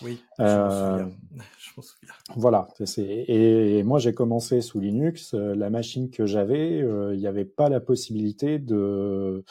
[0.00, 1.10] Oui je m'en souviens.
[1.58, 2.14] je souviens.
[2.36, 5.34] voilà et, et, moi j'ai commencé sous Linux.
[5.34, 9.44] La machine que j'avais il n'y avait pas la possibilité de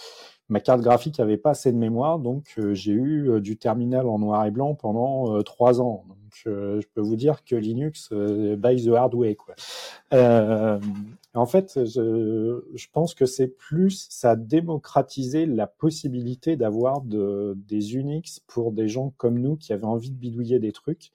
[0.50, 4.08] ma carte graphique avait pas assez de mémoire, donc euh, j'ai eu euh, du terminal
[4.08, 6.06] en noir et blanc pendant euh, trois ans.
[6.08, 9.36] Donc je peux vous dire que Linux by the hard way.
[9.36, 9.56] Quoi.
[10.12, 17.58] en fait, je, je pense que c'est plus ça a démocratisé la possibilité d'avoir de,
[17.68, 21.12] des Unix pour des gens comme nous qui avaient envie de bidouiller des trucs.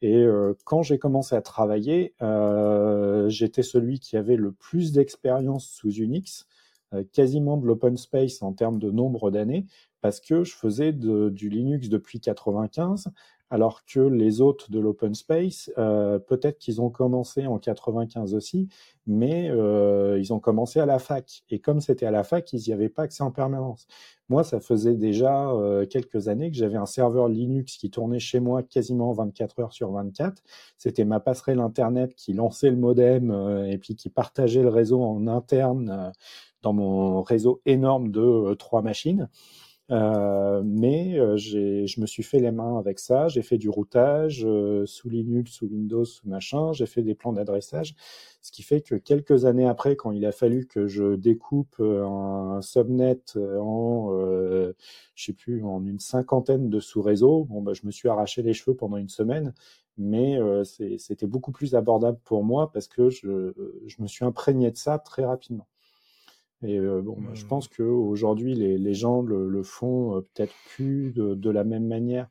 [0.00, 0.24] Et
[0.64, 6.46] quand j'ai commencé à travailler, euh, j'étais celui qui avait le plus d'expérience sous Unix.
[6.94, 9.66] Euh, quasiment de l'open space en termes de nombre d'années
[10.00, 13.08] parce que je faisais du Linux depuis 95
[13.52, 18.70] alors que les autres de l'open space, euh, peut-être qu'ils ont commencé en 95 aussi,
[19.06, 21.44] mais euh, ils ont commencé à la fac.
[21.50, 23.86] Et comme c'était à la fac, ils n'y avaient pas accès en permanence.
[24.30, 28.40] Moi, ça faisait déjà euh, quelques années que j'avais un serveur Linux qui tournait chez
[28.40, 30.42] moi quasiment 24 heures sur 24.
[30.78, 35.26] C'était ma passerelle Internet qui lançait le modem et puis qui partageait le réseau en
[35.26, 36.10] interne
[36.62, 39.28] dans mon réseau énorme de trois machines.
[39.90, 43.28] Euh, mais euh, je me suis fait les mains avec ça.
[43.28, 46.72] J'ai fait du routage euh, sous Linux, sous Windows, sous machin.
[46.72, 47.94] J'ai fait des plans d'adressage,
[48.40, 52.60] ce qui fait que quelques années après, quand il a fallu que je découpe un,
[52.62, 54.10] subnet en,
[55.14, 58.54] je sais plus, en une cinquantaine de sous-réseaux, bon, bah, je me suis arraché les
[58.54, 59.52] cheveux pendant une semaine.
[59.98, 63.52] Mais c'était beaucoup plus abordable pour moi parce que je,
[63.86, 65.66] je me suis imprégné de ça très rapidement.
[66.62, 67.48] Et euh, bon, bah, je mmh.
[67.48, 71.86] pense qu'aujourd'hui, les, les gens le, le font euh, peut-être plus de, de, la même
[71.86, 72.28] manière.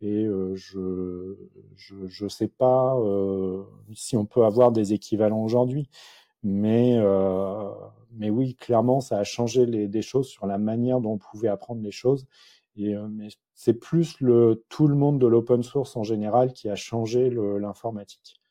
[0.00, 1.36] Et euh, je
[1.76, 2.96] je ne sais pas
[3.94, 5.88] si on peut avoir des équivalents aujourd'hui.
[6.42, 6.98] Mais,
[8.10, 11.48] mais oui, clairement, ça a changé les, des choses sur la manière dont on pouvait
[11.48, 12.26] apprendre les choses.
[12.74, 16.74] Et, mais c'est plus le, tout le monde de l'open source en général qui a
[16.74, 18.41] changé l'informatique.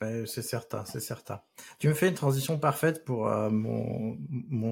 [0.00, 1.40] Ben, c'est certain, c'est certain.
[1.78, 4.18] Tu me fais une transition parfaite pour euh, mon,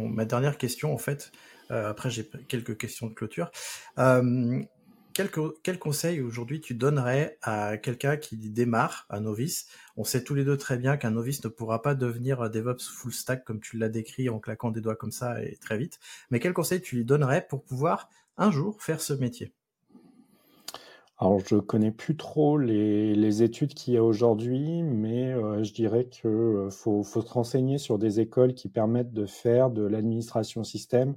[0.09, 1.33] ma dernière question en fait.
[1.71, 3.51] Euh, après, j'ai quelques questions de clôture.
[3.99, 4.63] Euh,
[5.15, 5.31] quel,
[5.63, 9.69] quel, conseil aujourd'hui tu donnerais à quelqu'un qui démarre, un novice?
[9.97, 13.13] On sait tous les deux très bien qu'un novice ne pourra pas devenir DevOps full
[13.13, 15.99] stack comme tu l'as décrit en claquant des doigts comme ça et très vite.
[16.31, 18.09] Mais quel conseil tu lui donnerais pour pouvoir
[18.39, 19.53] un jour faire ce métier?
[21.25, 26.07] Alors, je connais plus trop les, études qu'il y a aujourd'hui, mais euh, je dirais
[26.07, 31.15] qu'il euh, faut, se renseigner sur des écoles qui permettent de faire de l'administration système,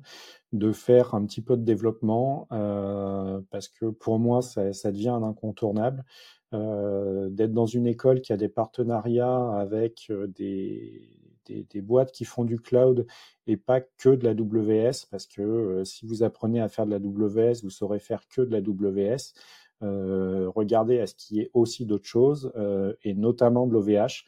[0.54, 5.24] de faire un petit peu de développement, euh, parce que pour moi, ça, devient un
[5.24, 6.06] incontournable.
[6.52, 11.10] d'être dans une école qui a des partenariats avec des,
[11.48, 13.08] des, boîtes qui font du cloud
[13.48, 17.00] et pas que de la WS, parce que si vous apprenez à faire de la
[17.00, 19.34] WS, vous saurez faire que de la WS.
[19.84, 24.26] Euh, regarder à ce qui est aussi d'autres choses, euh, et notamment de l'OVH.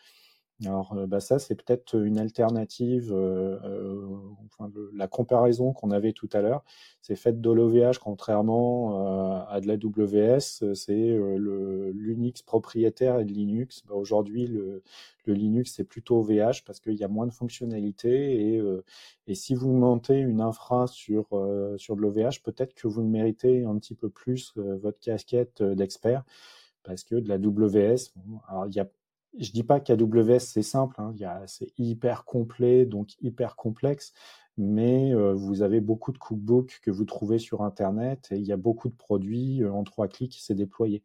[0.65, 3.13] Alors euh, bah ça, c'est peut-être une alternative.
[3.13, 6.63] Euh, euh, enfin, la comparaison qu'on avait tout à l'heure,
[7.01, 10.73] c'est fait de l'OVH contrairement à de la WS.
[10.73, 13.83] C'est le l'Unix propriétaire et de Linux.
[13.87, 14.81] Bah, Aujourd'hui, le,
[15.25, 18.61] le, Linux c'est plutôt OVH parce qu'il y a moins de fonctionnalités et,
[19.27, 21.27] et si vous montez une infra sur
[21.77, 26.23] sur de l'OVH, peut-être que vous méritez un petit peu plus votre casquette d'expert
[26.83, 28.13] parce que de la WS,
[28.47, 28.87] alors il y a
[29.39, 31.13] je dis pas qu'AWS c'est simple, hein,
[31.45, 34.13] c'est hyper complet, donc hyper complexe,
[34.57, 38.51] mais euh, vous avez beaucoup de cookbooks que vous trouvez sur Internet et il y
[38.51, 41.03] a beaucoup de produits euh, en trois clics, c'est déployé.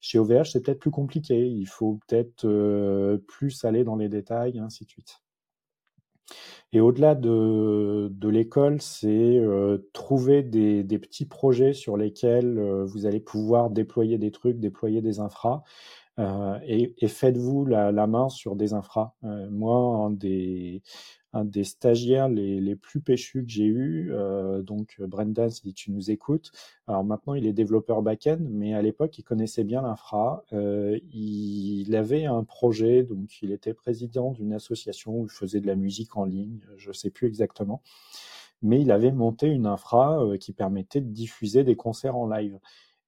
[0.00, 4.58] Chez OVH, c'est peut-être plus compliqué, il faut peut-être euh, plus aller dans les détails,
[4.58, 5.20] ainsi de suite.
[6.72, 9.42] Et au-delà de, de l'école, c'est
[9.92, 15.18] trouver des, des, petits projets sur lesquels vous allez pouvoir déployer des trucs, déployer des
[15.18, 15.64] infras.
[16.18, 19.14] Euh, et, faites-vous la, main sur des infras.
[19.24, 20.82] Euh, moi, un des,
[21.32, 25.92] un des stagiaires les, les plus péchus que j'ai eu, euh, donc Brendan, si tu
[25.92, 26.52] nous écoutes,
[26.88, 30.44] alors maintenant il est développeur back-end, mais à l'époque il connaissait bien l'infra.
[30.52, 35.76] il avait un projet, donc il était président d'une association où il faisait de la
[35.76, 37.82] musique en ligne, je ne sais plus exactement,
[38.62, 42.58] mais il avait monté une infra qui permettait de diffuser des concerts en live.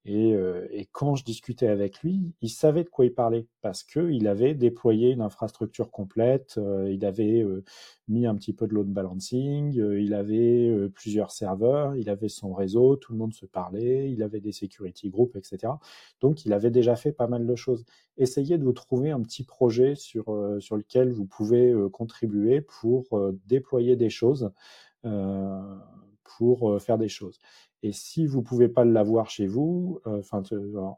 [0.09, 4.27] Euh, et, quand je discutais avec lui, il savait de quoi il parlait parce qu'il
[4.27, 7.63] avait déployé une infrastructure complète, euh, il avait euh,
[8.09, 12.97] mis un petit peu de load balancing, il avait plusieurs serveurs, il avait son réseau,
[12.97, 15.75] tout le monde se parlait, il avait des security groups, etc.
[16.21, 17.85] Donc il avait déjà fait pas mal de choses.
[18.17, 20.25] Essayez de vous trouver un petit projet sur,
[20.61, 23.05] sur lequel vous pouvez contribuer pour
[23.47, 24.51] déployer des choses,
[26.25, 27.39] pour faire des choses.
[27.83, 30.23] Et si vous pouvez pas l'avoir chez vous, euh,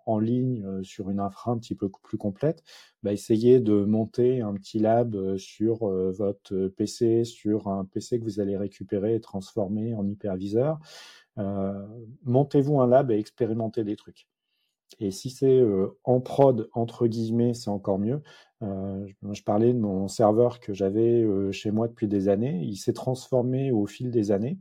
[0.06, 2.62] en ligne euh, sur une infra un petit peu plus complète,
[3.02, 8.24] bah, essayez de monter un petit lab euh, sur votre PC, sur un PC que
[8.24, 10.78] vous allez récupérer et transformer en hyperviseur.
[12.24, 14.28] Montez-vous un lab et expérimentez des trucs.
[15.00, 15.62] Et si c'est
[16.04, 18.22] en prod, entre guillemets, c'est encore mieux.
[18.60, 22.60] je parlais de mon serveur que j'avais chez moi depuis des années.
[22.62, 24.58] Il s'est transformé au fil des années.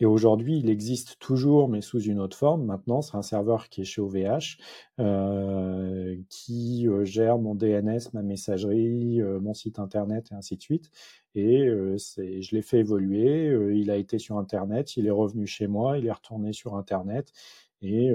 [0.00, 2.64] Et aujourd'hui, il existe toujours, mais sous une autre forme.
[2.64, 4.56] Maintenant, c'est un serveur qui est chez OVH,
[4.98, 10.62] euh, qui euh, gère mon DNS, ma messagerie, euh, mon site internet et ainsi de
[10.62, 10.90] suite.
[11.34, 13.56] Et je l'ai fait évoluer.
[13.74, 17.32] il a été sur Internet, il est revenu chez moi, il est retourné sur Internet.
[17.82, 18.12] Et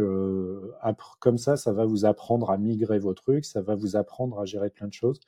[1.19, 4.45] comme ça, ça va vous apprendre à migrer vos trucs, ça va vous apprendre à
[4.45, 5.19] gérer plein de choses.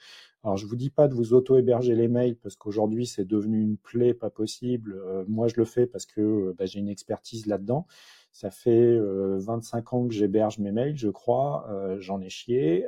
[0.43, 3.77] Alors, je vous dis pas de vous auto-héberger les mails parce qu'aujourd'hui, c'est devenu une
[3.77, 4.95] plaie pas possible.
[5.05, 7.85] Euh, moi, je le fais parce que euh, bah, j'ai une expertise là-dedans.
[8.31, 11.67] Ça fait 25 euh, ans que j'héberge mes mails, je crois.
[11.99, 12.85] J'en ai chié.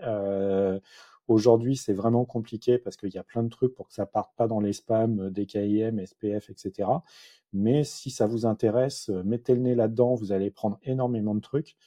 [1.27, 4.31] Aujourd'hui, c'est vraiment compliqué parce qu'il y a plein de trucs pour que ça parte
[4.35, 6.89] pas dans les spams, DKIM, SPF, etc.
[7.53, 11.77] Mais si ça vous intéresse, mettez le nez là-dedans, vous allez prendre énormément de trucs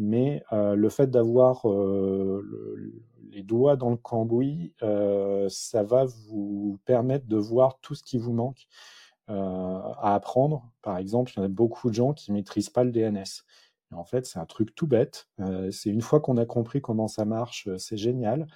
[0.00, 6.78] mais euh, le fait d'avoir euh, les doigts dans le cambouis, euh, ça va vous
[6.86, 8.66] permettre de voir tout ce qui vous manque
[9.28, 10.68] à apprendre.
[10.82, 13.44] Par exemple, il y en a beaucoup de gens qui maîtrisent pas le DNS.
[13.92, 15.28] En fait, c'est un truc tout bête.
[15.70, 18.46] c'est une fois qu'on a compris comment ça marche, c'est génial.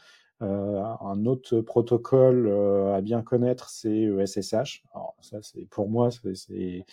[0.41, 2.49] un autre protocole
[2.95, 4.85] à bien connaître, c'est SSH.
[4.95, 6.85] Alors, ça, c'est pour moi, c'est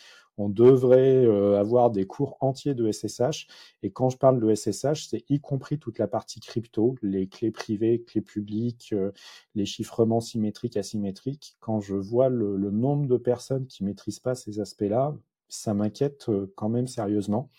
[0.41, 3.47] on devrait euh, avoir des cours entiers de SSH.
[3.83, 7.51] Et quand je parle de SSH, c'est y compris toute la partie crypto, les clés
[7.51, 9.11] privées, clés publiques, euh,
[9.55, 11.57] les chiffrements symétriques, asymétriques.
[11.59, 15.15] Quand je vois le, nombre de personnes qui maîtrisent pas ces aspects-là,
[15.49, 17.49] ça m'inquiète euh, quand même sérieusement.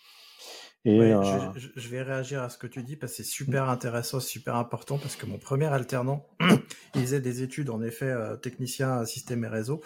[0.85, 1.13] Et
[1.55, 4.97] je, vais réagir à ce que tu dis parce que c'est super intéressant, super important
[4.97, 6.27] parce que mon premier alternant,
[6.95, 9.81] il faisait des études en effet technicien système et réseau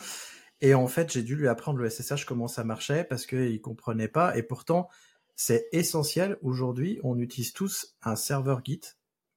[0.62, 4.08] et en fait, j'ai dû lui apprendre le SSH, comment ça marchait, parce qu'il comprenait
[4.08, 4.36] pas.
[4.38, 4.90] Et pourtant,
[5.36, 6.38] c'est essentiel.
[6.42, 8.82] Aujourd'hui, on utilise tous un serveur Git,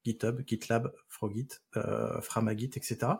[0.04, 3.12] GitHub, GitLab, Frogit, euh, Framagit, etc.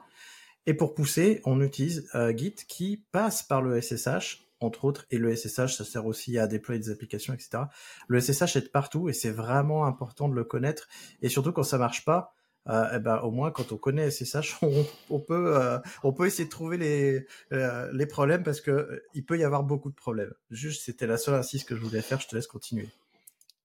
[0.67, 5.07] Et pour pousser, on utilise euh, Git qui passe par le SSH, entre autres.
[5.11, 7.65] Et le SSH, ça sert aussi à déployer des applications, etc.
[8.09, 10.89] Le SSH est partout et c'est vraiment important de le connaître.
[11.23, 12.35] Et surtout quand ça marche pas,
[12.69, 16.27] euh, eh ben, au moins quand on connaît SSH, on, on peut euh, on peut
[16.27, 19.97] essayer de trouver les euh, les problèmes parce que il peut y avoir beaucoup de
[19.97, 20.33] problèmes.
[20.51, 22.21] Juste, c'était la seule insiste que je voulais faire.
[22.21, 22.89] Je te laisse continuer.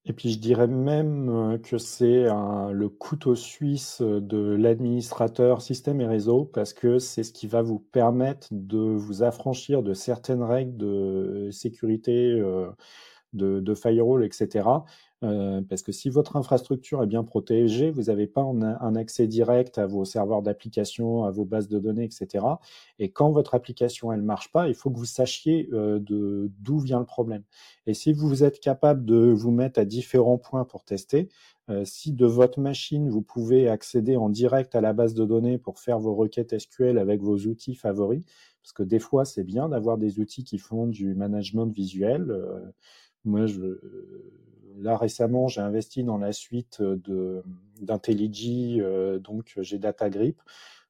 [0.08, 6.46] Et puis je dirais même que c'est le couteau suisse de l'administrateur système et réseau
[6.46, 11.50] parce que c'est ce qui va vous permettre de vous affranchir de certaines règles de
[11.52, 12.40] sécurité,
[13.34, 14.68] de, de firewall, etc.
[15.26, 19.78] Euh, parce que si votre infrastructure est bien protégée, vous n'avez pas un, accès direct
[19.78, 22.46] à vos serveurs d'application, à vos bases de données, etc.
[23.00, 27.00] Et quand votre application elle marche pas, il faut que vous sachiez euh, d'où vient
[27.00, 27.44] le problème.
[27.88, 31.30] Et si vous êtes capable de vous mettre à différents points pour tester,
[31.70, 35.58] euh, si de votre machine vous pouvez accéder en direct à la base de données
[35.58, 38.24] pour faire vos requêtes SQL avec vos outils favoris,
[38.62, 42.32] parce que des fois c'est bien d'avoir des outils qui font du management visuel.
[43.26, 43.80] Moi, je
[44.80, 47.44] là récemment, j'ai investi dans la suite de
[47.82, 50.42] d'IntelliJ, euh, donc j'ai DataGrip.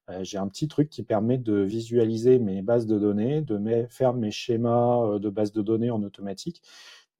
[0.08, 4.14] Euh, j'ai un petit truc qui permet de visualiser mes bases de données, de faire
[4.14, 6.62] mes schémas euh, de bases de données en automatique.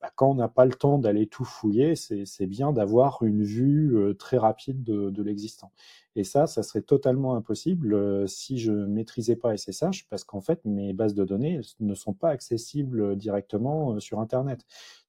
[0.01, 4.15] Bah, quand on n'a pas le temps d'aller tout fouiller, c'est bien d'avoir une vue
[4.19, 5.73] très rapide de, de l'existant.
[6.17, 10.93] Et ça, ça serait totalement impossible si je maîtrisais pas SSH, parce qu'en fait, mes
[10.93, 14.67] bases de données ne sont pas accessibles directement sur Internet.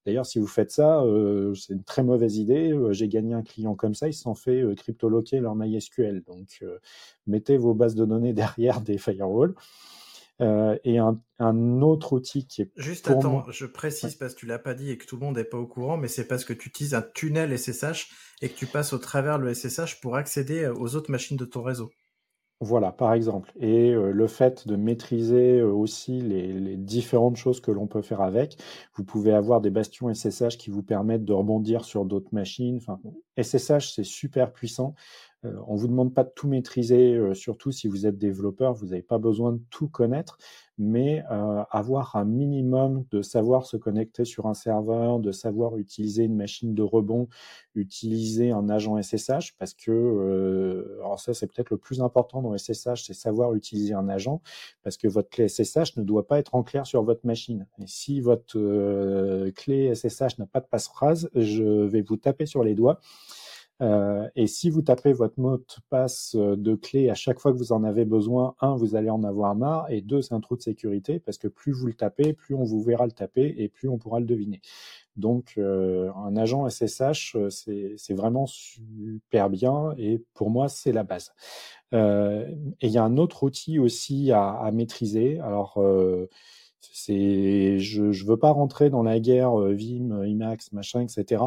[0.08, 2.72] D'ailleurs, si vous faites ça, euh, c'est une très mauvaise idée.
[2.72, 6.24] Euh, j'ai gagné un client comme ça, il s'en fait euh, cryptoloquer leur MySQL.
[6.24, 6.64] Donc,
[7.28, 9.54] mettez vos bases de données derrière des firewalls.
[10.40, 14.76] et un, autre outil qui est juste attends, je précise parce que tu l'as pas
[14.76, 16.70] dit et que tout le monde n'est pas au courant, mais c'est parce que tu
[16.70, 18.08] utilises un tunnel SSH
[18.42, 21.64] et que tu passes au travers le SSH pour accéder aux autres machines de ton
[21.64, 21.92] réseau.
[22.60, 23.52] Voilà, par exemple.
[23.60, 28.22] Et euh, le fait de maîtriser euh, aussi les, différentes choses que l'on peut faire
[28.22, 28.58] avec,
[28.96, 32.78] vous pouvez avoir des bastions SSH qui vous permettent de rebondir sur d'autres machines.
[32.78, 33.00] Enfin,
[33.40, 34.96] SSH, c'est super puissant.
[35.46, 39.02] Euh, on vous demande pas de tout maîtriser, surtout si vous êtes développeur, vous n'avez
[39.02, 40.38] pas besoin de tout connaître,
[40.78, 46.24] mais euh, avoir un minimum de savoir se connecter sur un serveur, de savoir utiliser
[46.24, 47.28] une machine de rebond,
[47.76, 53.04] utiliser un agent SSH, parce que, euh, ça c'est peut-être le plus important dans SSH,
[53.08, 54.42] c'est savoir utiliser un agent,
[54.84, 57.66] parce que votre clé SSH ne doit pas être en clair sur votre machine.
[57.80, 62.64] Et si votre euh, clé SSH n'a pas de passe-phrase, je vais vous taper sur
[62.64, 63.00] les doigts.
[63.82, 67.52] Euh, et si vous tapez votre mot de passe euh, de clé à chaque fois
[67.52, 70.40] que vous en avez besoin, un, vous allez en avoir marre, et deux, c'est un
[70.40, 73.54] trou de sécurité parce que plus vous le tapez, plus on vous verra le taper
[73.58, 74.62] et plus on pourra le deviner.
[75.16, 81.34] Donc, euh, un agent SSH, c'est vraiment super bien et pour moi, c'est la base.
[81.94, 81.98] et
[82.82, 85.40] il y a un autre outil aussi à, à maîtriser.
[85.40, 85.80] Alors,
[86.82, 91.44] c'est, je ne veux pas rentrer dans la guerre Vim, Emacs, machin, etc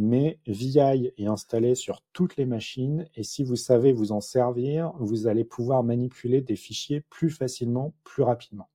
[0.00, 4.92] mais VI est installé sur toutes les machines et si vous savez vous en servir,
[4.98, 8.70] vous allez pouvoir manipuler des fichiers plus facilement, plus rapidement.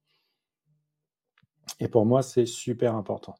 [1.79, 3.35] Et pour moi, c'est super important.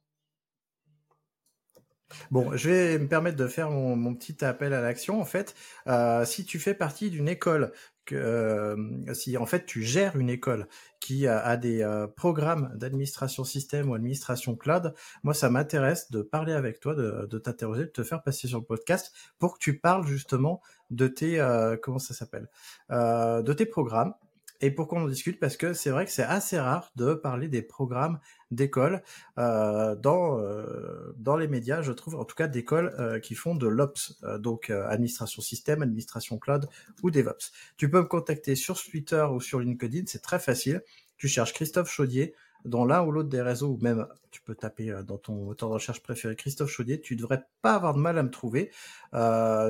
[2.32, 5.22] Bon, je vais me permettre de faire mon, petit appel à l'action.
[5.22, 5.54] En fait,
[5.86, 7.72] euh, si tu fais partie d'une école
[8.06, 10.68] que euh, si en fait tu gères une école
[11.00, 16.54] qui a, des euh, programmes d'administration système ou administration cloud, moi ça m'intéresse de parler
[16.54, 19.80] avec toi, de, de t'interroger, de te faire passer sur le podcast pour que tu
[19.80, 22.48] parles justement de tes euh, comment ça s'appelle,
[22.90, 24.14] de tes programmes
[24.62, 25.40] et pour qu'on en discute?
[25.40, 28.20] Parce que c'est vrai que c'est assez rare de parler des programmes
[28.52, 29.02] d'école
[29.38, 33.56] euh, dans euh, dans les médias, je trouve en tout cas d'écoles euh, qui font
[33.56, 36.68] de l'ops, euh, donc euh, administration système, administration cloud
[37.04, 37.52] ou DevOps.
[37.78, 40.84] Tu peux me contacter sur Twitter ou sur LinkedIn, c'est très facile.
[41.18, 44.92] Tu cherches Christophe Chaudier dans l'un ou l'autre des réseaux, ou même tu peux taper
[45.08, 48.24] dans ton moteur de recherche préféré Christophe Chaudier, tu devrais pas avoir de mal à
[48.24, 48.72] me trouver.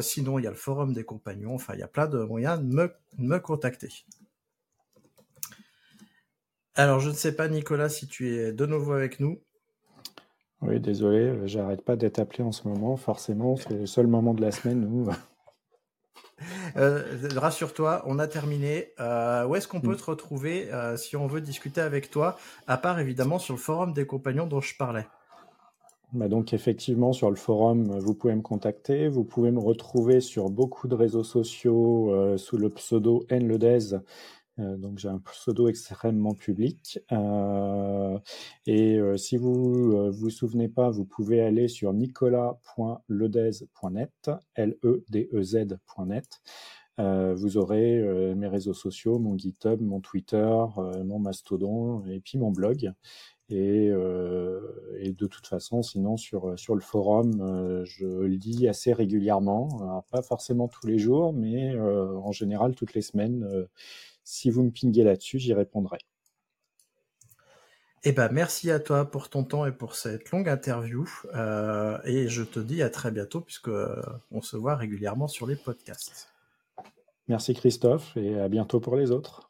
[0.01, 2.59] sinon, il y a le forum des compagnons, enfin, il y a plein de moyens
[2.59, 3.89] de me, de me contacter.
[6.77, 9.39] Alors, je ne sais pas, Nicolas, si tu es de nouveau avec nous.
[10.61, 12.97] Oui, désolé, euh, j'arrête pas d'être appelé en ce moment.
[12.97, 15.09] Forcément, c'est le seul moment de la semaine où.
[16.75, 18.89] Euh, rassure-toi, on a terminé.
[18.99, 19.97] Euh, où est-ce qu'on peut mm.
[19.97, 22.35] te retrouver si on veut discuter avec toi,
[22.67, 25.07] à part évidemment sur le forum des compagnons dont je parlais?
[26.11, 29.07] Bah donc effectivement sur le forum, vous pouvez me contacter.
[29.07, 33.95] Vous pouvez me retrouver sur beaucoup de réseaux sociaux sous le pseudo nledez
[34.59, 36.99] euh, donc j'ai un pseudo extrêmement public.
[37.11, 38.17] Euh,
[38.65, 46.41] et euh, si vous vous souvenez pas, vous pouvez aller sur nicolas.ledez.net, L-E-D-E-Z.net.
[46.97, 50.55] vous aurez mes réseaux sociaux, mon GitHub, mon Twitter,
[51.03, 52.93] mon Mastodon et puis mon blog.
[53.49, 60.23] Et, et, de toute façon, sinon sur sur le forum, je lis assez régulièrement, pas
[60.23, 63.67] forcément tous les jours, mais en général toutes les semaines
[64.25, 65.99] si vous me pinguez là-dessus, j'y répondrai.
[68.03, 71.07] Eh ben, merci à toi pour ton temps et pour cette longue interview.
[71.33, 75.47] Euh, et je te dis à très bientôt puisque euh, on se voit régulièrement sur
[75.47, 76.29] les podcasts.
[77.27, 79.49] Merci Christophe et à bientôt pour les autres.